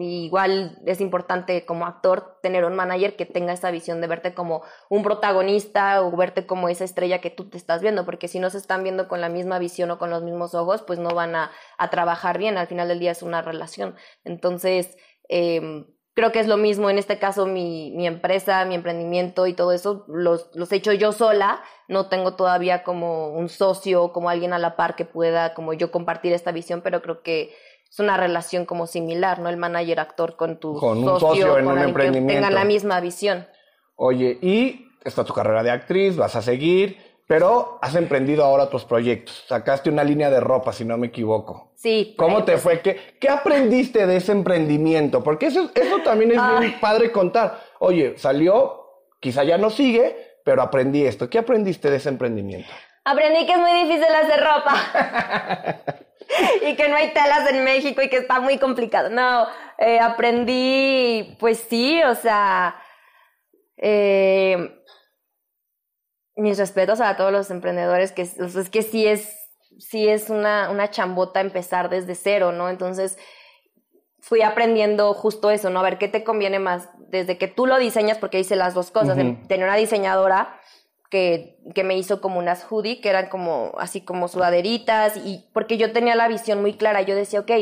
igual 0.01 0.79
es 0.87 1.01
importante 1.01 1.67
como 1.67 1.85
actor 1.85 2.39
tener 2.43 2.65
un 2.65 2.77
manager 2.77 3.17
que 3.17 3.27
tenga 3.27 3.53
esa 3.53 3.73
visión 3.73 4.01
de 4.01 4.07
verte 4.07 4.35
como 4.35 4.63
un 4.89 5.03
protagonista 5.03 6.03
o 6.03 6.17
verte 6.17 6.47
como 6.47 6.69
esa 6.69 6.85
estrella 6.85 7.21
que 7.21 7.31
tú 7.31 7.51
te 7.51 7.57
estás 7.57 7.83
viendo, 7.83 8.05
porque 8.05 8.29
si 8.29 8.39
no 8.39 8.51
se 8.51 8.59
están 8.59 8.85
viendo 8.85 9.09
con 9.09 9.21
la 9.21 9.29
misma 9.29 9.59
visión 9.59 9.91
o 9.91 9.99
con 9.99 10.11
los 10.11 10.23
mismos 10.23 10.55
ojos, 10.55 10.83
pues 10.83 11.01
no 11.01 11.11
van 11.11 11.35
a, 11.35 11.51
a 11.77 11.91
trabajar 11.91 12.39
bien, 12.39 12.57
al 12.57 12.69
final 12.69 12.87
del 12.87 13.01
día 13.01 13.11
es 13.11 13.23
una 13.23 13.43
relación. 13.43 13.97
Entonces, 14.25 14.97
eh, 15.29 15.87
creo 16.17 16.33
que 16.33 16.41
es 16.41 16.49
lo 16.49 16.57
mismo 16.57 16.89
en 16.89 16.97
este 16.97 17.19
caso 17.19 17.47
mi, 17.47 17.93
mi 17.95 18.07
empresa, 18.07 18.65
mi 18.65 18.75
emprendimiento 18.75 19.47
y 19.47 19.53
todo 19.53 19.73
eso, 19.73 20.07
los, 20.09 20.49
los 20.55 20.73
he 20.73 20.77
hecho 20.77 20.95
yo 20.95 21.13
sola, 21.13 21.63
no 21.89 22.09
tengo 22.09 22.35
todavía 22.35 22.83
como 22.83 23.29
un 23.29 23.51
socio, 23.51 24.13
como 24.13 24.31
alguien 24.31 24.55
a 24.55 24.59
la 24.59 24.77
par 24.77 24.97
que 24.97 25.05
pueda 25.05 25.53
como 25.53 25.75
yo 25.75 25.91
compartir 25.91 26.33
esta 26.33 26.53
visión, 26.53 26.81
pero 26.81 27.03
creo 27.03 27.23
que 27.23 27.55
es 27.89 28.01
una 28.01 28.17
relación 28.17 28.65
como 28.65 28.87
similar, 28.87 29.41
¿no? 29.41 29.51
El 29.51 29.59
manager 29.59 30.01
actor 30.01 30.37
con 30.37 30.59
tu 30.59 30.77
con 30.79 31.05
un 31.05 31.21
socio, 31.21 31.59
en 31.59 31.67
un 31.67 31.79
emprendimiento. 31.79 32.29
Que 32.29 32.35
tengan 32.35 32.55
la 32.55 32.65
misma 32.65 32.99
visión. 33.01 33.47
Oye, 33.97 34.39
y 34.41 34.89
está 35.05 35.23
tu 35.23 35.35
carrera 35.35 35.63
de 35.63 35.71
actriz, 35.71 36.17
vas 36.17 36.35
a 36.35 36.41
seguir, 36.41 36.97
pero 37.27 37.79
has 37.83 37.95
emprendido 37.95 38.45
ahora 38.45 38.65
otros 38.65 38.85
proyectos. 38.85 39.45
Sacaste 39.49 39.91
una 39.91 40.05
línea 40.05 40.31
de 40.31 40.41
ropa, 40.41 40.73
si 40.73 40.85
no 40.85 40.97
me 40.97 41.09
equivoco. 41.09 41.73
Sí. 41.75 42.15
¿Cómo 42.17 42.45
te 42.45 42.57
fue? 42.57 42.81
¿Qué, 42.81 43.17
¿Qué, 43.21 43.29
aprendiste 43.29 44.07
de 44.07 44.17
ese 44.17 44.33
emprendimiento? 44.33 45.23
Porque 45.23 45.47
eso, 45.47 45.71
eso 45.75 45.99
también 46.05 46.33
es 46.33 46.41
bien 46.59 46.81
padre 46.81 47.11
contar. 47.11 47.61
Oye, 47.81 48.17
salió, 48.17 48.87
quizá 49.21 49.43
ya 49.45 49.59
no 49.59 49.71
sigue, 49.71 50.39
pero 50.45 50.63
aprendí 50.63 51.05
esto. 51.05 51.29
¿Qué 51.29 51.39
aprendiste 51.39 51.91
de 51.91 51.97
ese 51.97 52.09
emprendimiento? 52.09 52.69
Aprendí 53.05 53.47
que 53.47 53.53
es 53.53 53.59
muy 53.59 53.73
difícil 53.73 54.15
hacer 54.15 54.41
ropa. 54.41 55.97
y 56.69 56.77
que 56.77 56.89
no 56.89 56.97
hay 56.97 57.13
telas 57.13 57.51
en 57.51 57.65
México 57.65 58.03
y 58.03 58.09
que 58.09 58.19
está 58.19 58.41
muy 58.41 58.59
complicado. 58.59 59.11
No, 59.11 59.47
eh, 59.79 59.99
aprendí, 59.99 61.37
pues 61.39 61.67
sí, 61.69 62.03
o 62.05 62.15
sea, 62.15 62.77
eh, 63.77 64.83
mis 66.37 66.59
respetos 66.59 67.01
a 67.01 67.17
todos 67.17 67.33
los 67.33 67.51
emprendedores, 67.51 68.13
que 68.13 68.23
es 68.23 68.71
que 68.71 68.83
sí 68.83 69.07
es 69.07 69.37
sí 69.79 70.09
es 70.09 70.31
una, 70.31 70.71
una 70.71 70.91
chambota 70.91 71.41
empezar 71.41 71.89
desde 71.89 72.15
cero, 72.15 72.53
¿no? 72.53 72.69
Entonces 72.69 73.19
fui 74.21 74.43
aprendiendo 74.43 75.13
justo 75.15 75.51
eso, 75.51 75.71
¿no? 75.71 75.81
A 75.81 75.83
ver 75.83 75.99
qué 75.99 76.09
te 76.09 76.25
conviene 76.25 76.59
más, 76.59 76.89
desde 77.09 77.39
que 77.39 77.49
tú 77.49 77.67
lo 77.67 77.79
diseñas, 77.79 78.19
porque 78.19 78.41
hice 78.41 78.57
las 78.57 78.75
dos 78.75 78.91
cosas. 78.91 79.17
Tenía 79.17 79.67
una 79.67 79.77
diseñadora 79.77 80.59
que, 81.11 81.59
que, 81.75 81.85
me 81.85 81.97
hizo 81.97 82.21
como 82.21 82.39
unas 82.39 82.65
hoodie, 82.65 83.01
que 83.01 83.09
eran 83.09 83.29
como 83.29 83.73
así 83.79 84.01
como 84.01 84.27
sudaderitas, 84.29 85.17
y 85.17 85.45
porque 85.53 85.77
yo 85.77 85.93
tenía 85.93 86.17
la 86.17 86.29
visión 86.29 86.61
muy 86.61 86.75
clara, 86.75 87.03
yo 87.03 87.15
decía, 87.15 87.41
ok, 87.41 87.53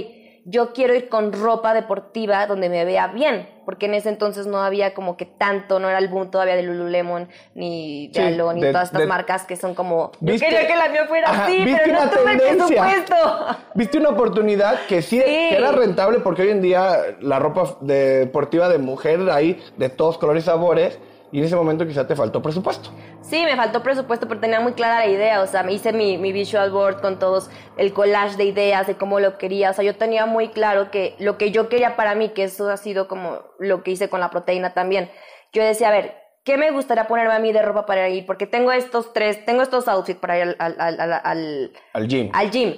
yo 0.45 0.73
quiero 0.73 0.95
ir 0.95 1.09
con 1.09 1.33
ropa 1.33 1.73
deportiva 1.73 2.47
donde 2.47 2.69
me 2.69 2.85
vea 2.85 3.07
bien, 3.09 3.49
porque 3.65 3.87
en 3.87 3.95
ese 3.95 4.11
entonces 4.11 4.47
no 4.47 4.59
había 4.59 4.93
como 4.93 5.17
que 5.17 5.25
tanto, 5.25 5.79
no 5.79 5.89
era 5.89 5.99
el 5.99 6.09
boom 6.09 6.31
todavía 6.31 6.55
de 6.55 6.63
Lululemon, 6.63 7.29
ni 7.55 8.09
de 8.09 8.21
Alo, 8.21 8.53
ni 8.53 8.61
todas 8.61 8.93
estas 8.93 9.07
marcas 9.07 9.45
que 9.47 9.57
son 9.57 9.75
como, 9.75 10.13
yo 10.21 10.39
quería 10.39 10.67
que 10.67 10.77
la 10.77 10.89
mía 10.89 11.07
fuera 11.07 11.31
así, 11.31 11.65
pero 11.65 11.93
no 11.93 12.11
tuve 12.11 12.37
presupuesto. 12.37 13.15
Viste 13.75 13.99
una 13.99 14.11
oportunidad 14.11 14.81
que 14.87 15.01
sí, 15.01 15.19
Que 15.19 15.57
era 15.57 15.73
rentable, 15.73 16.21
porque 16.21 16.43
hoy 16.43 16.51
en 16.51 16.61
día 16.61 17.17
la 17.21 17.39
ropa 17.39 17.77
deportiva 17.81 18.69
de 18.69 18.79
mujer 18.79 19.21
hay 19.31 19.63
de 19.79 19.89
todos 19.89 20.19
colores 20.19 20.45
y 20.45 20.47
sabores, 20.47 20.99
y 21.35 21.39
en 21.39 21.47
ese 21.47 21.57
momento 21.57 21.85
quizá 21.85 22.07
te 22.07 22.15
faltó 22.15 22.41
presupuesto. 22.41 22.91
Sí, 23.21 23.43
me 23.45 23.57
faltó 23.57 23.83
presupuesto, 23.83 24.29
pero 24.29 24.39
tenía 24.39 24.61
muy 24.61 24.75
clara 24.75 25.01
la 25.01 25.09
idea. 25.09 25.43
O 25.43 25.49
sea, 25.49 25.65
me 25.65 25.73
hice 25.73 25.93
mi, 25.93 26.17
mi 26.17 26.31
visual 26.31 26.71
board 26.71 27.01
con 27.01 27.19
todos 27.19 27.51
el 27.77 27.93
collage 27.93 28.37
de 28.37 28.45
ideas 28.45 28.87
de 28.87 28.95
cómo 28.95 29.19
lo 29.19 29.37
quería. 29.37 29.71
O 29.71 29.73
sea, 29.73 29.85
yo 29.85 29.97
tenía 29.97 30.27
muy 30.27 30.51
claro 30.51 30.93
que 30.93 31.17
lo 31.19 31.37
que 31.37 31.51
yo 31.51 31.69
quería 31.69 31.97
para 31.97 32.15
mí, 32.15 32.29
que 32.29 32.45
eso 32.45 32.71
ha 32.71 32.77
sido 32.77 33.09
como 33.09 33.41
lo 33.59 33.83
que 33.83 33.91
hice 33.91 34.09
con 34.09 34.21
la 34.21 34.31
proteína 34.31 34.75
también. 34.75 35.11
Yo 35.53 35.65
decía, 35.65 35.89
a 35.89 35.91
ver, 35.91 36.15
¿qué 36.45 36.57
me 36.57 36.71
gustaría 36.71 37.09
ponerme 37.09 37.35
a 37.35 37.41
mí 37.41 37.53
de 37.53 37.63
ropa 37.63 37.85
para 37.85 38.09
ir? 38.09 38.27
Porque 38.27 38.47
tengo 38.47 38.71
estos 38.71 39.13
tres, 39.13 39.45
tengo 39.45 39.63
estos 39.63 39.89
outfits 39.89 40.21
para 40.21 40.39
ir 40.39 40.57
al, 40.61 40.77
al, 40.79 41.01
al, 41.01 41.73
al 41.95 42.07
gym. 42.07 42.31
Al 42.33 42.53
gym. 42.53 42.77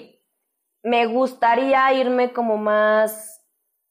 Me 0.83 1.05
gustaría 1.05 1.93
irme 1.93 2.33
como 2.33 2.57
más 2.57 3.36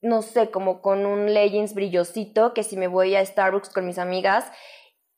no 0.06 0.22
sé, 0.22 0.52
como 0.52 0.82
con 0.82 1.06
un 1.06 1.34
leggings 1.34 1.74
brillosito, 1.74 2.54
que 2.54 2.64
si 2.64 2.78
me 2.78 2.88
voy 2.88 3.16
a 3.16 3.26
Starbucks 3.26 3.70
con 3.70 3.86
mis 3.86 3.98
amigas 3.98 4.52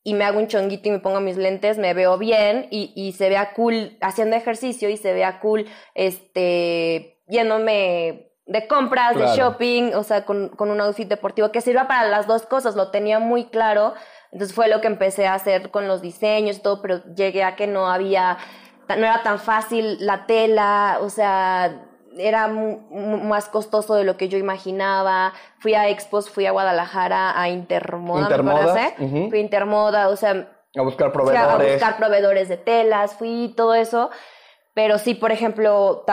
y 0.02 0.14
me 0.14 0.24
hago 0.24 0.38
un 0.38 0.46
chonguito 0.46 0.88
y 0.88 0.92
me 0.92 0.98
pongo 0.98 1.20
mis 1.20 1.36
lentes, 1.36 1.76
me 1.76 1.92
veo 1.92 2.16
bien 2.16 2.66
y, 2.70 2.92
y 2.96 3.12
se 3.12 3.28
vea 3.28 3.52
cool 3.52 3.98
haciendo 4.00 4.34
ejercicio 4.34 4.88
y 4.88 4.96
se 4.96 5.12
vea 5.12 5.40
cool, 5.40 5.66
este, 5.94 7.20
yéndome 7.28 8.32
de 8.46 8.66
compras, 8.66 9.14
de 9.14 9.26
shopping, 9.36 9.92
o 9.94 10.02
sea, 10.02 10.24
con, 10.24 10.48
con 10.48 10.70
un 10.70 10.80
outfit 10.80 11.06
deportivo 11.06 11.52
que 11.52 11.60
sirva 11.60 11.86
para 11.86 12.08
las 12.08 12.26
dos 12.26 12.46
cosas, 12.46 12.74
lo 12.74 12.90
tenía 12.90 13.18
muy 13.18 13.50
claro. 13.50 13.92
Entonces 14.32 14.54
fue 14.54 14.68
lo 14.68 14.80
que 14.80 14.86
empecé 14.86 15.26
a 15.26 15.34
hacer 15.34 15.70
con 15.70 15.86
los 15.86 16.00
diseños 16.00 16.56
y 16.56 16.62
todo, 16.62 16.80
pero 16.80 17.04
llegué 17.14 17.44
a 17.44 17.56
que 17.56 17.66
no 17.66 17.90
había, 17.90 18.38
no 18.88 18.94
era 18.94 19.22
tan 19.22 19.38
fácil 19.38 19.98
la 20.00 20.24
tela, 20.24 20.98
o 21.02 21.10
sea, 21.10 21.87
era 22.18 22.48
más 22.48 23.48
costoso 23.48 23.94
de 23.94 24.04
lo 24.04 24.16
que 24.16 24.28
yo 24.28 24.38
imaginaba. 24.38 25.32
Fui 25.58 25.74
a 25.74 25.88
Expos, 25.88 26.28
fui 26.30 26.46
a 26.46 26.50
Guadalajara, 26.50 27.40
a 27.40 27.48
Intermoda, 27.48 28.22
Intermoda 28.22 28.92
Fui 28.96 29.38
a 29.38 29.40
Intermoda, 29.40 30.08
o 30.08 30.16
sea... 30.16 30.52
A 30.76 30.82
buscar 30.82 31.12
proveedores. 31.12 31.70
a 31.70 31.72
buscar 31.72 31.96
proveedores 31.96 32.48
de 32.48 32.56
telas, 32.56 33.14
fui 33.14 33.54
todo 33.56 33.74
eso. 33.74 34.10
Pero 34.74 34.98
sí, 34.98 35.14
por 35.14 35.32
ejemplo, 35.32 36.04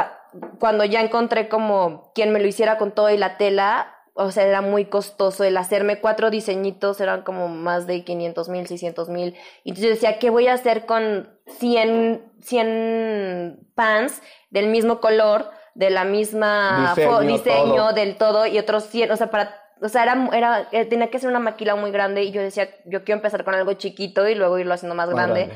cuando 0.60 0.86
ya 0.86 1.02
encontré 1.02 1.50
como 1.50 2.12
quien 2.16 2.32
me 2.32 2.40
lo 2.40 2.48
hiciera 2.48 2.78
con 2.78 2.92
todo 2.92 3.10
y 3.10 3.18
la 3.18 3.38
tela, 3.38 3.96
o 4.16 4.32
sea, 4.32 4.46
era 4.46 4.62
muy 4.62 4.86
costoso. 4.86 5.44
El 5.44 5.58
hacerme 5.58 6.00
cuatro 6.00 6.32
diseñitos 6.32 7.02
eran 7.02 7.24
como 7.24 7.50
más 7.50 7.86
de 7.86 8.04
500 8.04 8.50
mil, 8.50 8.66
600 8.66 9.10
mil. 9.10 9.36
Y 9.64 9.70
entonces 9.70 9.84
yo 9.84 9.90
decía, 9.90 10.20
¿qué 10.20 10.30
voy 10.30 10.48
a 10.48 10.54
hacer 10.54 10.86
con 10.86 11.38
100, 11.48 12.34
100 12.42 13.72
pants 13.76 14.22
del 14.50 14.68
mismo 14.68 15.02
color? 15.02 15.52
De 15.76 15.90
la 15.92 16.04
misma 16.04 16.96
diseño, 17.22 17.94
del 17.94 18.18
todo 18.18 18.48
y 18.48 18.58
otros 18.58 18.86
100, 18.86 19.12
o 19.12 19.18
sea, 19.18 19.30
para 19.30 19.62
o 19.82 19.90
sea, 19.90 20.04
era, 20.04 20.30
era, 20.34 20.68
eh, 20.72 20.86
tenía 20.86 21.10
que 21.10 21.20
ser 21.20 21.30
una 21.30 21.40
maquila 21.40 21.76
muy 21.76 21.92
grande 21.92 22.24
y 22.24 22.32
yo 22.32 22.42
decía, 22.42 22.70
yo 22.86 23.04
quiero 23.04 23.20
empezar 23.20 23.44
con 23.44 23.54
algo 23.54 23.74
chiquito 23.74 24.28
y 24.28 24.36
luego 24.36 24.58
irlo 24.58 24.74
haciendo 24.74 24.96
más, 24.96 25.10
grande. 25.10 25.52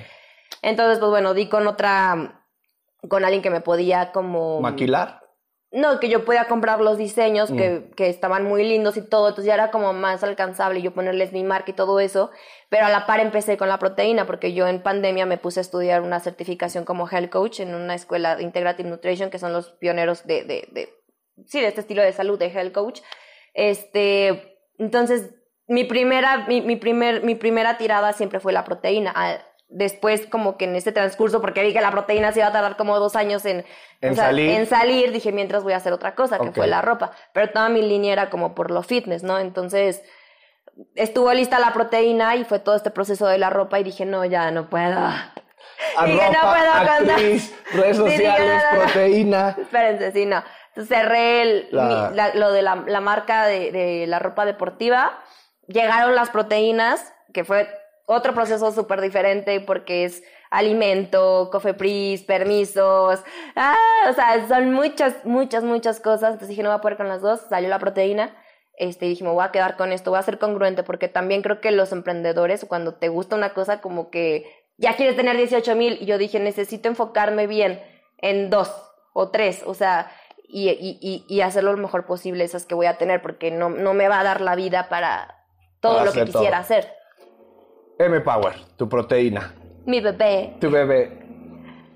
Entonces, 0.61 0.99
pues 0.99 1.09
bueno, 1.09 1.33
di 1.33 1.47
con 1.47 1.67
otra, 1.67 2.43
con 3.07 3.23
alguien 3.23 3.41
que 3.41 3.49
me 3.49 3.61
podía 3.61 4.11
como... 4.11 4.59
¿Maquilar? 4.59 5.21
No, 5.71 5.99
que 5.99 6.09
yo 6.09 6.25
podía 6.25 6.45
comprar 6.45 6.81
los 6.81 6.97
diseños 6.97 7.51
que, 7.51 7.69
mm. 7.69 7.91
que, 7.91 8.09
estaban 8.09 8.43
muy 8.43 8.63
lindos 8.63 8.97
y 8.97 9.03
todo, 9.03 9.29
entonces 9.29 9.45
ya 9.45 9.53
era 9.53 9.69
como 9.69 9.93
más 9.93 10.23
alcanzable 10.23 10.81
yo 10.81 10.95
ponerles 10.95 11.31
mi 11.31 11.43
marca 11.43 11.69
y 11.69 11.75
todo 11.75 11.99
eso, 11.99 12.31
pero 12.69 12.87
a 12.87 12.89
la 12.89 13.05
par 13.05 13.19
empecé 13.19 13.55
con 13.55 13.67
la 13.67 13.77
proteína 13.77 14.25
porque 14.25 14.53
yo 14.53 14.67
en 14.67 14.81
pandemia 14.81 15.27
me 15.27 15.37
puse 15.37 15.59
a 15.59 15.61
estudiar 15.61 16.01
una 16.01 16.19
certificación 16.21 16.85
como 16.85 17.07
health 17.07 17.29
coach 17.29 17.59
en 17.59 17.75
una 17.75 17.93
escuela 17.93 18.35
de 18.35 18.43
Integrative 18.43 18.89
Nutrition 18.89 19.29
que 19.29 19.37
son 19.37 19.53
los 19.53 19.71
pioneros 19.73 20.25
de, 20.25 20.43
de, 20.43 20.67
de 20.71 20.89
sí, 21.45 21.61
de 21.61 21.67
este 21.67 21.81
estilo 21.81 22.01
de 22.01 22.13
salud 22.13 22.39
de 22.39 22.47
health 22.47 22.73
coach. 22.73 23.01
Este, 23.53 24.57
entonces 24.79 25.35
mi 25.67 25.83
primera, 25.83 26.47
mi, 26.47 26.61
mi, 26.61 26.77
primer, 26.77 27.23
mi 27.23 27.35
primera 27.35 27.77
tirada 27.77 28.13
siempre 28.13 28.39
fue 28.39 28.53
la 28.53 28.63
proteína 28.63 29.13
después 29.69 30.25
como 30.25 30.57
que 30.57 30.65
en 30.65 30.75
este 30.75 30.91
transcurso, 30.91 31.41
porque 31.41 31.61
vi 31.61 31.73
que 31.73 31.81
la 31.81 31.91
proteína 31.91 32.31
se 32.31 32.39
iba 32.39 32.47
a 32.47 32.51
tardar 32.51 32.75
como 32.75 32.99
dos 32.99 33.15
años 33.15 33.45
en, 33.45 33.65
en, 34.01 34.15
salir. 34.15 34.49
en 34.49 34.65
salir, 34.65 35.11
dije, 35.11 35.31
mientras 35.31 35.63
voy 35.63 35.73
a 35.73 35.77
hacer 35.77 35.93
otra 35.93 36.15
cosa, 36.15 36.39
que 36.39 36.51
fue 36.51 36.67
la 36.67 36.81
ropa. 36.81 37.11
Pero 37.33 37.51
toda 37.51 37.69
mi 37.69 37.81
línea 37.81 38.13
era 38.13 38.29
como 38.29 38.55
por 38.55 38.71
lo 38.71 38.81
fitness, 38.81 39.23
¿no? 39.23 39.37
Entonces, 39.39 40.03
estuvo 40.95 41.31
lista 41.33 41.59
la 41.59 41.71
proteína 41.71 42.35
y 42.35 42.43
fue 42.43 42.59
todo 42.59 42.75
este 42.75 42.89
proceso 42.89 43.27
de 43.27 43.37
la 43.37 43.49
ropa 43.49 43.79
y 43.79 43.83
dije, 43.83 44.05
no, 44.05 44.25
ya 44.25 44.49
no 44.51 44.69
puedo. 44.69 44.99
dije, 46.05 46.29
no 46.31 46.51
puedo 46.51 46.71
actriz, 46.73 47.55
redes 47.71 47.97
sociales, 47.97 48.63
proteína. 48.71 49.55
Espérense, 49.59 50.11
sí, 50.11 50.25
no. 50.25 50.43
Entonces 50.69 50.97
cerré 50.97 51.67
lo 51.71 52.51
de 52.51 52.61
la, 52.61 52.83
la 52.87 53.01
marca 53.01 53.45
de, 53.45 53.71
de 53.71 54.07
la 54.07 54.19
ropa 54.19 54.45
deportiva. 54.45 55.19
Llegaron 55.67 56.15
las 56.15 56.31
proteínas, 56.31 57.13
que 57.33 57.43
fue 57.43 57.67
otro 58.11 58.33
proceso 58.33 58.71
súper 58.71 59.01
diferente 59.01 59.61
porque 59.61 60.03
es 60.03 60.23
alimento, 60.49 61.49
cofepris, 61.51 62.23
permisos, 62.23 63.23
ah, 63.55 63.75
o 64.09 64.13
sea, 64.13 64.47
son 64.47 64.73
muchas, 64.73 65.23
muchas, 65.25 65.63
muchas 65.63 65.99
cosas. 65.99 66.31
Entonces 66.31 66.49
dije, 66.49 66.63
no 66.63 66.69
voy 66.69 66.79
a 66.79 66.81
poder 66.81 66.97
con 66.97 67.07
las 67.07 67.21
dos, 67.21 67.41
salió 67.49 67.69
la 67.69 67.77
proteína. 67.77 68.35
Este, 68.77 69.05
y 69.05 69.09
dije, 69.09 69.23
me 69.23 69.29
voy 69.29 69.43
a 69.43 69.51
quedar 69.51 69.77
con 69.77 69.91
esto, 69.91 70.09
voy 70.09 70.19
a 70.19 70.23
ser 70.23 70.39
congruente, 70.39 70.81
porque 70.81 71.07
también 71.07 71.43
creo 71.43 71.61
que 71.61 71.69
los 71.69 71.91
emprendedores, 71.91 72.65
cuando 72.65 72.95
te 72.95 73.09
gusta 73.09 73.35
una 73.35 73.53
cosa, 73.53 73.79
como 73.79 74.09
que 74.09 74.51
ya 74.77 74.95
quieres 74.95 75.15
tener 75.15 75.37
18 75.37 75.75
mil, 75.75 75.97
y 76.01 76.05
yo 76.05 76.17
dije, 76.17 76.39
necesito 76.39 76.89
enfocarme 76.89 77.45
bien 77.45 77.83
en 78.17 78.49
dos 78.49 78.73
o 79.13 79.29
tres, 79.29 79.61
o 79.65 79.75
sea, 79.75 80.11
y, 80.47 80.69
y, 80.69 81.25
y, 81.27 81.41
hacerlo 81.41 81.73
lo 81.73 81.77
mejor 81.77 82.07
posible, 82.07 82.43
esas 82.43 82.65
que 82.65 82.73
voy 82.73 82.87
a 82.87 82.97
tener, 82.97 83.21
porque 83.21 83.51
no, 83.51 83.69
no 83.69 83.93
me 83.93 84.07
va 84.07 84.21
a 84.21 84.23
dar 84.23 84.41
la 84.41 84.55
vida 84.55 84.89
para 84.89 85.45
todo 85.79 86.03
lo 86.05 86.11
que 86.11 86.25
quisiera 86.25 86.57
hacer. 86.57 86.98
M-Power, 87.99 88.53
tu 88.77 88.87
proteína. 88.87 89.53
Mi 89.85 89.99
bebé. 89.99 90.55
Tu 90.61 90.71
bebé. 90.71 91.19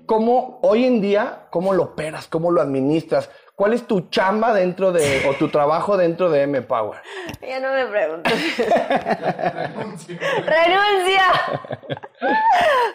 ¿Cómo 0.04 0.58
hoy 0.60 0.84
en 0.84 1.00
día, 1.00 1.46
cómo 1.48 1.72
lo 1.72 1.84
operas, 1.84 2.28
cómo 2.28 2.50
lo 2.50 2.60
administras? 2.60 3.30
¿Cuál 3.54 3.72
es 3.72 3.86
tu 3.86 4.10
chamba 4.10 4.52
dentro 4.52 4.92
de, 4.92 5.26
o 5.26 5.32
tu 5.32 5.48
trabajo 5.48 5.96
dentro 5.96 6.28
de 6.28 6.42
M-Power? 6.42 7.00
Ya 7.40 7.58
no 7.58 7.72
me 7.72 7.86
preguntes. 7.86 8.32
Renuncia. 8.58 10.18
Renuncia. 10.44 11.22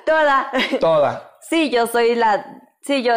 Toda. 0.06 0.52
Toda. 0.80 1.32
Sí, 1.42 1.72
yo 1.72 1.88
soy 1.88 2.14
la, 2.14 2.62
sí, 2.82 3.02
yo. 3.02 3.14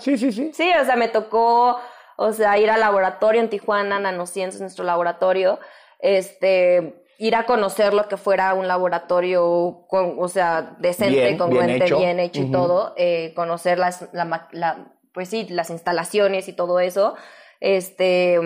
Sí, 0.00 0.18
sí, 0.18 0.32
sí, 0.32 0.52
sí. 0.52 0.72
o 0.80 0.84
sea, 0.84 0.96
me 0.96 1.06
tocó, 1.08 1.78
o 2.16 2.32
sea, 2.32 2.58
ir 2.58 2.70
al 2.70 2.80
laboratorio 2.80 3.40
en 3.40 3.50
Tijuana, 3.50 4.00
Nanociencias, 4.00 4.60
nuestro 4.60 4.84
laboratorio. 4.84 5.60
Este, 6.00 7.05
ir 7.18 7.34
a 7.34 7.44
conocer 7.44 7.94
lo 7.94 8.08
que 8.08 8.16
fuera 8.16 8.54
un 8.54 8.68
laboratorio, 8.68 9.86
con, 9.88 10.16
o 10.18 10.28
sea, 10.28 10.76
decente, 10.78 11.36
congruente, 11.36 11.92
bien 11.94 12.20
hecho, 12.20 12.42
y 12.42 12.50
todo, 12.50 12.94
eh, 12.96 13.32
conocer 13.34 13.78
las, 13.78 14.08
la, 14.12 14.92
pues 15.12 15.28
sí, 15.28 15.46
las 15.48 15.70
instalaciones 15.70 16.48
y 16.48 16.52
todo 16.52 16.80
eso. 16.80 17.16
Este, 17.60 18.38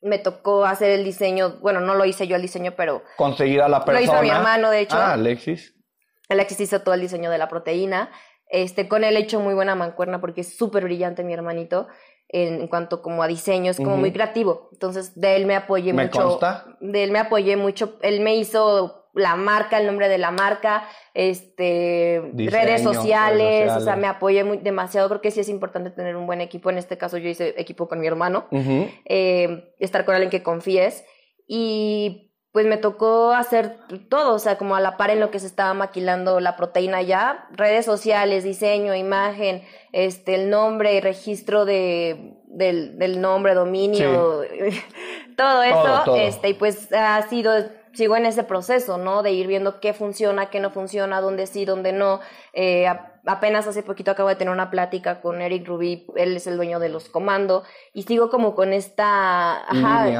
me 0.00 0.18
tocó 0.18 0.64
hacer 0.64 0.90
el 0.90 1.04
diseño, 1.04 1.58
bueno, 1.60 1.80
no 1.80 1.94
lo 1.94 2.04
hice 2.04 2.26
yo 2.26 2.36
el 2.36 2.42
diseño, 2.42 2.74
pero... 2.76 3.02
Conseguir 3.16 3.62
a 3.62 3.68
la 3.68 3.84
persona. 3.84 4.06
Lo 4.06 4.12
hizo 4.12 4.22
mi 4.22 4.30
hermano, 4.30 4.70
de 4.70 4.80
hecho. 4.80 4.96
Ah, 4.96 5.14
Alexis. 5.14 5.74
Alexis 6.28 6.60
hizo 6.60 6.82
todo 6.82 6.94
el 6.94 7.00
diseño 7.00 7.30
de 7.30 7.38
la 7.38 7.48
proteína. 7.48 8.10
Este, 8.50 8.88
con 8.88 9.04
él 9.04 9.16
he 9.16 9.20
hecho 9.20 9.40
muy 9.40 9.54
buena 9.54 9.74
mancuerna 9.74 10.20
porque 10.20 10.42
es 10.42 10.56
súper 10.56 10.84
brillante 10.84 11.24
mi 11.24 11.34
hermanito 11.34 11.88
en, 12.28 12.66
cuanto 12.68 13.02
como 13.02 13.22
a 13.22 13.26
diseño, 13.26 13.70
es 13.70 13.78
como 13.78 13.96
muy 13.96 14.12
creativo. 14.12 14.68
Entonces, 14.72 15.18
de 15.18 15.36
él 15.36 15.46
me 15.46 15.56
apoyé 15.56 15.92
¿Me 15.92 16.04
mucho. 16.04 16.22
Consta? 16.22 16.76
De 16.80 17.04
él 17.04 17.10
me 17.10 17.18
apoyé 17.18 17.56
mucho. 17.56 17.96
Él 18.02 18.20
me 18.20 18.36
hizo 18.36 19.06
la 19.14 19.36
marca, 19.36 19.78
el 19.78 19.86
nombre 19.86 20.08
de 20.08 20.18
la 20.18 20.30
marca, 20.30 20.84
este, 21.14 22.22
redes, 22.34 22.82
sociales, 22.82 23.72
o 23.72 23.80
sea, 23.80 23.96
me 23.96 24.06
apoyé 24.06 24.44
muy, 24.44 24.58
demasiado 24.58 25.08
porque 25.08 25.30
sí 25.30 25.40
es 25.40 25.48
importante 25.48 25.90
tener 25.90 26.16
un 26.16 26.26
buen 26.26 26.40
equipo. 26.40 26.70
En 26.70 26.78
este 26.78 26.98
caso, 26.98 27.16
yo 27.18 27.28
hice 27.28 27.54
equipo 27.56 27.88
con 27.88 28.00
mi 28.00 28.06
hermano, 28.06 28.46
eh, 28.50 29.74
estar 29.78 30.04
con 30.04 30.14
alguien 30.14 30.30
que 30.30 30.42
confíes. 30.42 31.04
Y 31.46 32.27
pues 32.58 32.66
me 32.66 32.76
tocó 32.76 33.34
hacer 33.34 33.78
todo, 34.08 34.34
o 34.34 34.38
sea, 34.40 34.58
como 34.58 34.74
a 34.74 34.80
la 34.80 34.96
par 34.96 35.10
en 35.10 35.20
lo 35.20 35.30
que 35.30 35.38
se 35.38 35.46
estaba 35.46 35.74
maquilando 35.74 36.40
la 36.40 36.56
proteína 36.56 37.02
ya, 37.02 37.46
redes 37.52 37.84
sociales, 37.84 38.42
diseño, 38.42 38.96
imagen, 38.96 39.62
este, 39.92 40.34
el 40.34 40.50
nombre, 40.50 41.00
registro 41.00 41.64
de, 41.64 42.34
del, 42.46 42.98
del 42.98 43.20
nombre, 43.20 43.54
dominio, 43.54 44.42
todo 45.36 45.62
eso, 45.62 46.16
este, 46.16 46.48
y 46.48 46.54
pues 46.54 46.92
ha 46.92 47.22
sido, 47.28 47.52
sigo 47.92 48.16
en 48.16 48.26
ese 48.26 48.42
proceso, 48.42 48.98
¿no? 48.98 49.22
De 49.22 49.30
ir 49.30 49.46
viendo 49.46 49.78
qué 49.78 49.92
funciona, 49.92 50.50
qué 50.50 50.58
no 50.58 50.72
funciona, 50.72 51.20
dónde 51.20 51.46
sí, 51.46 51.64
dónde 51.64 51.92
no, 51.92 52.18
eh, 52.54 52.88
apenas 53.28 53.66
hace 53.66 53.82
poquito 53.82 54.10
acabo 54.10 54.30
de 54.30 54.36
tener 54.36 54.52
una 54.52 54.70
plática 54.70 55.20
con 55.20 55.42
Eric 55.42 55.68
Rubí, 55.68 56.06
él 56.16 56.34
es 56.34 56.46
el 56.46 56.56
dueño 56.56 56.80
de 56.80 56.88
los 56.88 57.10
comandos, 57.10 57.64
y 57.92 58.04
sigo 58.04 58.30
como 58.30 58.54
con 58.54 58.72
esta 58.72 59.66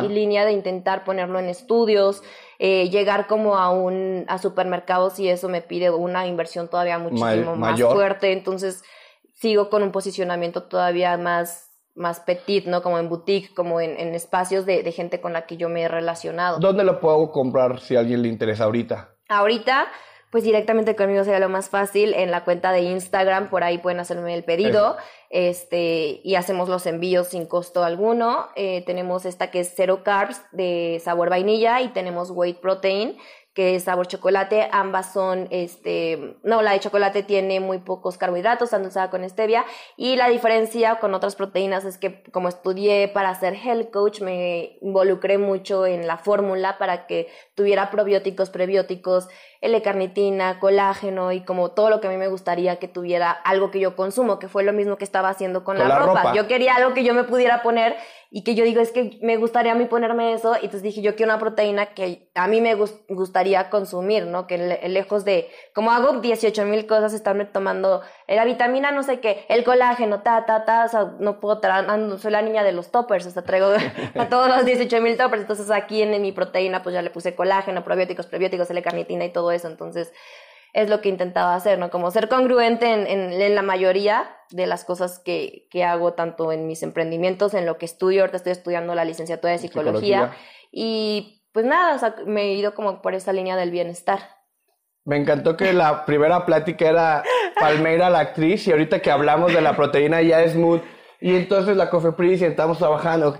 línea. 0.08 0.44
de 0.44 0.52
intentar 0.52 1.04
ponerlo 1.04 1.38
en 1.38 1.46
estudios, 1.46 2.22
eh, 2.58 2.90
llegar 2.90 3.26
como 3.26 3.56
a 3.56 3.70
un 3.70 4.24
a 4.28 4.38
supermercados 4.38 5.18
y 5.18 5.28
eso 5.28 5.48
me 5.48 5.62
pide 5.62 5.90
una 5.90 6.26
inversión 6.26 6.68
todavía 6.68 6.98
muchísimo 6.98 7.56
más 7.56 7.80
fuerte, 7.80 8.32
entonces 8.32 8.84
sigo 9.32 9.70
con 9.70 9.82
un 9.82 9.90
posicionamiento 9.90 10.64
todavía 10.64 11.16
más 11.16 11.64
más 11.94 12.20
petit, 12.20 12.66
¿no? 12.66 12.80
Como 12.80 12.98
en 13.00 13.08
boutique, 13.08 13.52
como 13.54 13.80
en, 13.80 13.98
en 13.98 14.14
espacios 14.14 14.64
de, 14.66 14.84
de, 14.84 14.92
gente 14.92 15.20
con 15.20 15.32
la 15.32 15.46
que 15.46 15.56
yo 15.56 15.68
me 15.68 15.82
he 15.82 15.88
relacionado. 15.88 16.60
¿Dónde 16.60 16.84
lo 16.84 17.00
puedo 17.00 17.32
comprar 17.32 17.80
si 17.80 17.96
a 17.96 18.00
alguien 18.00 18.22
le 18.22 18.28
interesa 18.28 18.64
ahorita? 18.64 19.16
Ahorita 19.28 19.88
pues 20.30 20.44
directamente 20.44 20.94
conmigo 20.94 21.24
sería 21.24 21.38
lo 21.38 21.48
más 21.48 21.70
fácil 21.70 22.12
en 22.14 22.30
la 22.30 22.44
cuenta 22.44 22.72
de 22.72 22.82
Instagram, 22.82 23.48
por 23.48 23.64
ahí 23.64 23.78
pueden 23.78 23.98
hacerme 23.98 24.34
el 24.34 24.44
pedido, 24.44 24.96
este, 25.30 26.20
y 26.22 26.34
hacemos 26.34 26.68
los 26.68 26.86
envíos 26.86 27.28
sin 27.28 27.46
costo 27.46 27.82
alguno. 27.82 28.48
Eh, 28.54 28.82
tenemos 28.86 29.24
esta 29.24 29.50
que 29.50 29.60
es 29.60 29.72
cero 29.74 30.02
carbs 30.04 30.42
de 30.52 31.00
sabor 31.02 31.30
vainilla 31.30 31.80
y 31.80 31.88
tenemos 31.88 32.30
weight 32.30 32.58
protein 32.58 33.16
que 33.58 33.74
es 33.74 33.82
sabor 33.82 34.06
chocolate, 34.06 34.68
ambas 34.70 35.12
son, 35.12 35.48
este, 35.50 36.36
no, 36.44 36.62
la 36.62 36.74
de 36.74 36.78
chocolate 36.78 37.24
tiene 37.24 37.58
muy 37.58 37.78
pocos 37.78 38.16
carbohidratos, 38.16 38.72
está 38.72 39.10
con 39.10 39.28
stevia, 39.28 39.64
y 39.96 40.14
la 40.14 40.28
diferencia 40.28 41.00
con 41.00 41.12
otras 41.12 41.34
proteínas 41.34 41.84
es 41.84 41.98
que 41.98 42.22
como 42.30 42.48
estudié 42.48 43.08
para 43.08 43.34
ser 43.34 43.54
health 43.56 43.90
coach, 43.90 44.20
me 44.20 44.78
involucré 44.80 45.38
mucho 45.38 45.86
en 45.86 46.06
la 46.06 46.18
fórmula 46.18 46.78
para 46.78 47.08
que 47.08 47.26
tuviera 47.56 47.90
probióticos, 47.90 48.48
prebióticos, 48.50 49.26
L-carnitina, 49.60 50.60
colágeno 50.60 51.32
y 51.32 51.40
como 51.40 51.72
todo 51.72 51.90
lo 51.90 52.00
que 52.00 52.06
a 52.06 52.10
mí 52.10 52.16
me 52.16 52.28
gustaría 52.28 52.76
que 52.76 52.86
tuviera 52.86 53.32
algo 53.32 53.72
que 53.72 53.80
yo 53.80 53.96
consumo, 53.96 54.38
que 54.38 54.46
fue 54.46 54.62
lo 54.62 54.72
mismo 54.72 54.96
que 54.96 55.04
estaba 55.04 55.30
haciendo 55.30 55.64
con, 55.64 55.78
la, 55.78 55.98
ropa. 55.98 56.32
Yo 56.32 56.46
quería 56.46 56.76
algo 56.76 56.94
que 56.94 57.02
yo 57.02 57.12
me 57.12 57.24
pudiera 57.24 57.60
poner 57.64 57.96
y 58.30 58.44
que 58.44 58.54
yo 58.54 58.64
digo, 58.64 58.82
es 58.82 58.92
que 58.92 59.18
me 59.22 59.38
gustaría 59.38 59.72
a 59.72 59.74
mí 59.74 59.86
ponerme 59.86 60.34
eso, 60.34 60.52
y 60.54 60.66
entonces 60.66 60.82
dije, 60.82 61.00
yo 61.00 61.16
quiero 61.16 61.32
una 61.32 61.40
proteína 61.40 61.94
que 61.94 62.30
a 62.34 62.46
mí 62.46 62.60
me 62.60 62.74
gustaría 62.74 63.70
consumir, 63.70 64.26
¿no? 64.26 64.46
Que 64.46 64.58
lejos 64.86 65.24
de, 65.24 65.48
como 65.74 65.92
hago 65.92 66.20
18 66.20 66.66
mil 66.66 66.86
cosas, 66.86 67.14
estarme 67.14 67.46
tomando 67.46 68.02
la 68.26 68.44
vitamina, 68.44 68.92
no 68.92 69.02
sé 69.02 69.20
qué, 69.20 69.46
el 69.48 69.64
colágeno, 69.64 70.20
ta, 70.20 70.44
ta, 70.44 70.66
ta, 70.66 70.84
o 70.84 70.88
sea, 70.88 71.14
no 71.18 71.40
puedo, 71.40 71.60
no 71.96 72.18
soy 72.18 72.30
la 72.30 72.42
niña 72.42 72.64
de 72.64 72.72
los 72.72 72.90
toppers, 72.90 73.24
o 73.24 73.30
sea, 73.30 73.42
traigo 73.44 73.68
a 74.14 74.28
todos 74.28 74.48
los 74.48 74.66
18 74.66 75.00
mil 75.00 75.16
toppers, 75.16 75.42
entonces 75.42 75.70
aquí 75.70 76.02
en, 76.02 76.20
mi 76.20 76.32
proteína, 76.32 76.82
pues 76.82 76.94
ya 76.94 77.00
le 77.00 77.10
puse 77.10 77.34
colágeno, 77.34 77.82
probióticos, 77.82 78.26
prebióticos, 78.26 78.68
L-carnitina 78.70 79.24
y 79.24 79.32
todo 79.32 79.52
eso, 79.52 79.68
entonces 79.68 80.12
es 80.72 80.88
lo 80.90 81.00
que 81.00 81.08
intentaba 81.08 81.54
hacer, 81.54 81.78
¿no? 81.78 81.90
Como 81.90 82.10
ser 82.10 82.28
congruente 82.28 82.92
en, 82.92 83.06
en, 83.06 83.54
la 83.54 83.62
mayoría 83.62 84.30
de 84.50 84.66
las 84.66 84.84
cosas 84.84 85.18
que, 85.18 85.66
que, 85.70 85.84
hago, 85.84 86.14
tanto 86.14 86.52
en 86.52 86.66
mis 86.66 86.82
emprendimientos, 86.82 87.54
en 87.54 87.66
lo 87.66 87.78
que 87.78 87.86
estudio, 87.86 88.22
ahorita 88.22 88.36
estoy 88.36 88.52
estudiando 88.52 88.94
la 88.94 89.04
licenciatura 89.04 89.52
de 89.52 89.58
psicología, 89.58 90.32
y 90.70 91.44
pues 91.52 91.64
nada, 91.66 91.94
o 91.94 91.98
sea, 91.98 92.14
me 92.26 92.42
he 92.42 92.52
ido 92.54 92.74
como 92.74 93.02
por 93.02 93.14
esa 93.14 93.32
línea 93.32 93.56
del 93.56 93.70
bienestar. 93.70 94.20
Me 95.04 95.16
encantó 95.16 95.56
que 95.56 95.72
la 95.72 96.04
primera 96.04 96.44
plática 96.44 96.88
era 96.88 97.24
Palmeira, 97.58 98.10
la 98.10 98.20
actriz, 98.20 98.66
y 98.66 98.72
ahorita 98.72 99.00
que 99.00 99.10
hablamos 99.10 99.54
de 99.54 99.62
la 99.62 99.74
proteína 99.74 100.20
ya 100.22 100.42
es 100.42 100.54
mood. 100.54 100.80
Y 101.20 101.34
entonces 101.34 101.76
la 101.76 101.90
Cofepris 101.90 102.42
y 102.42 102.44
estamos 102.44 102.78
trabajando. 102.78 103.36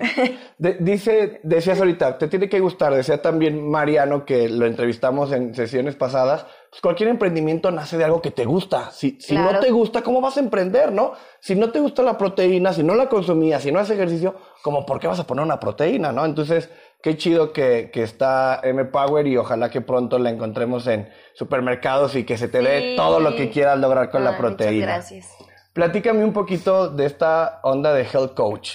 dice, 0.81 1.41
decías 1.45 1.79
ahorita, 1.79 2.18
te 2.18 2.26
tiene 2.26 2.49
que 2.49 2.59
gustar. 2.59 2.95
Decía 2.95 3.22
también 3.22 3.68
Mariano, 3.70 4.24
que 4.24 4.49
lo 4.49 4.66
entrevistamos 4.66 5.31
en 5.33 5.55
sesiones 5.55 5.95
pasadas, 5.95 6.47
pues 6.71 6.83
cualquier 6.83 7.09
emprendimiento 7.09 7.71
nace 7.71 7.97
de 7.97 8.05
algo 8.05 8.21
que 8.21 8.31
te 8.31 8.45
gusta. 8.45 8.91
Si, 8.91 9.19
si 9.21 9.37
no 9.37 9.59
te 9.59 9.71
gusta, 9.71 10.03
¿cómo 10.03 10.21
vas 10.21 10.37
a 10.37 10.41
emprender, 10.41 10.93
no? 10.93 11.12
Si 11.41 11.55
no 11.55 11.71
te 11.71 11.81
gusta 11.81 12.03
la 12.03 12.19
proteína, 12.19 12.73
si 12.73 12.83
no 12.83 12.95
la 12.95 13.09
consumías, 13.09 13.62
si 13.62 13.73
no 13.73 13.79
haces 13.79 13.97
ejercicio, 13.97 14.35
como 14.62 14.85
por 14.85 15.01
qué 15.01 15.07
vas 15.07 15.19
a 15.19 15.27
poner 15.27 15.45
una 15.45 15.59
proteína, 15.59 16.12
no? 16.12 16.27
Entonces, 16.27 16.69
qué 17.03 17.16
chido 17.16 17.53
que, 17.53 17.91
que 17.91 18.03
está 18.03 18.61
M-Power 18.62 19.27
y 19.27 19.37
ojalá 19.39 19.71
que 19.71 19.81
pronto 19.81 20.19
la 20.19 20.31
encontremos 20.31 20.87
en 20.87 21.09
supermercados 21.35 22.14
y 22.16 22.25
que 22.25 22.37
se 22.37 22.49
te 22.49 22.61
dé 22.61 22.97
todo 22.97 23.21
lo 23.21 23.35
que 23.35 23.51
quieras 23.51 23.79
lograr 23.79 24.11
con 24.11 24.25
la 24.25 24.37
proteína. 24.37 24.87
Muchas 24.87 25.11
gracias. 25.11 25.37
Platícame 25.73 26.25
un 26.25 26.33
poquito 26.33 26.89
de 26.91 27.07
esta 27.07 27.61
onda 27.62 27.95
de 27.95 28.03
Health 28.03 28.35
Coach. 28.35 28.73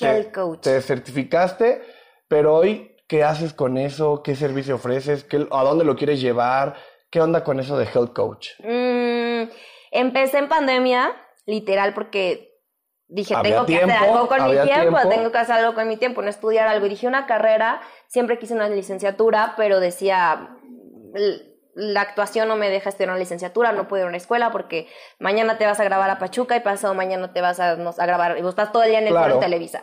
Health 0.00 0.32
Coach. 0.34 0.60
Te 0.60 0.82
certificaste, 0.82 1.80
pero 2.28 2.56
hoy, 2.56 2.96
¿qué 3.06 3.24
haces 3.24 3.54
con 3.54 3.78
eso? 3.78 4.22
¿Qué 4.22 4.34
servicio 4.34 4.74
ofreces? 4.74 5.24
¿Qué, 5.24 5.46
¿A 5.50 5.62
dónde 5.62 5.84
lo 5.84 5.96
quieres 5.96 6.20
llevar? 6.20 6.76
¿Qué 7.16 7.22
onda 7.22 7.42
con 7.42 7.58
eso 7.58 7.78
de 7.78 7.86
Health 7.86 8.12
Coach? 8.12 8.50
Mm, 8.58 9.48
empecé 9.90 10.36
en 10.36 10.50
pandemia, 10.50 11.16
literal, 11.46 11.94
porque 11.94 12.60
dije, 13.08 13.34
tengo 13.42 13.64
que 13.64 13.78
hacer 13.78 13.90
algo 13.90 14.28
con 14.28 14.50
mi 14.50 14.58
tiempo, 14.60 14.98
tengo 15.08 15.32
que 15.32 15.38
hacer 15.38 15.54
algo 15.54 15.74
con 15.74 15.88
mi 15.88 15.96
tiempo, 15.96 16.20
no 16.20 16.28
estudiar 16.28 16.68
algo. 16.68 16.84
Y 16.84 16.90
dije 16.90 17.06
una 17.06 17.24
carrera, 17.24 17.80
siempre 18.06 18.38
quise 18.38 18.52
una 18.52 18.68
licenciatura, 18.68 19.54
pero 19.56 19.80
decía, 19.80 20.58
la 21.74 22.02
actuación 22.02 22.48
no 22.48 22.56
me 22.56 22.68
deja 22.68 22.90
estudiar 22.90 23.08
una 23.08 23.18
licenciatura, 23.18 23.72
no 23.72 23.88
puedo 23.88 24.02
ir 24.02 24.04
a 24.04 24.08
una 24.08 24.18
escuela 24.18 24.52
porque 24.52 24.86
mañana 25.18 25.56
te 25.56 25.64
vas 25.64 25.80
a 25.80 25.84
grabar 25.84 26.10
a 26.10 26.18
Pachuca 26.18 26.54
y 26.54 26.60
pasado 26.60 26.92
mañana 26.92 27.32
te 27.32 27.40
vas 27.40 27.58
a, 27.60 27.70
a 27.70 28.06
grabar 28.06 28.36
y 28.36 28.42
vos 28.42 28.50
estás 28.50 28.72
todo 28.72 28.82
el 28.82 28.90
día 28.90 28.98
en 28.98 29.06
el 29.06 29.14
claro. 29.14 29.38
Televisa. 29.38 29.82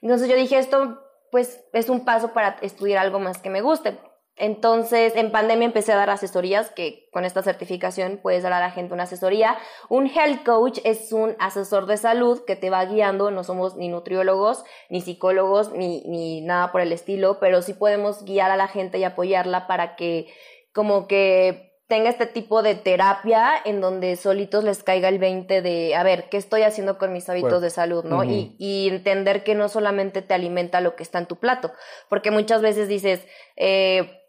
Entonces 0.00 0.30
yo 0.30 0.34
dije, 0.34 0.56
esto 0.56 0.98
pues 1.30 1.62
es 1.74 1.90
un 1.90 2.06
paso 2.06 2.32
para 2.32 2.56
estudiar 2.62 3.04
algo 3.04 3.18
más 3.18 3.36
que 3.36 3.50
me 3.50 3.60
guste. 3.60 3.98
Entonces, 4.40 5.12
en 5.16 5.30
pandemia 5.30 5.66
empecé 5.66 5.92
a 5.92 5.96
dar 5.96 6.08
asesorías, 6.08 6.70
que 6.70 7.08
con 7.12 7.26
esta 7.26 7.42
certificación 7.42 8.18
puedes 8.22 8.42
dar 8.42 8.54
a 8.54 8.60
la 8.60 8.70
gente 8.70 8.94
una 8.94 9.02
asesoría. 9.02 9.58
Un 9.90 10.06
health 10.06 10.44
coach 10.44 10.78
es 10.84 11.12
un 11.12 11.36
asesor 11.38 11.84
de 11.84 11.98
salud 11.98 12.42
que 12.46 12.56
te 12.56 12.70
va 12.70 12.84
guiando, 12.86 13.30
no 13.30 13.44
somos 13.44 13.76
ni 13.76 13.88
nutriólogos, 13.88 14.64
ni 14.88 15.02
psicólogos, 15.02 15.72
ni, 15.72 16.02
ni 16.06 16.40
nada 16.40 16.72
por 16.72 16.80
el 16.80 16.92
estilo, 16.92 17.38
pero 17.38 17.60
sí 17.60 17.74
podemos 17.74 18.24
guiar 18.24 18.50
a 18.50 18.56
la 18.56 18.66
gente 18.66 18.98
y 18.98 19.04
apoyarla 19.04 19.66
para 19.66 19.94
que 19.94 20.32
como 20.72 21.06
que 21.06 21.70
tenga 21.90 22.08
este 22.08 22.24
tipo 22.24 22.62
de 22.62 22.76
terapia 22.76 23.52
en 23.64 23.80
donde 23.80 24.14
solitos 24.16 24.62
les 24.64 24.82
caiga 24.82 25.08
el 25.08 25.18
20 25.18 25.60
de, 25.60 25.96
a 25.96 26.04
ver, 26.04 26.28
¿qué 26.30 26.36
estoy 26.36 26.62
haciendo 26.62 26.96
con 26.96 27.12
mis 27.12 27.28
hábitos 27.28 27.60
de 27.60 27.68
salud? 27.68 28.04
¿no? 28.04 28.22
y, 28.22 28.54
y, 28.58 28.88
entender 28.88 29.42
que 29.42 29.56
no 29.56 29.68
solamente 29.68 30.22
te 30.22 30.32
alimenta 30.32 30.80
lo 30.80 30.94
que 30.94 31.02
está 31.02 31.18
en 31.18 31.26
tu 31.26 31.36
plato, 31.36 31.72
porque 32.08 32.30
muchas 32.30 32.62
veces 32.62 32.88
dices, 32.88 33.26
eh, 33.56 34.19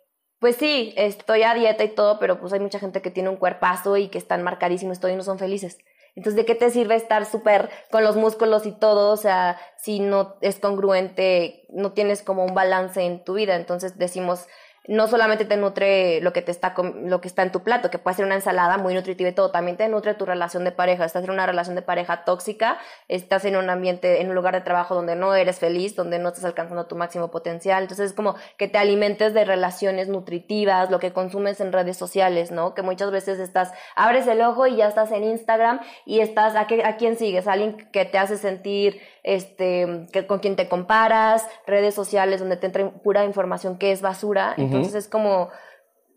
pues 0.42 0.56
sí, 0.56 0.92
estoy 0.98 1.44
a 1.44 1.54
dieta 1.54 1.84
y 1.84 1.90
todo, 1.90 2.18
pero 2.18 2.40
pues 2.40 2.52
hay 2.52 2.60
mucha 2.60 2.80
gente 2.80 3.04
que 3.04 3.12
tiene 3.12 3.30
un 3.30 3.36
cuerpazo 3.36 3.96
y 3.98 4.08
que 4.08 4.18
están 4.18 4.42
marcadísimos 4.42 5.00
y 5.08 5.16
no 5.16 5.22
son 5.22 5.38
felices. 5.38 5.78
Entonces, 6.16 6.36
¿de 6.36 6.46
qué 6.46 6.56
te 6.56 6.72
sirve 6.72 6.96
estar 6.96 7.28
súper 7.28 7.70
con 7.92 8.04
los 8.04 8.16
músculos 8.16 8.66
y 8.66 8.72
todo? 8.72 9.12
O 9.12 9.18
sea, 9.18 9.60
si 9.78 10.00
no 10.00 10.38
es 10.42 10.58
congruente, 10.58 11.68
no 11.70 11.94
tienes 11.94 12.24
como 12.24 12.44
un 12.44 12.56
balance 12.56 13.04
en 13.04 13.24
tu 13.24 13.36
vida. 13.36 13.56
Entonces 13.56 14.00
decimos, 14.00 14.48
no 14.88 15.08
solamente 15.08 15.46
te 15.46 15.58
nutre 15.58 16.22
lo 16.22 16.34
que 16.34 16.42
te 16.42 16.52
está 16.52 16.74
lo 16.78 17.22
que 17.22 17.28
está 17.28 17.44
en 17.44 17.52
tu 17.52 17.62
plato, 17.62 17.92
que 17.92 18.00
puede 18.00 18.16
ser 18.16 18.26
una 18.26 18.36
ensalada 18.36 18.78
muy 18.78 18.94
nutritiva 18.94 19.30
y 19.30 19.34
todo, 19.34 19.52
también 19.52 19.78
te 19.78 19.88
nutre 19.88 20.16
tu 20.16 20.26
relación 20.26 20.64
de 20.64 20.72
pareja. 20.72 21.06
Estás 21.06 21.24
en 21.24 21.32
una 21.32 21.46
relación 21.46 21.76
de 21.76 21.82
pareja 21.82 22.24
tóxica, 22.24 22.78
estás 23.08 23.46
en 23.46 23.56
un 23.56 23.70
ambiente, 23.70 24.22
en 24.22 24.30
un 24.30 24.36
lugar 24.36 24.56
de 24.56 24.62
trabajo 24.62 24.96
donde 24.96 25.16
no 25.16 25.36
eres 25.36 25.60
feliz, 25.60 25.96
donde 25.96 26.18
no 26.20 26.30
estás 26.30 26.46
alcanzando 26.46 26.88
tu 26.88 26.96
máximo 26.96 27.30
potencial. 27.30 27.84
Entonces 27.84 28.12
es 28.12 28.14
como 28.16 28.36
que 28.58 28.68
te 28.68 28.78
alimentes 28.78 29.34
de 29.34 29.46
relaciones 29.46 30.08
nutritivas, 30.08 30.90
lo 30.90 31.00
que 31.00 31.14
consumes 31.14 31.62
en 31.62 31.72
redes 31.72 31.98
sociales, 31.98 32.52
¿no? 32.52 32.74
Que 32.74 32.82
muchas 32.82 33.12
veces 33.12 33.40
estás, 33.40 33.72
abres 33.96 34.26
el 34.28 34.42
ojo 34.42 34.66
y 34.68 34.78
ya 34.78 34.88
estás 34.88 35.12
en 35.12 35.24
Instagram 35.24 35.80
y 36.06 36.22
estás, 36.22 36.56
¿a, 36.56 36.66
qué, 36.66 36.84
a 36.84 36.98
quién 36.98 37.18
sigues? 37.18 37.48
¿A 37.48 37.54
alguien 37.54 37.90
que 37.92 38.06
te 38.06 38.18
hace 38.18 38.38
sentir, 38.38 39.00
este, 39.24 40.08
que, 40.12 40.26
con 40.26 40.40
quien 40.40 40.56
te 40.56 40.68
comparas, 40.68 41.48
redes 41.68 41.94
sociales 41.94 42.40
donde 42.40 42.58
te 42.58 42.66
entra 42.66 42.90
pura 42.90 43.26
información 43.26 43.78
que 43.78 43.92
es 43.92 44.02
basura. 44.02 44.56
Entonces 44.72 44.96
es 44.96 45.08
como 45.08 45.50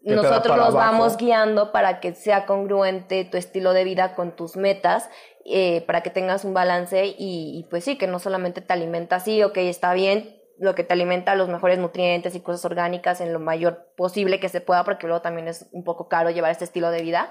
nosotros 0.04 0.56
nos 0.56 0.74
vamos 0.74 1.16
guiando 1.16 1.72
para 1.72 2.00
que 2.00 2.14
sea 2.14 2.46
congruente 2.46 3.24
tu 3.24 3.36
estilo 3.36 3.72
de 3.72 3.84
vida 3.84 4.14
con 4.14 4.36
tus 4.36 4.56
metas, 4.56 5.08
eh, 5.46 5.82
para 5.86 6.02
que 6.02 6.10
tengas 6.10 6.44
un 6.44 6.54
balance 6.54 7.06
y, 7.06 7.58
y, 7.58 7.66
pues 7.70 7.84
sí, 7.84 7.96
que 7.96 8.06
no 8.06 8.18
solamente 8.18 8.60
te 8.60 8.72
alimenta 8.72 9.16
así, 9.16 9.42
ok, 9.42 9.56
está 9.58 9.94
bien, 9.94 10.40
lo 10.58 10.74
que 10.74 10.84
te 10.84 10.92
alimenta 10.92 11.34
los 11.34 11.48
mejores 11.48 11.78
nutrientes 11.78 12.34
y 12.34 12.40
cosas 12.40 12.64
orgánicas 12.64 13.20
en 13.20 13.32
lo 13.32 13.40
mayor 13.40 13.88
posible 13.96 14.40
que 14.40 14.48
se 14.48 14.60
pueda, 14.60 14.84
porque 14.84 15.06
luego 15.06 15.22
también 15.22 15.48
es 15.48 15.68
un 15.72 15.84
poco 15.84 16.08
caro 16.08 16.30
llevar 16.30 16.50
este 16.50 16.64
estilo 16.64 16.90
de 16.90 17.02
vida. 17.02 17.30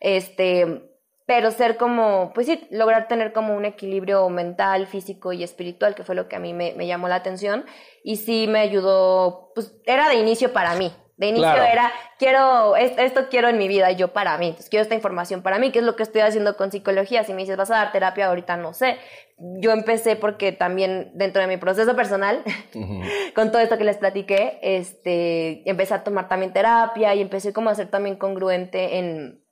Este, 0.00 0.93
pero 1.26 1.50
ser 1.50 1.76
como, 1.76 2.32
pues 2.34 2.46
sí, 2.46 2.66
lograr 2.70 3.08
tener 3.08 3.32
como 3.32 3.54
un 3.56 3.64
equilibrio 3.64 4.28
mental, 4.28 4.86
físico 4.86 5.32
y 5.32 5.42
espiritual, 5.42 5.94
que 5.94 6.04
fue 6.04 6.14
lo 6.14 6.28
que 6.28 6.36
a 6.36 6.38
mí 6.38 6.52
me, 6.52 6.74
me 6.76 6.86
llamó 6.86 7.08
la 7.08 7.14
atención. 7.16 7.64
Y 8.02 8.16
sí 8.16 8.46
me 8.48 8.58
ayudó, 8.60 9.50
pues 9.54 9.74
era 9.86 10.08
de 10.08 10.16
inicio 10.16 10.52
para 10.52 10.74
mí. 10.74 10.92
De 11.16 11.28
inicio 11.28 11.48
Claro. 11.52 11.64
era, 11.72 11.92
quiero, 12.18 12.74
es- 12.76 12.98
esto 12.98 13.28
quiero 13.30 13.48
en 13.48 13.56
mi 13.56 13.68
vida, 13.68 13.90
yo 13.92 14.12
para 14.12 14.36
mí. 14.36 14.48
Entonces 14.48 14.68
quiero 14.68 14.82
esta 14.82 14.96
información 14.96 15.42
para 15.42 15.60
mí, 15.60 15.70
que 15.70 15.78
es 15.78 15.84
lo 15.84 15.94
que 15.94 16.02
estoy 16.02 16.22
haciendo 16.22 16.56
con 16.56 16.72
psicología. 16.72 17.22
Si 17.22 17.32
me 17.32 17.42
dices, 17.42 17.56
vas 17.56 17.70
a 17.70 17.76
dar 17.76 17.92
terapia, 17.92 18.26
ahorita 18.26 18.56
no 18.56 18.74
sé. 18.74 18.96
Yo 19.38 19.70
empecé 19.70 20.16
porque 20.16 20.50
también 20.52 21.12
dentro 21.14 21.40
de 21.40 21.46
mi 21.48 21.56
proceso 21.56 21.94
personal, 21.94 22.42
con 23.34 23.52
todo 23.52 23.62
esto 23.62 23.78
que 23.78 23.84
les 23.84 23.96
platiqué, 23.96 24.58
este, 24.62 25.68
empecé 25.70 25.94
a 25.94 26.04
tomar 26.04 26.28
también 26.28 26.52
terapia 26.52 27.14
y 27.14 27.20
empecé 27.20 27.52
como 27.52 27.70
a 27.70 27.74
ser 27.76 27.88
también 27.88 28.16
congruente 28.16 28.98
en, 28.98 29.43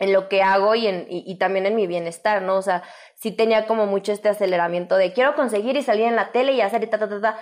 en 0.00 0.12
lo 0.12 0.28
que 0.28 0.42
hago 0.42 0.74
y, 0.74 0.86
en, 0.88 1.06
y, 1.08 1.36
también 1.36 1.66
en 1.66 1.76
mi 1.76 1.86
bienestar, 1.86 2.42
¿no? 2.42 2.56
O 2.56 2.62
sea, 2.62 2.82
sí 3.14 3.30
tenía 3.30 3.66
como 3.66 3.86
mucho 3.86 4.12
este 4.12 4.30
aceleramiento 4.30 4.96
de 4.96 5.12
quiero 5.12 5.34
conseguir 5.36 5.76
y 5.76 5.82
salir 5.82 6.06
en 6.06 6.16
la 6.16 6.32
tele 6.32 6.52
y 6.52 6.62
hacer 6.62 6.82
y 6.82 6.86
ta, 6.88 6.98
ta, 6.98 7.08
ta, 7.08 7.20
ta, 7.20 7.38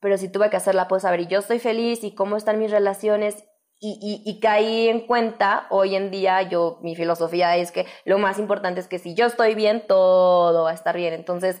pero 0.00 0.16
si 0.16 0.28
tuve 0.28 0.50
que 0.50 0.56
hacerla, 0.56 0.88
pues 0.88 1.04
a 1.04 1.10
ver, 1.10 1.20
y 1.20 1.26
yo 1.26 1.38
estoy 1.38 1.58
feliz 1.58 2.02
y 2.02 2.14
cómo 2.14 2.36
están 2.36 2.58
mis 2.58 2.70
relaciones 2.70 3.44
y, 3.78 3.98
y, 4.00 4.28
y 4.28 4.40
caí 4.40 4.88
en 4.88 5.06
cuenta, 5.06 5.66
hoy 5.70 5.94
en 5.94 6.10
día 6.10 6.42
yo, 6.42 6.78
mi 6.82 6.96
filosofía 6.96 7.56
es 7.56 7.70
que 7.70 7.86
lo 8.04 8.18
más 8.18 8.38
importante 8.38 8.80
es 8.80 8.88
que 8.88 8.98
si 8.98 9.14
yo 9.14 9.26
estoy 9.26 9.54
bien, 9.54 9.86
todo 9.86 10.64
va 10.64 10.70
a 10.70 10.74
estar 10.74 10.96
bien. 10.96 11.12
Entonces, 11.12 11.60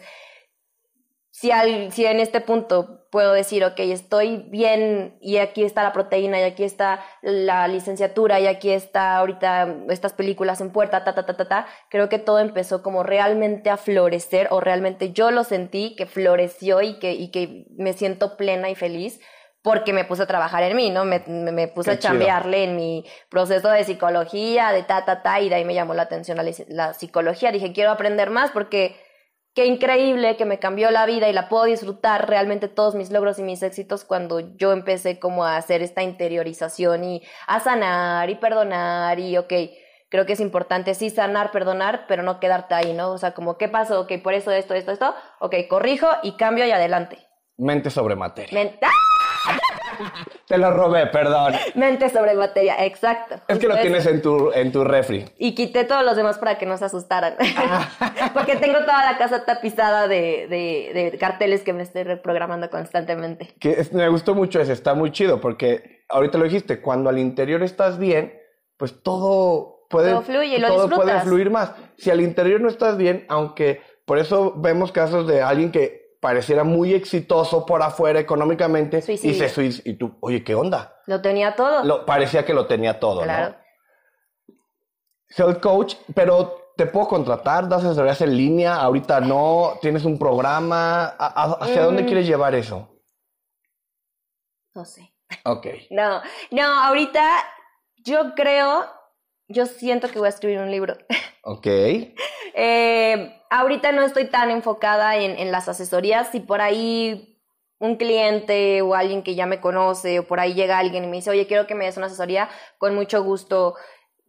si, 1.40 1.50
al, 1.52 1.90
si 1.90 2.04
en 2.04 2.20
este 2.20 2.42
punto 2.42 3.06
puedo 3.10 3.32
decir, 3.32 3.64
ok, 3.64 3.78
estoy 3.78 4.44
bien 4.50 5.16
y 5.22 5.38
aquí 5.38 5.64
está 5.64 5.82
la 5.82 5.94
proteína 5.94 6.38
y 6.38 6.42
aquí 6.42 6.64
está 6.64 7.02
la 7.22 7.66
licenciatura 7.66 8.38
y 8.40 8.46
aquí 8.46 8.70
está 8.70 9.16
ahorita 9.16 9.74
estas 9.88 10.12
películas 10.12 10.60
en 10.60 10.70
puerta, 10.70 11.02
ta, 11.02 11.14
ta, 11.14 11.24
ta, 11.24 11.34
ta, 11.38 11.48
ta, 11.48 11.66
creo 11.88 12.10
que 12.10 12.18
todo 12.18 12.40
empezó 12.40 12.82
como 12.82 13.04
realmente 13.04 13.70
a 13.70 13.78
florecer 13.78 14.48
o 14.50 14.60
realmente 14.60 15.12
yo 15.12 15.30
lo 15.30 15.42
sentí 15.42 15.96
que 15.96 16.04
floreció 16.04 16.82
y 16.82 16.98
que, 16.98 17.12
y 17.12 17.30
que 17.30 17.64
me 17.74 17.94
siento 17.94 18.36
plena 18.36 18.68
y 18.68 18.74
feliz 18.74 19.18
porque 19.62 19.94
me 19.94 20.04
puse 20.04 20.24
a 20.24 20.26
trabajar 20.26 20.62
en 20.64 20.76
mí, 20.76 20.90
¿no? 20.90 21.06
Me, 21.06 21.24
me, 21.26 21.52
me 21.52 21.68
puse 21.68 21.92
Qué 21.92 21.94
a 21.94 21.98
chido. 22.00 22.10
chambearle 22.12 22.64
en 22.64 22.76
mi 22.76 23.06
proceso 23.30 23.70
de 23.70 23.84
psicología, 23.84 24.72
de 24.72 24.82
ta, 24.82 25.06
ta, 25.06 25.22
ta, 25.22 25.40
y 25.40 25.48
de 25.48 25.54
ahí 25.54 25.64
me 25.64 25.72
llamó 25.72 25.94
la 25.94 26.02
atención 26.02 26.36
la, 26.36 26.44
la 26.68 26.92
psicología. 26.92 27.50
Dije, 27.50 27.72
quiero 27.72 27.92
aprender 27.92 28.28
más 28.28 28.50
porque 28.50 29.08
qué 29.54 29.66
increíble 29.66 30.36
que 30.36 30.44
me 30.44 30.58
cambió 30.58 30.90
la 30.90 31.06
vida 31.06 31.28
y 31.28 31.32
la 31.32 31.48
puedo 31.48 31.64
disfrutar 31.64 32.28
realmente 32.28 32.68
todos 32.68 32.94
mis 32.94 33.10
logros 33.10 33.38
y 33.38 33.42
mis 33.42 33.62
éxitos 33.62 34.04
cuando 34.04 34.40
yo 34.56 34.72
empecé 34.72 35.18
como 35.18 35.44
a 35.44 35.56
hacer 35.56 35.82
esta 35.82 36.02
interiorización 36.02 37.04
y 37.04 37.22
a 37.46 37.60
sanar 37.60 38.30
y 38.30 38.36
perdonar 38.36 39.18
y 39.18 39.36
ok, 39.36 39.52
creo 40.08 40.26
que 40.26 40.32
es 40.34 40.40
importante 40.40 40.94
sí 40.94 41.10
sanar, 41.10 41.50
perdonar, 41.50 42.06
pero 42.08 42.22
no 42.22 42.40
quedarte 42.40 42.74
ahí, 42.74 42.92
¿no? 42.92 43.10
O 43.12 43.18
sea, 43.18 43.32
como 43.34 43.56
qué 43.58 43.68
pasó, 43.68 44.00
ok, 44.00 44.12
por 44.22 44.34
eso 44.34 44.50
esto, 44.52 44.74
esto, 44.74 44.92
esto, 44.92 45.14
ok, 45.40 45.54
corrijo 45.68 46.08
y 46.22 46.32
cambio 46.36 46.66
y 46.66 46.70
adelante. 46.70 47.18
Mente 47.56 47.90
sobre 47.90 48.16
materia. 48.16 48.52
Men- 48.52 48.78
¡Ah! 48.82 49.09
Te 50.46 50.58
lo 50.58 50.70
robé, 50.72 51.06
perdón. 51.06 51.54
Mente 51.74 52.08
sobre 52.10 52.34
materia, 52.34 52.84
exacto. 52.84 53.36
Es 53.48 53.58
que 53.58 53.68
lo 53.68 53.78
tienes 53.78 54.06
en 54.06 54.20
tu, 54.22 54.50
en 54.52 54.72
tu 54.72 54.84
refri. 54.84 55.24
Y 55.38 55.54
quité 55.54 55.84
todos 55.84 56.04
los 56.04 56.16
demás 56.16 56.38
para 56.38 56.58
que 56.58 56.66
no 56.66 56.76
se 56.76 56.84
asustaran. 56.86 57.34
Porque 58.34 58.56
tengo 58.56 58.78
toda 58.80 59.04
la 59.10 59.18
casa 59.18 59.44
tapizada 59.44 60.08
de, 60.08 60.46
de, 60.48 61.10
de 61.12 61.18
carteles 61.18 61.62
que 61.62 61.72
me 61.72 61.82
estoy 61.82 62.02
reprogramando 62.04 62.70
constantemente. 62.70 63.54
Que 63.60 63.72
es- 63.72 63.92
me 63.92 64.08
gustó 64.08 64.34
mucho 64.34 64.60
ese, 64.60 64.72
está 64.72 64.94
muy 64.94 65.10
chido, 65.12 65.40
porque 65.40 66.04
ahorita 66.08 66.38
lo 66.38 66.44
dijiste, 66.44 66.80
cuando 66.80 67.10
al 67.10 67.18
interior 67.18 67.62
estás 67.62 67.98
bien, 67.98 68.34
pues 68.76 69.02
todo 69.02 69.86
puede, 69.90 70.10
Todo 70.10 70.22
fluye 70.22 70.58
lo 70.58 70.68
todo 70.68 70.88
puede 70.88 71.20
fluir 71.20 71.50
más. 71.50 71.72
Si 71.98 72.10
al 72.10 72.20
interior 72.20 72.60
no 72.60 72.68
estás 72.68 72.96
bien, 72.96 73.26
aunque 73.28 73.80
por 74.06 74.18
eso 74.18 74.54
vemos 74.56 74.90
casos 74.92 75.26
de 75.26 75.42
alguien 75.42 75.70
que 75.70 75.99
pareciera 76.20 76.64
muy 76.64 76.92
exitoso 76.94 77.64
por 77.66 77.82
afuera 77.82 78.20
económicamente 78.20 78.98
y 78.98 79.34
se 79.34 79.48
suicida. 79.48 79.90
Y 79.90 79.94
tú, 79.94 80.16
oye, 80.20 80.44
¿qué 80.44 80.54
onda? 80.54 81.00
Lo 81.06 81.20
tenía 81.22 81.56
todo. 81.56 81.82
Lo, 81.84 82.04
parecía 82.06 82.44
que 82.44 82.52
lo 82.54 82.66
tenía 82.66 83.00
todo, 83.00 83.22
claro. 83.22 83.56
¿no? 84.48 84.54
Health 85.36 85.60
coach, 85.60 85.94
pero 86.14 86.72
te 86.76 86.86
puedo 86.86 87.08
contratar, 87.08 87.68
das 87.68 87.84
asesorías 87.84 88.20
en 88.20 88.36
línea, 88.36 88.76
ahorita 88.76 89.20
no, 89.20 89.74
tienes 89.80 90.04
un 90.04 90.18
programa, 90.18 91.04
¿A- 91.06 91.14
a- 91.18 91.58
¿hacia 91.60 91.82
dónde 91.84 92.02
Mm. 92.02 92.06
quieres 92.06 92.26
llevar 92.26 92.54
eso? 92.54 92.88
No 94.74 94.84
sé. 94.84 95.12
Ok. 95.44 95.66
No, 95.90 96.20
no, 96.50 96.62
ahorita 96.84 97.22
yo 97.98 98.34
creo, 98.34 98.84
yo 99.50 99.66
siento 99.66 100.08
que 100.08 100.18
voy 100.18 100.26
a 100.26 100.30
escribir 100.30 100.58
un 100.58 100.70
libro. 100.70 100.96
Ok. 101.42 101.66
Eh, 102.54 103.42
ahorita 103.48 103.92
no 103.92 104.02
estoy 104.02 104.26
tan 104.26 104.50
enfocada 104.50 105.16
en, 105.16 105.38
en 105.38 105.50
las 105.50 105.70
asesorías. 105.70 106.30
Si 106.32 106.40
por 106.40 106.60
ahí 106.60 107.38
un 107.78 107.96
cliente 107.96 108.82
o 108.82 108.94
alguien 108.94 109.22
que 109.22 109.34
ya 109.34 109.46
me 109.46 109.58
conoce 109.58 110.18
o 110.18 110.26
por 110.26 110.38
ahí 110.38 110.52
llega 110.52 110.78
alguien 110.78 111.02
y 111.02 111.06
me 111.06 111.16
dice, 111.16 111.30
oye, 111.30 111.46
quiero 111.46 111.66
que 111.66 111.74
me 111.74 111.86
des 111.86 111.96
una 111.96 112.06
asesoría, 112.06 112.50
con 112.76 112.94
mucho 112.94 113.24
gusto 113.24 113.74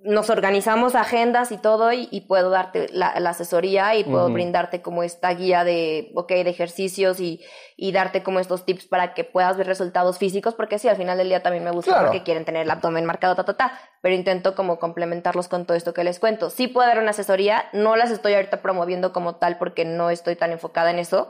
nos 0.04 0.32
organizamos 0.32 0.96
agendas 0.96 1.52
y 1.52 1.58
todo 1.58 1.94
y, 1.94 2.08
y 2.12 2.22
puedo 2.22 2.50
darte 2.50 2.88
la, 2.92 3.20
la 3.20 3.30
asesoría 3.32 3.96
y 3.96 4.04
puedo 4.04 4.30
brindarte 4.30 4.82
como 4.82 5.04
esta 5.04 5.32
guía 5.34 5.64
de, 5.64 6.12
ok, 6.16 6.30
de 6.30 6.50
ejercicios 6.50 7.20
y, 7.20 7.40
y 7.78 7.92
darte 7.92 8.24
como 8.24 8.40
estos 8.40 8.66
tips 8.66 8.88
para 8.88 9.14
que 9.14 9.24
puedas 9.24 9.58
ver 9.58 9.68
resultados 9.68 10.18
físicos, 10.18 10.56
porque 10.56 10.80
sí, 10.80 10.88
al 10.88 10.96
final 10.98 11.18
del 11.20 11.30
día 11.30 11.44
también 11.44 11.64
me 11.64 11.72
gusta 11.72 11.92
Claro. 11.92 12.08
porque 12.08 12.24
quieren 12.24 12.46
tener 12.46 12.64
el 12.64 12.72
abdomen 12.72 13.06
marcado, 13.06 13.36
ta, 13.36 13.46
ta, 13.46 13.56
ta, 13.56 13.80
pero 14.02 14.16
intento 14.16 14.56
como 14.56 14.80
complementarlos 14.80 15.48
con 15.48 15.66
todo 15.66 15.78
esto 15.78 15.94
que 15.94 16.04
les 16.04 16.20
cuento. 16.20 16.50
Sí 16.50 16.68
puedo 16.68 16.88
dar 16.88 16.98
una 17.00 17.12
asesoría, 17.12 17.66
no 17.74 17.96
las 17.96 18.10
estoy 18.10 18.34
ahorita 18.34 18.62
promoviendo 18.62 19.14
como 19.14 19.36
tal 19.36 19.58
porque 19.60 19.86
no 19.86 20.10
estoy 20.10 20.36
tan 20.36 20.52
enfocada 20.52 20.90
en 20.90 20.98
eso. 21.00 21.30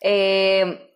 Eh, 0.00 0.93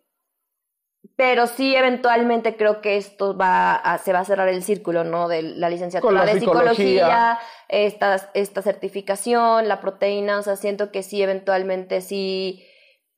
pero 1.16 1.46
sí, 1.46 1.74
eventualmente 1.74 2.56
creo 2.56 2.80
que 2.80 2.96
esto 2.96 3.36
va 3.36 3.74
a, 3.74 3.98
se 3.98 4.12
va 4.12 4.20
a 4.20 4.24
cerrar 4.24 4.48
el 4.48 4.62
círculo, 4.62 5.04
¿no? 5.04 5.28
De 5.28 5.42
la 5.42 5.68
licenciatura 5.68 6.24
la 6.24 6.32
de 6.32 6.38
psicología, 6.40 6.74
psicología. 6.74 7.38
esta, 7.68 8.30
esta 8.34 8.62
certificación, 8.62 9.68
la 9.68 9.80
proteína, 9.80 10.38
o 10.38 10.42
sea, 10.42 10.56
siento 10.56 10.90
que 10.92 11.02
sí, 11.02 11.22
eventualmente 11.22 12.00
sí, 12.00 12.64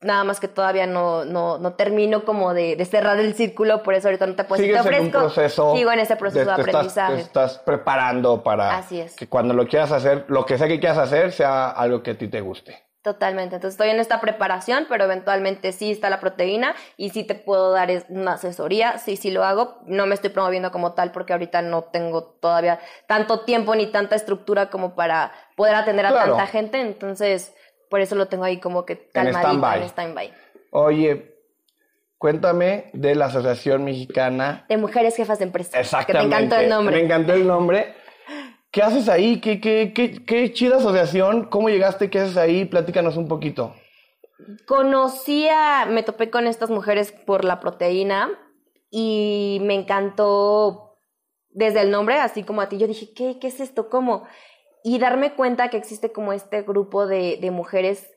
nada 0.02 0.24
más 0.24 0.40
que 0.40 0.48
todavía 0.48 0.86
no, 0.86 1.24
no, 1.26 1.58
no 1.58 1.74
termino 1.74 2.24
como 2.24 2.54
de, 2.54 2.74
de 2.76 2.84
cerrar 2.86 3.18
el 3.20 3.34
círculo, 3.34 3.82
por 3.82 3.92
eso 3.94 4.08
ahorita 4.08 4.26
no 4.26 4.34
te 4.34 4.44
puedo 4.44 4.60
decir, 4.62 4.74
te 4.74 4.80
en 4.80 4.86
un 4.86 4.94
ofrezco. 4.94 5.18
proceso. 5.18 5.76
Sigo 5.76 5.92
en 5.92 5.98
ese 6.00 6.16
proceso 6.16 6.50
de, 6.50 6.56
te 6.56 6.60
estás- 6.62 6.68
aprendizaje. 6.76 7.14
te 7.16 7.20
estás 7.20 7.58
preparando 7.58 8.42
para 8.42 8.78
Así 8.78 8.98
es. 9.00 9.14
que 9.14 9.26
cuando 9.28 9.52
lo 9.52 9.66
quieras 9.66 9.92
hacer, 9.92 10.24
lo 10.28 10.46
que 10.46 10.56
sea 10.56 10.68
que 10.68 10.80
quieras 10.80 10.98
hacer, 10.98 11.32
sea 11.32 11.68
algo 11.70 12.02
que 12.02 12.12
a 12.12 12.18
ti 12.18 12.28
te 12.28 12.40
guste. 12.40 12.82
Totalmente. 13.02 13.54
Entonces 13.54 13.74
estoy 13.74 13.88
en 13.88 13.98
esta 13.98 14.20
preparación, 14.20 14.84
pero 14.88 15.04
eventualmente 15.04 15.72
sí 15.72 15.90
está 15.90 16.10
la 16.10 16.20
proteína 16.20 16.74
y 16.98 17.10
sí 17.10 17.24
te 17.24 17.34
puedo 17.34 17.72
dar 17.72 17.88
una 18.10 18.32
asesoría. 18.34 18.98
Sí, 18.98 19.16
sí 19.16 19.30
lo 19.30 19.42
hago. 19.42 19.78
No 19.86 20.04
me 20.04 20.14
estoy 20.14 20.28
promoviendo 20.28 20.70
como 20.70 20.92
tal 20.92 21.10
porque 21.10 21.32
ahorita 21.32 21.62
no 21.62 21.84
tengo 21.84 22.24
todavía 22.24 22.78
tanto 23.06 23.40
tiempo 23.46 23.74
ni 23.74 23.86
tanta 23.86 24.16
estructura 24.16 24.68
como 24.68 24.94
para 24.94 25.32
poder 25.56 25.76
atender 25.76 26.04
a 26.04 26.10
Claro. 26.10 26.36
tanta 26.36 26.46
gente. 26.46 26.78
Entonces, 26.82 27.54
por 27.88 28.02
eso 28.02 28.16
lo 28.16 28.26
tengo 28.28 28.44
ahí 28.44 28.60
como 28.60 28.84
que 28.84 29.08
calmadito 29.08 29.72
en 29.76 29.82
stand-by. 29.84 30.32
Oye, 30.70 31.36
cuéntame 32.18 32.90
de 32.92 33.14
la 33.14 33.26
Asociación 33.26 33.82
Mexicana. 33.82 34.66
De 34.68 34.76
mujeres 34.76 35.16
jefas 35.16 35.38
de 35.38 35.46
empresa. 35.46 35.80
Exactamente. 35.80 36.28
Que 36.28 36.28
me 36.28 36.44
encantó 36.44 36.62
el 36.62 36.68
nombre. 36.68 36.96
Me 36.96 37.02
encantó 37.04 37.32
el 37.32 37.46
nombre. 37.46 37.94
¿Qué 38.70 38.82
haces 38.82 39.08
ahí? 39.08 39.40
¿Qué, 39.40 39.60
qué, 39.60 39.92
qué, 39.92 40.24
qué 40.24 40.52
chida 40.52 40.76
asociación? 40.76 41.46
¿Cómo 41.46 41.68
llegaste? 41.68 42.08
¿Qué 42.08 42.20
haces 42.20 42.36
ahí? 42.36 42.64
Platícanos 42.64 43.16
un 43.16 43.26
poquito. 43.26 43.74
Conocí 44.66 45.48
a, 45.48 45.86
me 45.86 46.02
topé 46.02 46.30
con 46.30 46.46
estas 46.46 46.70
mujeres 46.70 47.12
por 47.12 47.44
la 47.44 47.58
proteína 47.58 48.30
y 48.90 49.58
me 49.62 49.74
encantó 49.74 50.98
desde 51.50 51.82
el 51.82 51.90
nombre, 51.90 52.20
así 52.20 52.44
como 52.44 52.60
a 52.60 52.68
ti. 52.68 52.78
Yo 52.78 52.86
dije, 52.86 53.12
¿qué, 53.12 53.38
qué 53.40 53.48
es 53.48 53.60
esto? 53.60 53.88
¿Cómo? 53.88 54.26
Y 54.84 54.98
darme 54.98 55.34
cuenta 55.34 55.68
que 55.68 55.76
existe 55.76 56.12
como 56.12 56.32
este 56.32 56.62
grupo 56.62 57.06
de, 57.06 57.38
de 57.40 57.50
mujeres, 57.50 58.08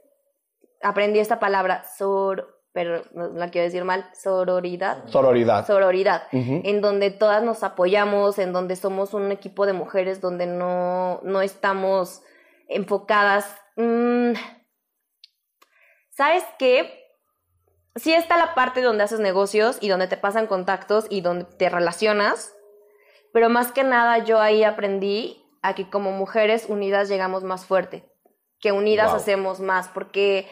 aprendí 0.81 1.19
esta 1.19 1.39
palabra, 1.39 1.83
sor, 1.97 2.62
pero 2.73 3.03
no 3.13 3.27
la 3.29 3.49
quiero 3.49 3.65
decir 3.65 3.83
mal, 3.85 4.09
sororidad. 4.13 5.07
Sororidad. 5.07 5.65
Sororidad, 5.67 6.23
en 6.31 6.81
donde 6.81 7.11
todas 7.11 7.43
nos 7.43 7.63
apoyamos, 7.63 8.39
en 8.39 8.51
donde 8.51 8.75
somos 8.75 9.13
un 9.13 9.31
equipo 9.31 9.65
de 9.65 9.73
mujeres, 9.73 10.19
donde 10.21 10.47
no, 10.47 11.19
no 11.23 11.41
estamos 11.41 12.23
enfocadas. 12.67 13.45
mm, 13.77 14.33
¿Sabes 16.09 16.43
qué? 16.59 16.99
Sí 17.95 18.13
está 18.13 18.37
la 18.37 18.55
parte 18.55 18.81
donde 18.81 19.03
haces 19.03 19.19
negocios 19.19 19.77
y 19.81 19.87
donde 19.89 20.07
te 20.07 20.17
pasan 20.17 20.47
contactos 20.47 21.05
y 21.09 21.21
donde 21.21 21.45
te 21.45 21.69
relacionas, 21.69 22.55
pero 23.33 23.49
más 23.49 23.71
que 23.71 23.83
nada 23.83 24.17
yo 24.19 24.39
ahí 24.39 24.63
aprendí 24.63 25.43
a 25.61 25.75
que 25.75 25.89
como 25.89 26.11
mujeres 26.11 26.65
unidas 26.69 27.07
llegamos 27.07 27.43
más 27.43 27.65
fuerte, 27.65 28.03
que 28.59 28.71
unidas 28.71 29.11
Wow. 29.11 29.17
hacemos 29.17 29.59
más, 29.59 29.89
porque 29.89 30.47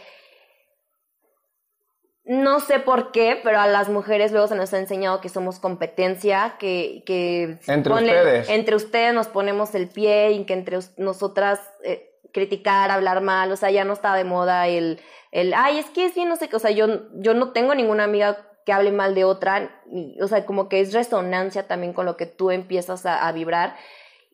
no 2.24 2.60
sé 2.60 2.80
por 2.80 3.12
qué, 3.12 3.40
pero 3.44 3.60
a 3.60 3.68
las 3.68 3.90
mujeres 3.90 4.32
luego 4.32 4.48
se 4.48 4.56
nos 4.56 4.74
ha 4.74 4.80
enseñado 4.80 5.22
que 5.22 5.30
somos 5.30 5.60
competencia, 5.60 6.56
que, 6.60 7.04
que 7.06 7.58
Entre 7.68 7.94
ustedes. 7.94 8.50
entre 8.50 8.76
ustedes 8.76 9.14
nos 9.14 9.28
ponemos 9.28 9.74
el 9.74 9.88
pie 9.90 10.32
y 10.32 10.46
que 10.46 10.54
entre 10.54 10.80
nosotras 10.98 11.60
eh, 11.84 12.12
criticar, 12.32 12.92
hablar 12.92 13.22
mal, 13.22 13.52
o 13.52 13.56
sea, 13.56 13.72
ya 13.72 13.84
no 13.86 13.94
está 13.94 14.14
de 14.16 14.24
moda 14.24 14.68
el, 14.68 15.00
el, 15.32 15.54
ay, 15.56 15.80
es 15.80 15.88
que 15.88 16.06
es 16.06 16.16
bien, 16.16 16.30
no 16.30 16.36
sé 16.36 16.48
qué, 16.48 16.56
o 16.56 16.60
sea, 16.60 16.72
yo, 16.72 17.10
yo 17.16 17.34
no 17.34 17.52
tengo 17.52 17.74
ninguna 17.74 18.04
amiga 18.04 18.38
que 18.66 18.72
hable 18.74 18.92
mal 18.92 19.16
de 19.16 19.24
otra, 19.26 19.82
o 20.22 20.28
sea, 20.28 20.46
como 20.46 20.70
que 20.70 20.80
es 20.80 20.94
resonancia 20.94 21.68
también 21.68 21.94
con 21.94 22.06
lo 22.06 22.16
que 22.18 22.28
tú 22.28 22.52
empiezas 22.52 23.08
a, 23.08 23.28
a 23.28 23.32
vibrar. 23.32 23.76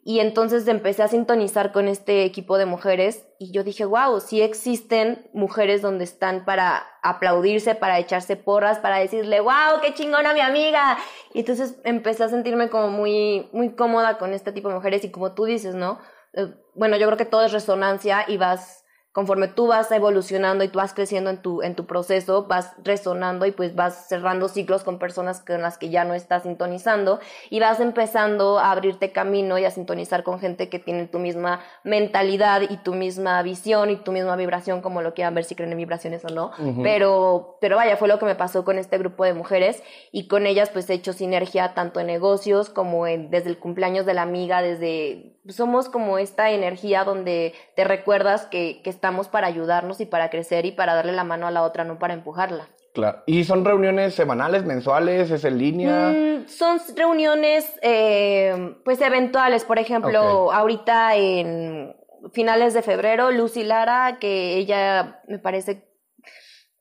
Y 0.08 0.22
entonces 0.22 0.66
empecé 0.70 1.03
a 1.03 1.10
sintonizar 1.10 1.74
con 1.74 1.89
este 1.89 2.24
equipo 2.24 2.58
de 2.58 2.66
mujeres 2.66 3.28
y 3.39 3.51
yo 3.51 3.66
dije, 3.66 3.84
wow, 3.84 4.22
sí 4.22 4.41
existen 4.41 5.30
mujeres 5.34 5.82
donde 5.82 6.05
están 6.05 6.45
para 6.45 6.88
aplaudirse, 7.03 7.76
para 7.76 7.99
echarse 7.99 8.38
porras, 8.38 8.80
para 8.80 8.99
decirle, 8.99 9.41
wow, 9.41 9.82
qué 9.82 9.93
chingona 9.93 10.34
mi 10.34 10.39
amiga. 10.39 10.97
Y 11.34 11.41
entonces 11.41 11.76
empecé 11.84 12.24
a 12.24 12.30
sentirme 12.30 12.70
como 12.70 12.88
muy, 12.88 13.49
muy 13.51 13.76
cómoda 13.76 14.18
con 14.18 14.32
este 14.32 14.53
tipo 14.53 14.70
de 14.70 14.76
mujeres 14.76 15.03
y 15.03 15.12
como 15.12 15.34
tú 15.34 15.43
dices, 15.43 15.76
¿no? 15.76 15.99
Eh, 16.32 16.53
bueno, 16.74 16.95
yo 16.95 17.05
creo 17.08 17.18
que 17.18 17.26
todo 17.26 17.43
es 17.43 17.51
resonancia 17.51 18.24
y 18.30 18.38
vas 18.38 18.86
conforme 19.18 19.47
tú 19.47 19.65
vas 19.65 19.91
evolucionando 19.91 20.63
y 20.63 20.68
tú 20.68 20.78
vas 20.78 20.93
creciendo 20.93 21.32
en 21.32 21.38
tu, 21.38 21.63
en 21.63 21.74
tu 21.74 21.88
proceso, 21.88 22.43
vas 22.43 22.76
resonando 22.84 23.47
y 23.47 23.51
pues 23.51 23.74
vas 23.74 24.07
cerrando 24.07 24.47
ciclos 24.47 24.84
con 24.84 24.99
personas 24.99 25.39
con 25.39 25.63
las 25.63 25.80
que 25.80 25.89
ya 25.89 26.05
no 26.05 26.13
estás 26.13 26.43
sintonizando 26.43 27.20
y 27.49 27.59
vas 27.59 27.80
empezando 27.80 28.59
a 28.59 28.72
abrirte 28.72 29.11
camino 29.11 29.57
y 29.57 29.65
a 29.65 29.72
sintonizar 29.72 30.22
con 30.22 30.39
gente 30.39 30.70
que 30.70 30.78
tiene 30.78 31.07
tu 31.07 31.18
misma 31.18 31.61
mentalidad 31.84 32.61
y 32.70 32.78
tu 32.78 32.93
misma 32.93 33.41
visión 33.41 33.89
y 33.89 33.95
tu 33.95 34.11
misma 34.11 34.36
vibración, 34.36 34.82
como 34.82 35.01
lo 35.01 35.15
quieran 35.15 35.34
ver 35.34 35.45
si 35.45 35.55
creen 35.55 35.72
en 35.72 35.80
vibraciones 35.80 36.24
o 36.24 36.30
no. 36.30 36.51
pero, 36.84 37.57
pero 37.59 37.76
vaya, 37.76 37.97
fue 37.97 38.07
lo 38.07 38.20
que 38.20 38.26
me 38.26 38.36
pasó 38.36 38.63
con 38.63 38.78
este 38.78 38.99
grupo 38.99 39.24
de 39.24 39.34
mujeres 39.34 39.82
y 40.11 40.28
con 40.28 40.45
ellas 40.45 40.70
pues 40.70 40.88
he 40.91 40.93
hecho 40.93 41.11
sinergia 41.11 41.74
tanto 41.74 41.99
en 41.99 42.05
negocios 42.05 42.70
como 42.70 43.07
en, 43.07 43.32
desde 43.32 43.49
el 43.49 43.57
cumpleaños 43.57 44.05
de 44.05 44.13
la 44.13 44.22
amiga, 44.22 44.61
desde 44.61 45.38
somos 45.49 45.89
como 45.89 46.18
esta 46.18 46.51
energía 46.51 47.03
donde 47.03 47.53
te 47.76 47.84
recuerdas 47.84 48.45
que, 48.47 48.82
que 48.84 48.89
estamos 49.08 49.30
para 49.30 49.47
ayudarnos 49.47 50.01
y 50.01 50.05
para 50.05 50.30
crecer 50.30 50.66
y 50.66 50.74
para 50.74 50.93
darle 50.93 51.14
la 51.14 51.24
mano 51.24 51.47
a 51.47 51.51
la 51.51 51.64
otra, 51.64 51.86
no 51.86 51.97
para 51.97 52.14
empujarla. 52.14 52.68
Claro. 52.93 53.24
¿Y 53.26 53.45
son 53.45 53.64
reuniones 53.64 54.16
semanales, 54.16 54.66
mensuales? 54.66 55.32
¿Es 55.32 55.45
en 55.45 55.58
línea? 55.58 56.10
Mm, 56.10 56.47
son 56.49 56.82
reuniones, 56.93 57.72
eh, 57.82 58.76
pues, 58.84 58.99
eventuales. 58.99 59.64
Por 59.64 59.80
ejemplo, 59.80 60.51
ahorita 60.51 61.16
en 61.16 61.95
finales 62.34 62.74
de 62.74 62.82
febrero, 62.82 63.32
Lucy 63.32 63.64
Lara, 63.64 64.18
que 64.20 64.58
ella 64.58 65.22
me 65.30 65.39
parece 65.39 65.88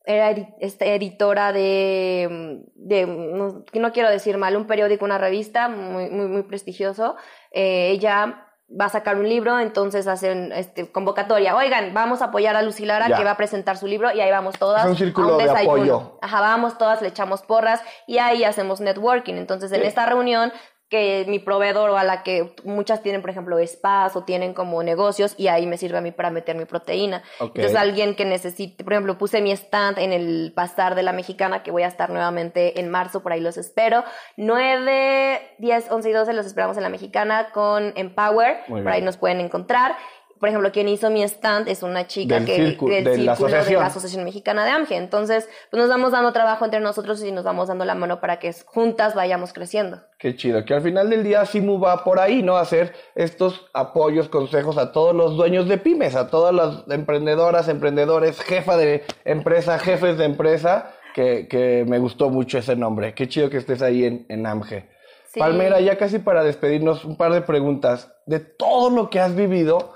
era 0.05 0.31
esta 0.61 0.85
editora 0.87 1.53
de, 1.53 2.65
de 2.75 3.07
no, 3.07 3.65
no, 3.73 3.93
quiero 3.93 4.11
decir 4.11 4.37
mal, 4.37 4.57
un 4.57 4.67
periódico, 4.67 5.05
una 5.05 5.19
revista 5.19 5.69
muy, 5.69 6.11
muy, 6.11 6.27
muy 6.27 6.43
prestigioso. 6.43 7.15
Eh, 7.53 7.91
ella 7.91 8.46
va 8.69 8.87
a 8.87 8.89
sacar 8.89 9.17
un 9.17 9.29
libro, 9.29 9.61
entonces 9.61 10.07
hacen 10.07 10.53
este, 10.53 10.91
convocatoria. 10.91 11.55
Oigan, 11.55 11.95
vamos 11.95 12.21
a 12.21 12.27
apoyar 12.27 12.57
a 12.57 12.63
Lucy 12.63 12.85
Lara 12.85 13.17
que 13.17 13.25
va 13.25 13.33
a 13.33 13.37
presentar 13.37 13.77
su 13.77 13.87
libro 13.87 14.13
y 14.13 14.21
ahí 14.21 14.31
vamos 14.31 14.59
todas. 14.59 14.85
Es 14.85 14.91
un 14.91 14.97
círculo 14.97 15.37
de 15.37 15.49
apoyo. 15.49 16.19
Ajá, 16.21 16.41
vamos 16.41 16.77
todas, 16.77 17.01
le 17.01 17.09
echamos 17.09 17.43
porras 17.43 17.81
y 18.07 18.19
ahí 18.19 18.45
hacemos 18.45 18.81
networking. 18.81 19.35
Entonces, 19.35 19.71
en 19.73 19.83
esta 19.83 20.07
reunión 20.07 20.53
que 20.89 21.25
mi 21.27 21.41
proveedor 21.41 21.91
o 21.91 21.97
a 21.97 22.05
la 22.05 22.23
que 22.23 22.55
muchas 22.65 23.03
tienen, 23.03 23.21
por 23.21 23.31
ejemplo, 23.31 23.59
spas 23.67 24.15
o 24.15 24.23
tienen 24.23 24.55
como 24.55 24.83
negocios 24.83 25.35
y 25.37 25.49
ahí 25.49 25.67
me 25.67 25.79
sirve 25.79 25.99
a 25.99 26.01
mí 26.01 26.13
para 26.13 26.31
meter 26.31 26.57
mi 26.57 26.65
proteína. 26.65 27.25
Entonces, 27.41 27.75
alguien 27.75 28.15
que 28.15 28.25
necesite, 28.25 28.85
por 28.85 28.93
ejemplo, 28.93 29.19
puse 29.19 29.41
mi 29.41 29.51
stand 29.51 29.99
en 29.99 30.13
el 30.13 30.53
Pasar 30.55 30.95
de 30.95 31.03
la 31.03 31.13
Mexicana, 31.13 31.63
que 31.63 31.73
voy 31.73 31.83
a 31.83 31.89
estar 31.89 32.11
nuevamente 32.11 32.79
en 32.79 32.89
marzo, 32.89 33.23
por 33.23 33.33
ahí 33.33 33.41
los 33.41 33.57
espero. 33.57 34.05
9, 34.37 35.57
10, 35.59 35.91
11 35.91 36.09
y 36.09 36.13
12 36.13 36.33
los 36.35 36.47
esperamos 36.47 36.77
en 36.77 36.85
la 36.85 36.89
Mexicana 36.89 37.49
con 37.53 37.93
Empower, 37.97 38.59
por 38.69 38.89
ahí 38.89 39.03
nos 39.03 39.17
pueden 39.17 39.41
encontrar 39.41 39.97
por 40.39 40.49
ejemplo, 40.49 40.71
quien 40.73 40.89
hizo 40.89 41.11
mi 41.11 41.23
stand 41.23 41.69
es 41.69 41.83
una 41.83 42.07
chica 42.07 42.45
que 42.45 42.57
círculo, 42.57 42.95
del 42.95 43.05
de, 43.05 43.11
la 43.19 43.35
de 43.37 43.73
la 43.75 43.87
Asociación 43.87 44.25
Mexicana 44.25 44.65
de 44.65 44.71
AMGE. 44.71 44.97
Entonces, 44.97 45.49
pues 45.71 45.81
nos 45.81 45.89
vamos 45.89 46.13
dando 46.13 46.33
trabajo 46.33 46.65
entre 46.65 46.81
nosotros 46.81 47.23
y 47.23 47.33
nos 47.33 47.45
vamos 47.45 47.69
dando 47.69 47.85
la 47.85 47.95
mano 47.95 48.21
para 48.21 48.39
que 48.39 48.53
juntas 48.65 49.15
vayamos 49.15 49.53
creciendo. 49.53 50.03
Qué 50.19 50.37
chido, 50.37 50.65
que 50.65 50.75
al 50.75 50.83
final 50.83 51.11
del 51.11 51.25
día 51.25 51.45
Simu 51.47 51.81
va 51.81 52.05
por 52.05 52.21
ahí, 52.21 52.43
¿no? 52.43 52.57
hacer 52.57 52.95
estos 53.15 53.67
apoyos, 53.73 54.29
consejos 54.29 54.79
a 54.79 54.93
todos 54.93 55.15
los 55.15 55.37
dueños 55.37 55.69
de 55.69 55.79
pymes, 55.79 56.15
a 56.15 56.29
todas 56.29 56.55
las 56.55 56.85
emprendedoras, 56.89 57.69
emprendedores, 57.69 58.41
jefa 58.41 58.77
de 58.77 59.05
empresa, 59.25 59.79
jefes 59.79 60.19
de 60.19 60.25
empresa, 60.25 60.93
que, 61.15 61.49
que 61.49 61.85
me 61.89 61.99
gustó 61.99 62.31
mucho 62.31 62.59
ese 62.59 62.77
nombre. 62.77 63.15
Qué 63.15 63.29
chido 63.29 63.49
que 63.49 63.57
estés 63.57 63.83
ahí 63.83 64.05
en, 64.05 64.27
en 64.29 64.47
AMGE. 64.47 64.89
Sí. 65.29 65.41
Palmera, 65.41 65.81
ya 65.81 65.97
casi 65.97 66.19
para 66.19 66.45
despedirnos, 66.45 67.05
un 67.05 67.17
par 67.17 67.33
de 67.33 67.43
preguntas. 67.43 68.13
De 68.27 68.39
todo 68.41 68.91
lo 68.91 69.11
que 69.11 69.21
has 69.21 69.35
vivido, 69.35 69.96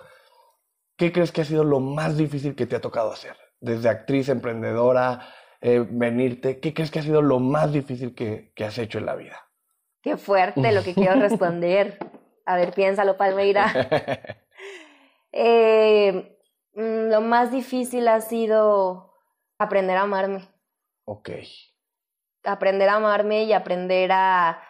¿qué 1.00 1.12
crees 1.12 1.32
que 1.32 1.40
ha 1.40 1.44
sido 1.46 1.64
lo 1.64 1.80
más 1.80 2.18
difícil 2.18 2.54
que 2.54 2.66
te 2.66 2.76
ha 2.76 2.80
tocado 2.82 3.10
hacer? 3.10 3.34
Desde 3.58 3.88
actriz, 3.88 4.28
emprendedora, 4.28 5.32
eh, 5.62 5.82
venirte, 5.88 6.60
¿qué 6.60 6.74
crees 6.74 6.90
que 6.90 6.98
ha 6.98 7.02
sido 7.02 7.22
lo 7.22 7.40
más 7.40 7.72
difícil 7.72 8.14
que, 8.14 8.52
que 8.54 8.66
has 8.66 8.76
hecho 8.76 8.98
en 8.98 9.06
la 9.06 9.14
vida? 9.14 9.48
Qué 10.02 10.18
fuerte 10.18 10.72
lo 10.72 10.82
que 10.82 10.92
quiero 10.92 11.14
responder. 11.20 11.98
A 12.44 12.54
ver, 12.56 12.74
piénsalo, 12.74 13.16
Palmeira. 13.16 13.72
eh, 15.32 16.38
mm, 16.74 17.08
lo 17.08 17.22
más 17.22 17.50
difícil 17.50 18.06
ha 18.06 18.20
sido 18.20 19.14
aprender 19.58 19.96
a 19.96 20.02
amarme. 20.02 20.50
Ok. 21.06 21.30
Aprender 22.44 22.90
a 22.90 22.96
amarme 22.96 23.44
y 23.44 23.54
aprender 23.54 24.12
a, 24.12 24.62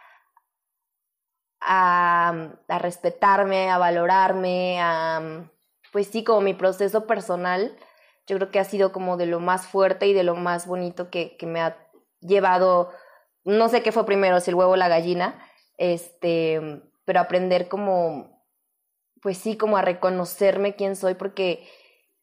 a, 1.61 2.51
a 2.69 2.79
respetarme, 2.79 3.69
a 3.69 3.79
valorarme, 3.79 4.81
a 4.81 5.51
pues 5.93 6.07
sí, 6.09 6.25
como 6.25 6.41
mi 6.41 6.55
proceso 6.55 7.07
personal, 7.07 7.77
yo 8.27 8.37
creo 8.37 8.51
que 8.51 8.61
ha 8.61 8.65
sido 8.65 8.93
como 8.93 9.17
de 9.17 9.27
lo 9.27 9.41
más 9.41 9.67
fuerte 9.67 10.07
y 10.07 10.13
de 10.13 10.23
lo 10.23 10.35
más 10.35 10.67
bonito 10.67 11.11
que, 11.11 11.37
que 11.37 11.47
me 11.47 11.61
ha 11.61 11.77
llevado, 12.21 12.91
no 13.45 13.69
sé 13.69 13.83
qué 13.83 13.93
fue 13.93 14.07
primero, 14.07 14.41
si 14.41 14.51
el 14.51 14.57
huevo 14.57 14.73
o 14.73 14.77
la 14.77 14.89
gallina, 14.89 15.45
este, 15.79 16.83
pero 17.05 17.21
aprender 17.21 17.69
como, 17.69 18.45
pues 19.23 19.39
sí, 19.39 19.57
como 19.57 19.77
a 19.77 19.83
reconocerme 19.83 20.77
quién 20.77 20.97
soy, 20.97 21.15
porque 21.15 21.67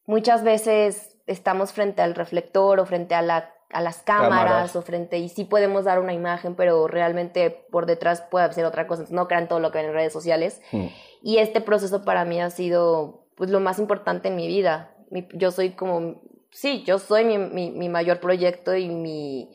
muchas 0.06 0.44
veces 0.44 1.18
estamos 1.26 1.72
frente 1.72 2.02
al 2.02 2.14
reflector 2.14 2.80
o 2.80 2.86
frente 2.86 3.14
a 3.14 3.22
la 3.22 3.54
a 3.70 3.82
las 3.82 4.02
cámaras, 4.02 4.30
cámaras, 4.30 4.76
o 4.76 4.82
frente 4.82 5.18
y 5.18 5.28
sí 5.28 5.44
podemos 5.44 5.84
dar 5.84 5.98
una 5.98 6.14
imagen, 6.14 6.54
pero 6.54 6.88
realmente 6.88 7.50
por 7.70 7.86
detrás 7.86 8.22
puede 8.22 8.50
ser 8.52 8.64
otra 8.64 8.86
cosa. 8.86 9.04
no 9.10 9.28
crean 9.28 9.48
todo 9.48 9.60
lo 9.60 9.70
que 9.70 9.78
ven 9.78 9.88
en 9.88 9.92
redes 9.92 10.12
sociales. 10.12 10.62
Mm. 10.72 10.86
Y 11.22 11.38
este 11.38 11.60
proceso 11.60 12.04
para 12.04 12.24
mí 12.24 12.40
ha 12.40 12.50
sido 12.50 13.27
pues 13.38 13.50
lo 13.50 13.60
más 13.60 13.78
importante 13.78 14.28
en 14.28 14.36
mi 14.36 14.48
vida. 14.48 14.94
yo 15.32 15.50
soy 15.52 15.70
como, 15.70 16.20
sí, 16.50 16.82
yo 16.84 16.98
soy 16.98 17.24
mi, 17.24 17.70
mi, 17.70 17.88
mayor 17.88 18.20
proyecto 18.20 18.74
y 18.76 18.88
mi, 18.88 19.48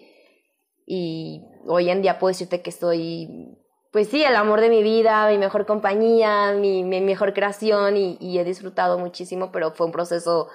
y 0.88 1.44
hoy 1.68 1.90
en 1.90 2.02
día 2.02 2.18
puedo 2.18 2.30
decirte 2.30 2.62
que 2.62 2.72
soy, 2.72 3.58
pues 3.92 4.08
sí, 4.08 4.24
el 4.24 4.36
amor 4.38 4.62
de 4.62 4.70
mi 4.70 4.82
vida, 4.82 5.28
mi 5.30 5.38
mejor 5.38 5.66
compañía, 5.66 6.54
mi, 6.54 6.84
mi 6.84 7.02
mejor 7.02 7.34
creación 7.34 7.98
y, 7.98 8.18
y 8.20 8.40
he 8.40 8.46
disfrutado 8.46 8.98
muchísimo, 8.98 9.52
pero 9.52 9.72
fue 9.72 9.86
un 9.86 9.92
proceso 9.92 10.48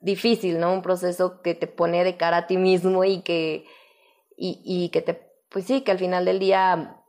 difícil, 0.00 0.58
¿no? 0.58 0.72
Un 0.72 0.82
proceso 0.82 1.40
que 1.42 1.54
te 1.54 1.68
pone 1.68 2.04
de 2.04 2.16
cara 2.16 2.38
a 2.38 2.46
ti 2.46 2.56
mismo 2.56 3.04
y 3.04 3.22
que, 3.22 3.64
y, 4.36 4.60
y 4.64 4.88
que 4.90 5.00
te, 5.00 5.30
pues 5.48 5.64
sí, 5.64 5.82
que 5.82 5.92
al 5.92 5.98
final 5.98 6.24
del 6.24 6.40
día 6.40 7.03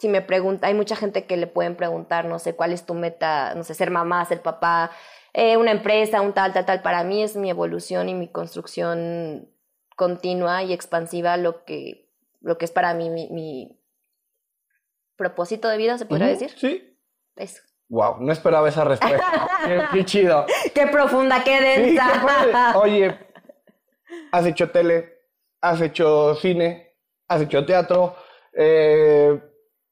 si 0.00 0.08
me 0.08 0.22
pregunta, 0.22 0.66
hay 0.66 0.72
mucha 0.72 0.96
gente 0.96 1.26
que 1.26 1.36
le 1.36 1.46
pueden 1.46 1.76
preguntar, 1.76 2.24
no 2.24 2.38
sé, 2.38 2.56
cuál 2.56 2.72
es 2.72 2.86
tu 2.86 2.94
meta, 2.94 3.54
no 3.54 3.64
sé, 3.64 3.74
ser 3.74 3.90
mamá, 3.90 4.24
ser 4.24 4.40
papá, 4.40 4.90
eh, 5.34 5.58
una 5.58 5.72
empresa, 5.72 6.22
un 6.22 6.32
tal, 6.32 6.54
tal, 6.54 6.64
tal. 6.64 6.80
Para 6.80 7.04
mí 7.04 7.22
es 7.22 7.36
mi 7.36 7.50
evolución 7.50 8.08
y 8.08 8.14
mi 8.14 8.26
construcción 8.26 9.50
continua 9.96 10.62
y 10.62 10.72
expansiva 10.72 11.36
lo 11.36 11.66
que, 11.66 12.08
lo 12.40 12.56
que 12.56 12.64
es 12.64 12.70
para 12.70 12.94
mí 12.94 13.10
mi, 13.10 13.28
mi 13.28 13.78
propósito 15.16 15.68
de 15.68 15.76
vida, 15.76 15.98
¿se 15.98 16.06
podría 16.06 16.28
decir? 16.28 16.50
Sí. 16.56 16.96
Eso. 17.36 17.60
Wow, 17.90 18.16
no 18.20 18.32
esperaba 18.32 18.70
esa 18.70 18.84
respuesta. 18.84 19.48
qué, 19.92 20.04
chido. 20.06 20.46
Qué 20.74 20.86
profunda, 20.86 21.44
qué 21.44 21.60
densa. 21.60 22.72
Oye, 22.80 23.18
has 24.32 24.46
hecho 24.46 24.70
tele, 24.70 25.26
has 25.60 25.78
hecho 25.82 26.34
cine, 26.36 26.96
has 27.28 27.42
hecho 27.42 27.66
teatro, 27.66 28.16
eh, 28.54 29.38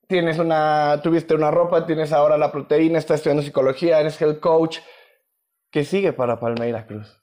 tienes 0.09 0.39
una, 0.39 1.01
tuviste 1.03 1.35
una 1.35 1.51
ropa, 1.53 1.87
tienes 1.87 2.13
ahora 2.13 2.37
la 2.37 2.51
proteína, 2.51 2.99
estás 2.99 3.17
estudiando 3.17 3.43
psicología, 3.43 4.01
eres 4.01 4.21
health 4.21 4.41
coach. 4.41 4.79
¿Qué 5.71 5.85
sigue 5.85 6.13
para 6.13 6.41
Palmeira 6.41 6.87
Cruz? 6.87 7.23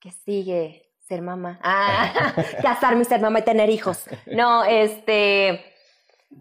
¿Qué 0.00 0.12
sigue? 0.12 0.92
Ser 1.00 1.20
mamá. 1.20 1.60
Ah, 1.62 2.32
casarme, 2.62 3.04
ser 3.04 3.20
mamá 3.20 3.40
y 3.40 3.42
tener 3.42 3.68
hijos. 3.68 4.06
No, 4.26 4.64
este. 4.64 5.72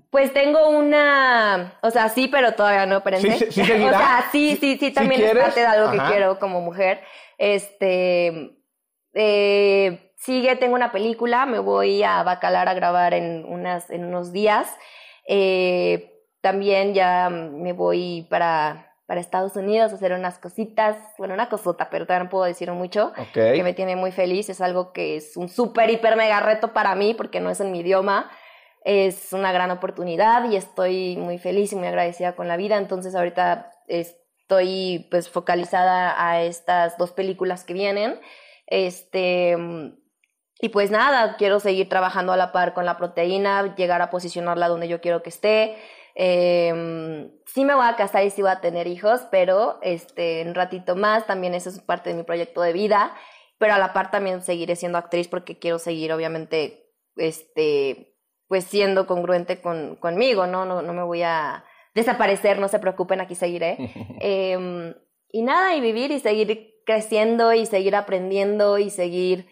Pues 0.09 0.34
tengo 0.34 0.69
una, 0.69 1.77
o 1.84 1.91
sea, 1.91 2.09
sí, 2.09 2.27
pero 2.27 2.53
todavía 2.53 2.86
no, 2.86 2.97
espérense. 2.97 3.51
¿Sí, 3.51 3.51
sí, 3.51 3.61
o 3.84 3.89
sea, 3.89 4.27
sí, 4.31 4.57
sí, 4.59 4.77
sí, 4.79 4.91
también 4.91 5.21
es 5.21 5.36
parte 5.36 5.59
de 5.59 5.65
algo 5.65 5.91
que 5.91 5.99
quiero 6.11 6.39
como 6.39 6.61
mujer. 6.61 7.01
Este, 7.38 8.57
eh, 9.13 10.13
sigue, 10.17 10.55
tengo 10.55 10.73
una 10.73 10.91
película, 10.91 11.45
me 11.45 11.59
voy 11.59 12.01
a 12.03 12.23
Bacalar 12.23 12.69
a 12.69 12.73
grabar 12.73 13.13
en, 13.13 13.45
unas, 13.45 13.89
en 13.91 14.05
unos 14.05 14.31
días. 14.31 14.67
Eh, 15.28 16.21
también 16.41 16.93
ya 16.93 17.30
me 17.30 17.71
voy 17.74 18.28
para, 18.30 18.93
para 19.05 19.21
Estados 19.21 19.55
Unidos 19.55 19.91
a 19.91 19.95
hacer 19.95 20.11
unas 20.13 20.39
cositas, 20.39 20.97
bueno, 21.17 21.34
una 21.34 21.49
cosota, 21.49 21.89
pero 21.89 22.05
todavía 22.05 22.26
no 22.26 22.30
puedo 22.30 22.43
decir 22.45 22.71
mucho, 22.71 23.13
Ok. 23.17 23.34
que 23.34 23.63
me 23.63 23.74
tiene 23.74 23.95
muy 23.95 24.11
feliz. 24.11 24.49
Es 24.49 24.59
algo 24.61 24.91
que 24.91 25.15
es 25.17 25.38
un 25.38 25.47
súper, 25.49 25.89
hiper, 25.89 26.15
mega 26.15 26.39
reto 26.39 26.74
para 26.74 26.95
mí 26.95 27.13
porque 27.13 27.39
no 27.39 27.49
es 27.49 27.59
en 27.59 27.71
mi 27.71 27.80
idioma. 27.80 28.30
Es 28.84 29.32
una 29.32 29.53
gran 29.53 29.71
oportunidad 29.71 30.49
y 30.51 30.57
estoy 30.57 31.15
muy 31.15 31.38
feliz 31.38 31.71
y 31.71 31.78
muy 31.78 31.88
agradecida 31.88 32.36
con 32.36 32.49
la 32.49 32.57
vida. 32.57 32.78
Entonces 32.78 33.15
ahorita 33.15 33.71
estoy 33.88 35.07
pues 35.09 35.30
focalizada 35.30 36.13
a 36.30 36.41
estas 36.43 36.97
dos 36.97 37.13
películas 37.13 37.63
que 37.63 37.74
vienen. 37.74 38.19
Este, 38.67 39.55
y 40.64 40.70
pues 40.70 40.91
nada, 40.91 41.36
quiero 41.36 41.59
seguir 41.59 41.89
trabajando 41.89 42.32
a 42.32 42.38
la 42.38 42.53
par 42.53 42.74
con 42.74 42.86
la 42.86 42.95
proteína, 42.95 43.76
llegar 43.76 44.01
a 44.01 44.09
posicionarla 44.09 44.70
donde 44.70 44.88
yo 44.88 45.01
quiero 45.01 45.22
que 45.22 45.28
esté. 45.28 45.76
Eh, 46.16 47.30
sí 47.45 47.66
me 47.66 47.76
voy 47.76 47.86
a 47.86 47.97
casar 47.97 48.24
y 48.24 48.30
sí 48.30 48.41
voy 48.41 48.51
a 48.51 48.61
tener 48.61 48.88
hijos, 48.88 49.28
pero 49.30 49.78
este, 49.82 50.39
en 50.39 50.47
un 50.47 50.55
ratito 50.55 50.95
más 50.95 51.28
también 51.28 51.53
eso 51.53 51.68
es 51.68 51.82
parte 51.82 52.11
de 52.11 52.16
mi 52.16 52.24
proyecto 52.24 52.61
de 52.61 52.72
vida. 52.72 53.14
Pero 53.57 53.74
a 53.74 53.78
la 53.78 53.91
par 53.91 54.09
también 54.09 54.41
seguiré 54.41 54.78
siendo 54.78 54.97
actriz 54.97 55.28
porque 55.28 55.59
quiero 55.59 55.80
seguir, 55.80 56.14
obviamente, 56.14 56.93
este, 57.18 58.16
pues 58.47 58.64
siendo 58.64 59.05
congruente 59.05 59.59
con, 59.59 59.97
conmigo, 59.97 60.47
¿no? 60.47 60.64
¿no? 60.64 60.82
No 60.82 60.93
me 60.93 61.03
voy 61.03 61.24
a 61.24 61.66
desaparecer, 61.93 62.57
no 62.59 62.70
se 62.70 62.80
preocupen, 62.80 63.20
aquí 63.20 63.36
seguiré. 63.36 63.78
Eh, 64.22 64.95
y 65.30 65.41
nada, 65.41 65.76
y 65.76 65.82
vivir 65.82 66.11
y 66.11 66.20
seguir 66.20 66.76
creciendo 66.86 67.51
y 67.51 67.66
seguir 67.66 67.97
aprendiendo 67.97 68.78
y 68.78 68.89
seguir 68.89 69.45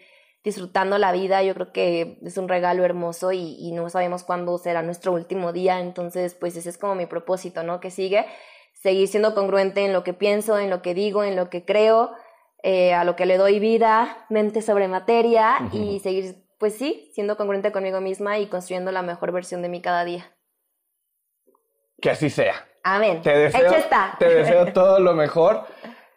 disfrutando 0.44 0.98
la 0.98 1.12
vida. 1.12 1.42
Yo 1.42 1.54
creo 1.54 1.72
que 1.72 2.18
es 2.22 2.36
un 2.36 2.48
regalo 2.48 2.84
hermoso 2.84 3.32
y, 3.32 3.56
y, 3.58 3.72
no 3.72 3.88
sabemos 3.90 4.24
cuándo 4.24 4.58
será 4.58 4.82
nuestro 4.82 5.12
último 5.12 5.52
día. 5.52 5.80
Entonces, 5.80 6.34
pues 6.34 6.56
ese 6.56 6.68
es 6.70 6.78
como 6.78 6.94
mi 6.94 7.06
propósito, 7.06 7.62
¿no? 7.62 7.80
Que 7.80 7.90
sigue 7.90 8.26
seguir 8.82 9.06
siendo 9.06 9.34
congruente 9.34 9.84
en 9.84 9.92
lo 9.92 10.02
que 10.02 10.12
pienso, 10.12 10.58
en 10.58 10.68
lo 10.68 10.82
que 10.82 10.92
digo, 10.92 11.22
en 11.22 11.36
lo 11.36 11.48
que 11.50 11.64
creo, 11.64 12.12
eh, 12.62 12.92
a 12.94 13.04
lo 13.04 13.14
que 13.14 13.26
le 13.26 13.36
doy 13.36 13.60
vida, 13.60 14.26
mente 14.28 14.60
sobre 14.60 14.88
materia 14.88 15.58
uh 15.60 15.64
-huh. 15.64 15.74
y 15.74 16.00
seguir, 16.00 16.44
pues 16.58 16.74
sí, 16.74 17.10
siendo 17.14 17.36
congruente 17.36 17.70
conmigo 17.70 18.00
misma 18.00 18.38
y 18.38 18.46
construyendo 18.46 18.90
la 18.90 19.02
mejor 19.02 19.30
versión 19.30 19.62
de 19.62 19.68
mí 19.68 19.80
cada 19.80 20.04
día. 20.04 20.32
Que 22.00 22.10
así 22.10 22.28
sea. 22.28 22.54
Amén. 22.82 23.22
Te 23.22 23.36
deseo, 23.36 23.68
Hecho 23.68 23.76
está. 23.76 24.16
Te 24.18 24.28
deseo 24.28 24.72
todo 24.72 24.98
lo 24.98 25.14
mejor. 25.14 25.64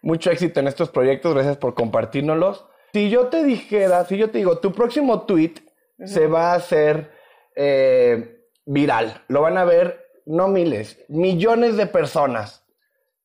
Mucho 0.02 0.32
éxito 0.32 0.60
en 0.60 0.68
estos 0.68 0.90
proyectos. 0.90 1.36
Gracias 1.36 1.58
por 1.58 1.76
compartirnoslos. 1.76 2.66
Si 2.96 3.10
yo 3.10 3.28
te 3.28 3.44
dijera, 3.44 4.06
si 4.06 4.16
yo 4.16 4.30
te 4.30 4.38
digo, 4.38 4.60
tu 4.60 4.72
próximo 4.72 5.24
tweet 5.24 5.56
uh 5.98 6.04
-huh. 6.04 6.08
se 6.08 6.28
va 6.28 6.54
a 6.54 6.56
hacer 6.56 7.12
eh, 7.54 8.40
viral. 8.66 9.22
Lo 9.28 9.42
van 9.42 9.58
a 9.58 9.66
ver 9.66 10.00
no 10.26 10.48
miles, 10.48 11.04
millones 11.10 11.76
de 11.76 11.88
personas. 11.88 12.66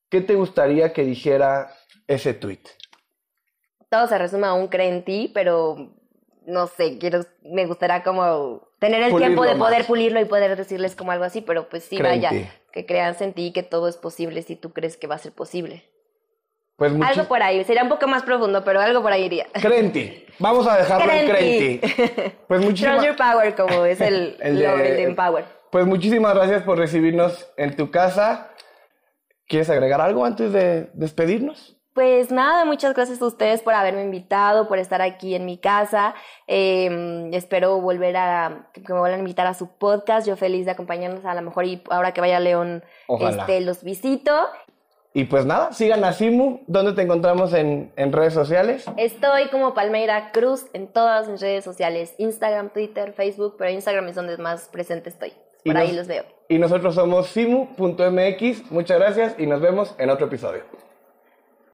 ¿Qué 0.09 0.23
te 0.23 0.35
gustaría 0.35 0.93
que 0.93 1.05
dijera 1.05 1.73
ese 2.09 2.35
tweet? 2.35 2.65
Todo 3.89 4.09
se 4.09 4.19
resume 4.19 4.49
a 4.49 4.55
un 4.55 4.67
cree 4.67 4.89
en 4.89 5.05
ti, 5.05 5.31
pero 5.33 5.95
no 6.47 6.67
sé, 6.67 6.99
quiero, 6.99 7.21
me 7.43 7.67
gustaría 7.67 8.03
como 8.03 8.67
tener 8.81 9.05
el 9.05 9.13
Pulirlo 9.13 9.27
tiempo 9.29 9.45
de 9.45 9.55
poder 9.55 9.79
más. 9.79 9.87
pulirlo 9.87 10.21
y 10.21 10.25
poder 10.25 10.57
decirles 10.57 10.97
como 10.97 11.13
algo 11.13 11.23
así, 11.23 11.43
pero 11.43 11.69
pues 11.69 11.85
sí, 11.85 11.97
Cree 11.97 12.11
vaya, 12.11 12.33
que 12.73 12.87
creas 12.87 13.21
en 13.21 13.35
ti 13.35 13.47
y 13.47 13.53
que 13.53 13.63
todo 13.63 13.87
es 13.87 13.97
posible 13.97 14.43
si 14.43 14.57
tú 14.57 14.73
crees 14.73 14.97
que 14.97 15.07
va 15.07 15.15
a 15.15 15.19
ser 15.19 15.31
posible. 15.31 15.85
Pues 16.81 16.95
Algo 16.99 17.25
por 17.29 17.43
ahí, 17.43 17.63
sería 17.65 17.83
un 17.83 17.91
poco 17.91 18.09
más 18.09 18.23
profundo, 18.23 18.65
pero 18.65 18.81
algo 18.81 19.03
por 19.03 19.13
ahí 19.13 19.25
iría. 19.25 19.47
Cree 19.53 19.81
en 19.81 19.93
ti. 19.93 20.25
Vamos 20.39 20.67
a 20.67 20.79
dejarlo 20.79 21.13
en 21.13 21.29
cree 21.29 21.75
en 21.75 21.81
ti. 21.81 22.33
Pues 22.49 22.65
muchísimas, 22.65 23.03
Trust 23.03 23.07
your 23.07 23.17
power, 23.17 23.55
como 23.55 23.85
es 23.85 24.01
el, 24.01 24.39
de- 24.39 25.03
Empower. 25.03 25.45
pues 25.71 25.85
muchísimas 25.85 26.35
gracias 26.35 26.63
por 26.63 26.79
recibirnos 26.79 27.47
en 27.59 27.77
tu 27.77 27.91
casa. 27.91 28.49
¿Quieres 29.47 29.69
agregar 29.69 30.01
algo 30.01 30.25
antes 30.25 30.55
de 30.55 30.89
despedirnos? 30.95 31.77
Pues 31.93 32.31
nada, 32.31 32.65
muchas 32.65 32.95
gracias 32.95 33.21
a 33.21 33.27
ustedes 33.27 33.61
por 33.61 33.75
haberme 33.75 34.03
invitado, 34.03 34.67
por 34.67 34.79
estar 34.79 35.03
aquí 35.03 35.35
en 35.35 35.45
mi 35.45 35.59
casa. 35.59 36.15
Eh, 36.47 37.29
espero 37.35 37.79
volver 37.83 38.17
a, 38.17 38.71
que 38.73 38.91
me 38.91 39.01
vuelvan 39.01 39.19
a 39.19 39.23
invitar 39.23 39.47
a 39.47 39.53
su 39.53 39.77
podcast. 39.77 40.27
Yo 40.27 40.37
feliz 40.37 40.65
de 40.65 40.71
acompañarnos 40.71 41.27
a 41.27 41.35
lo 41.35 41.43
mejor 41.43 41.67
y 41.67 41.83
ahora 41.91 42.13
que 42.13 42.23
vaya 42.23 42.41
León, 42.41 42.83
Ojalá. 43.07 43.43
este, 43.43 43.61
los 43.61 43.83
visito. 43.85 44.33
Y 45.13 45.25
pues 45.25 45.45
nada, 45.45 45.73
sigan 45.73 46.05
a 46.05 46.13
Simu. 46.13 46.61
¿Dónde 46.69 46.93
te 46.93 47.03
encontramos 47.03 47.53
en, 47.53 47.93
en 47.97 48.13
redes 48.13 48.33
sociales? 48.33 48.85
Estoy 48.97 49.49
como 49.49 49.75
Palmeira 49.75 50.31
Cruz 50.31 50.67
en 50.73 50.87
todas 50.87 51.29
mis 51.29 51.41
redes 51.41 51.65
sociales, 51.65 52.15
Instagram, 52.19 52.71
Twitter, 52.71 53.13
Facebook, 53.13 53.57
pero 53.59 53.71
Instagram 53.71 54.07
es 54.09 54.15
donde 54.15 54.39
más 54.39 54.69
presente 54.69 55.09
estoy. 55.09 55.33
Y 55.65 55.71
Por 55.71 55.77
ahí 55.81 55.89
nos- 55.89 55.97
los 55.97 56.07
veo. 56.07 56.25
Y 56.49 56.59
nosotros 56.59 56.95
somos 56.95 57.27
simu.mx. 57.29 58.71
Muchas 58.71 58.99
gracias 58.99 59.35
y 59.39 59.47
nos 59.47 59.61
vemos 59.61 59.95
en 59.99 60.11
otro 60.11 60.27
episodio. 60.27 60.63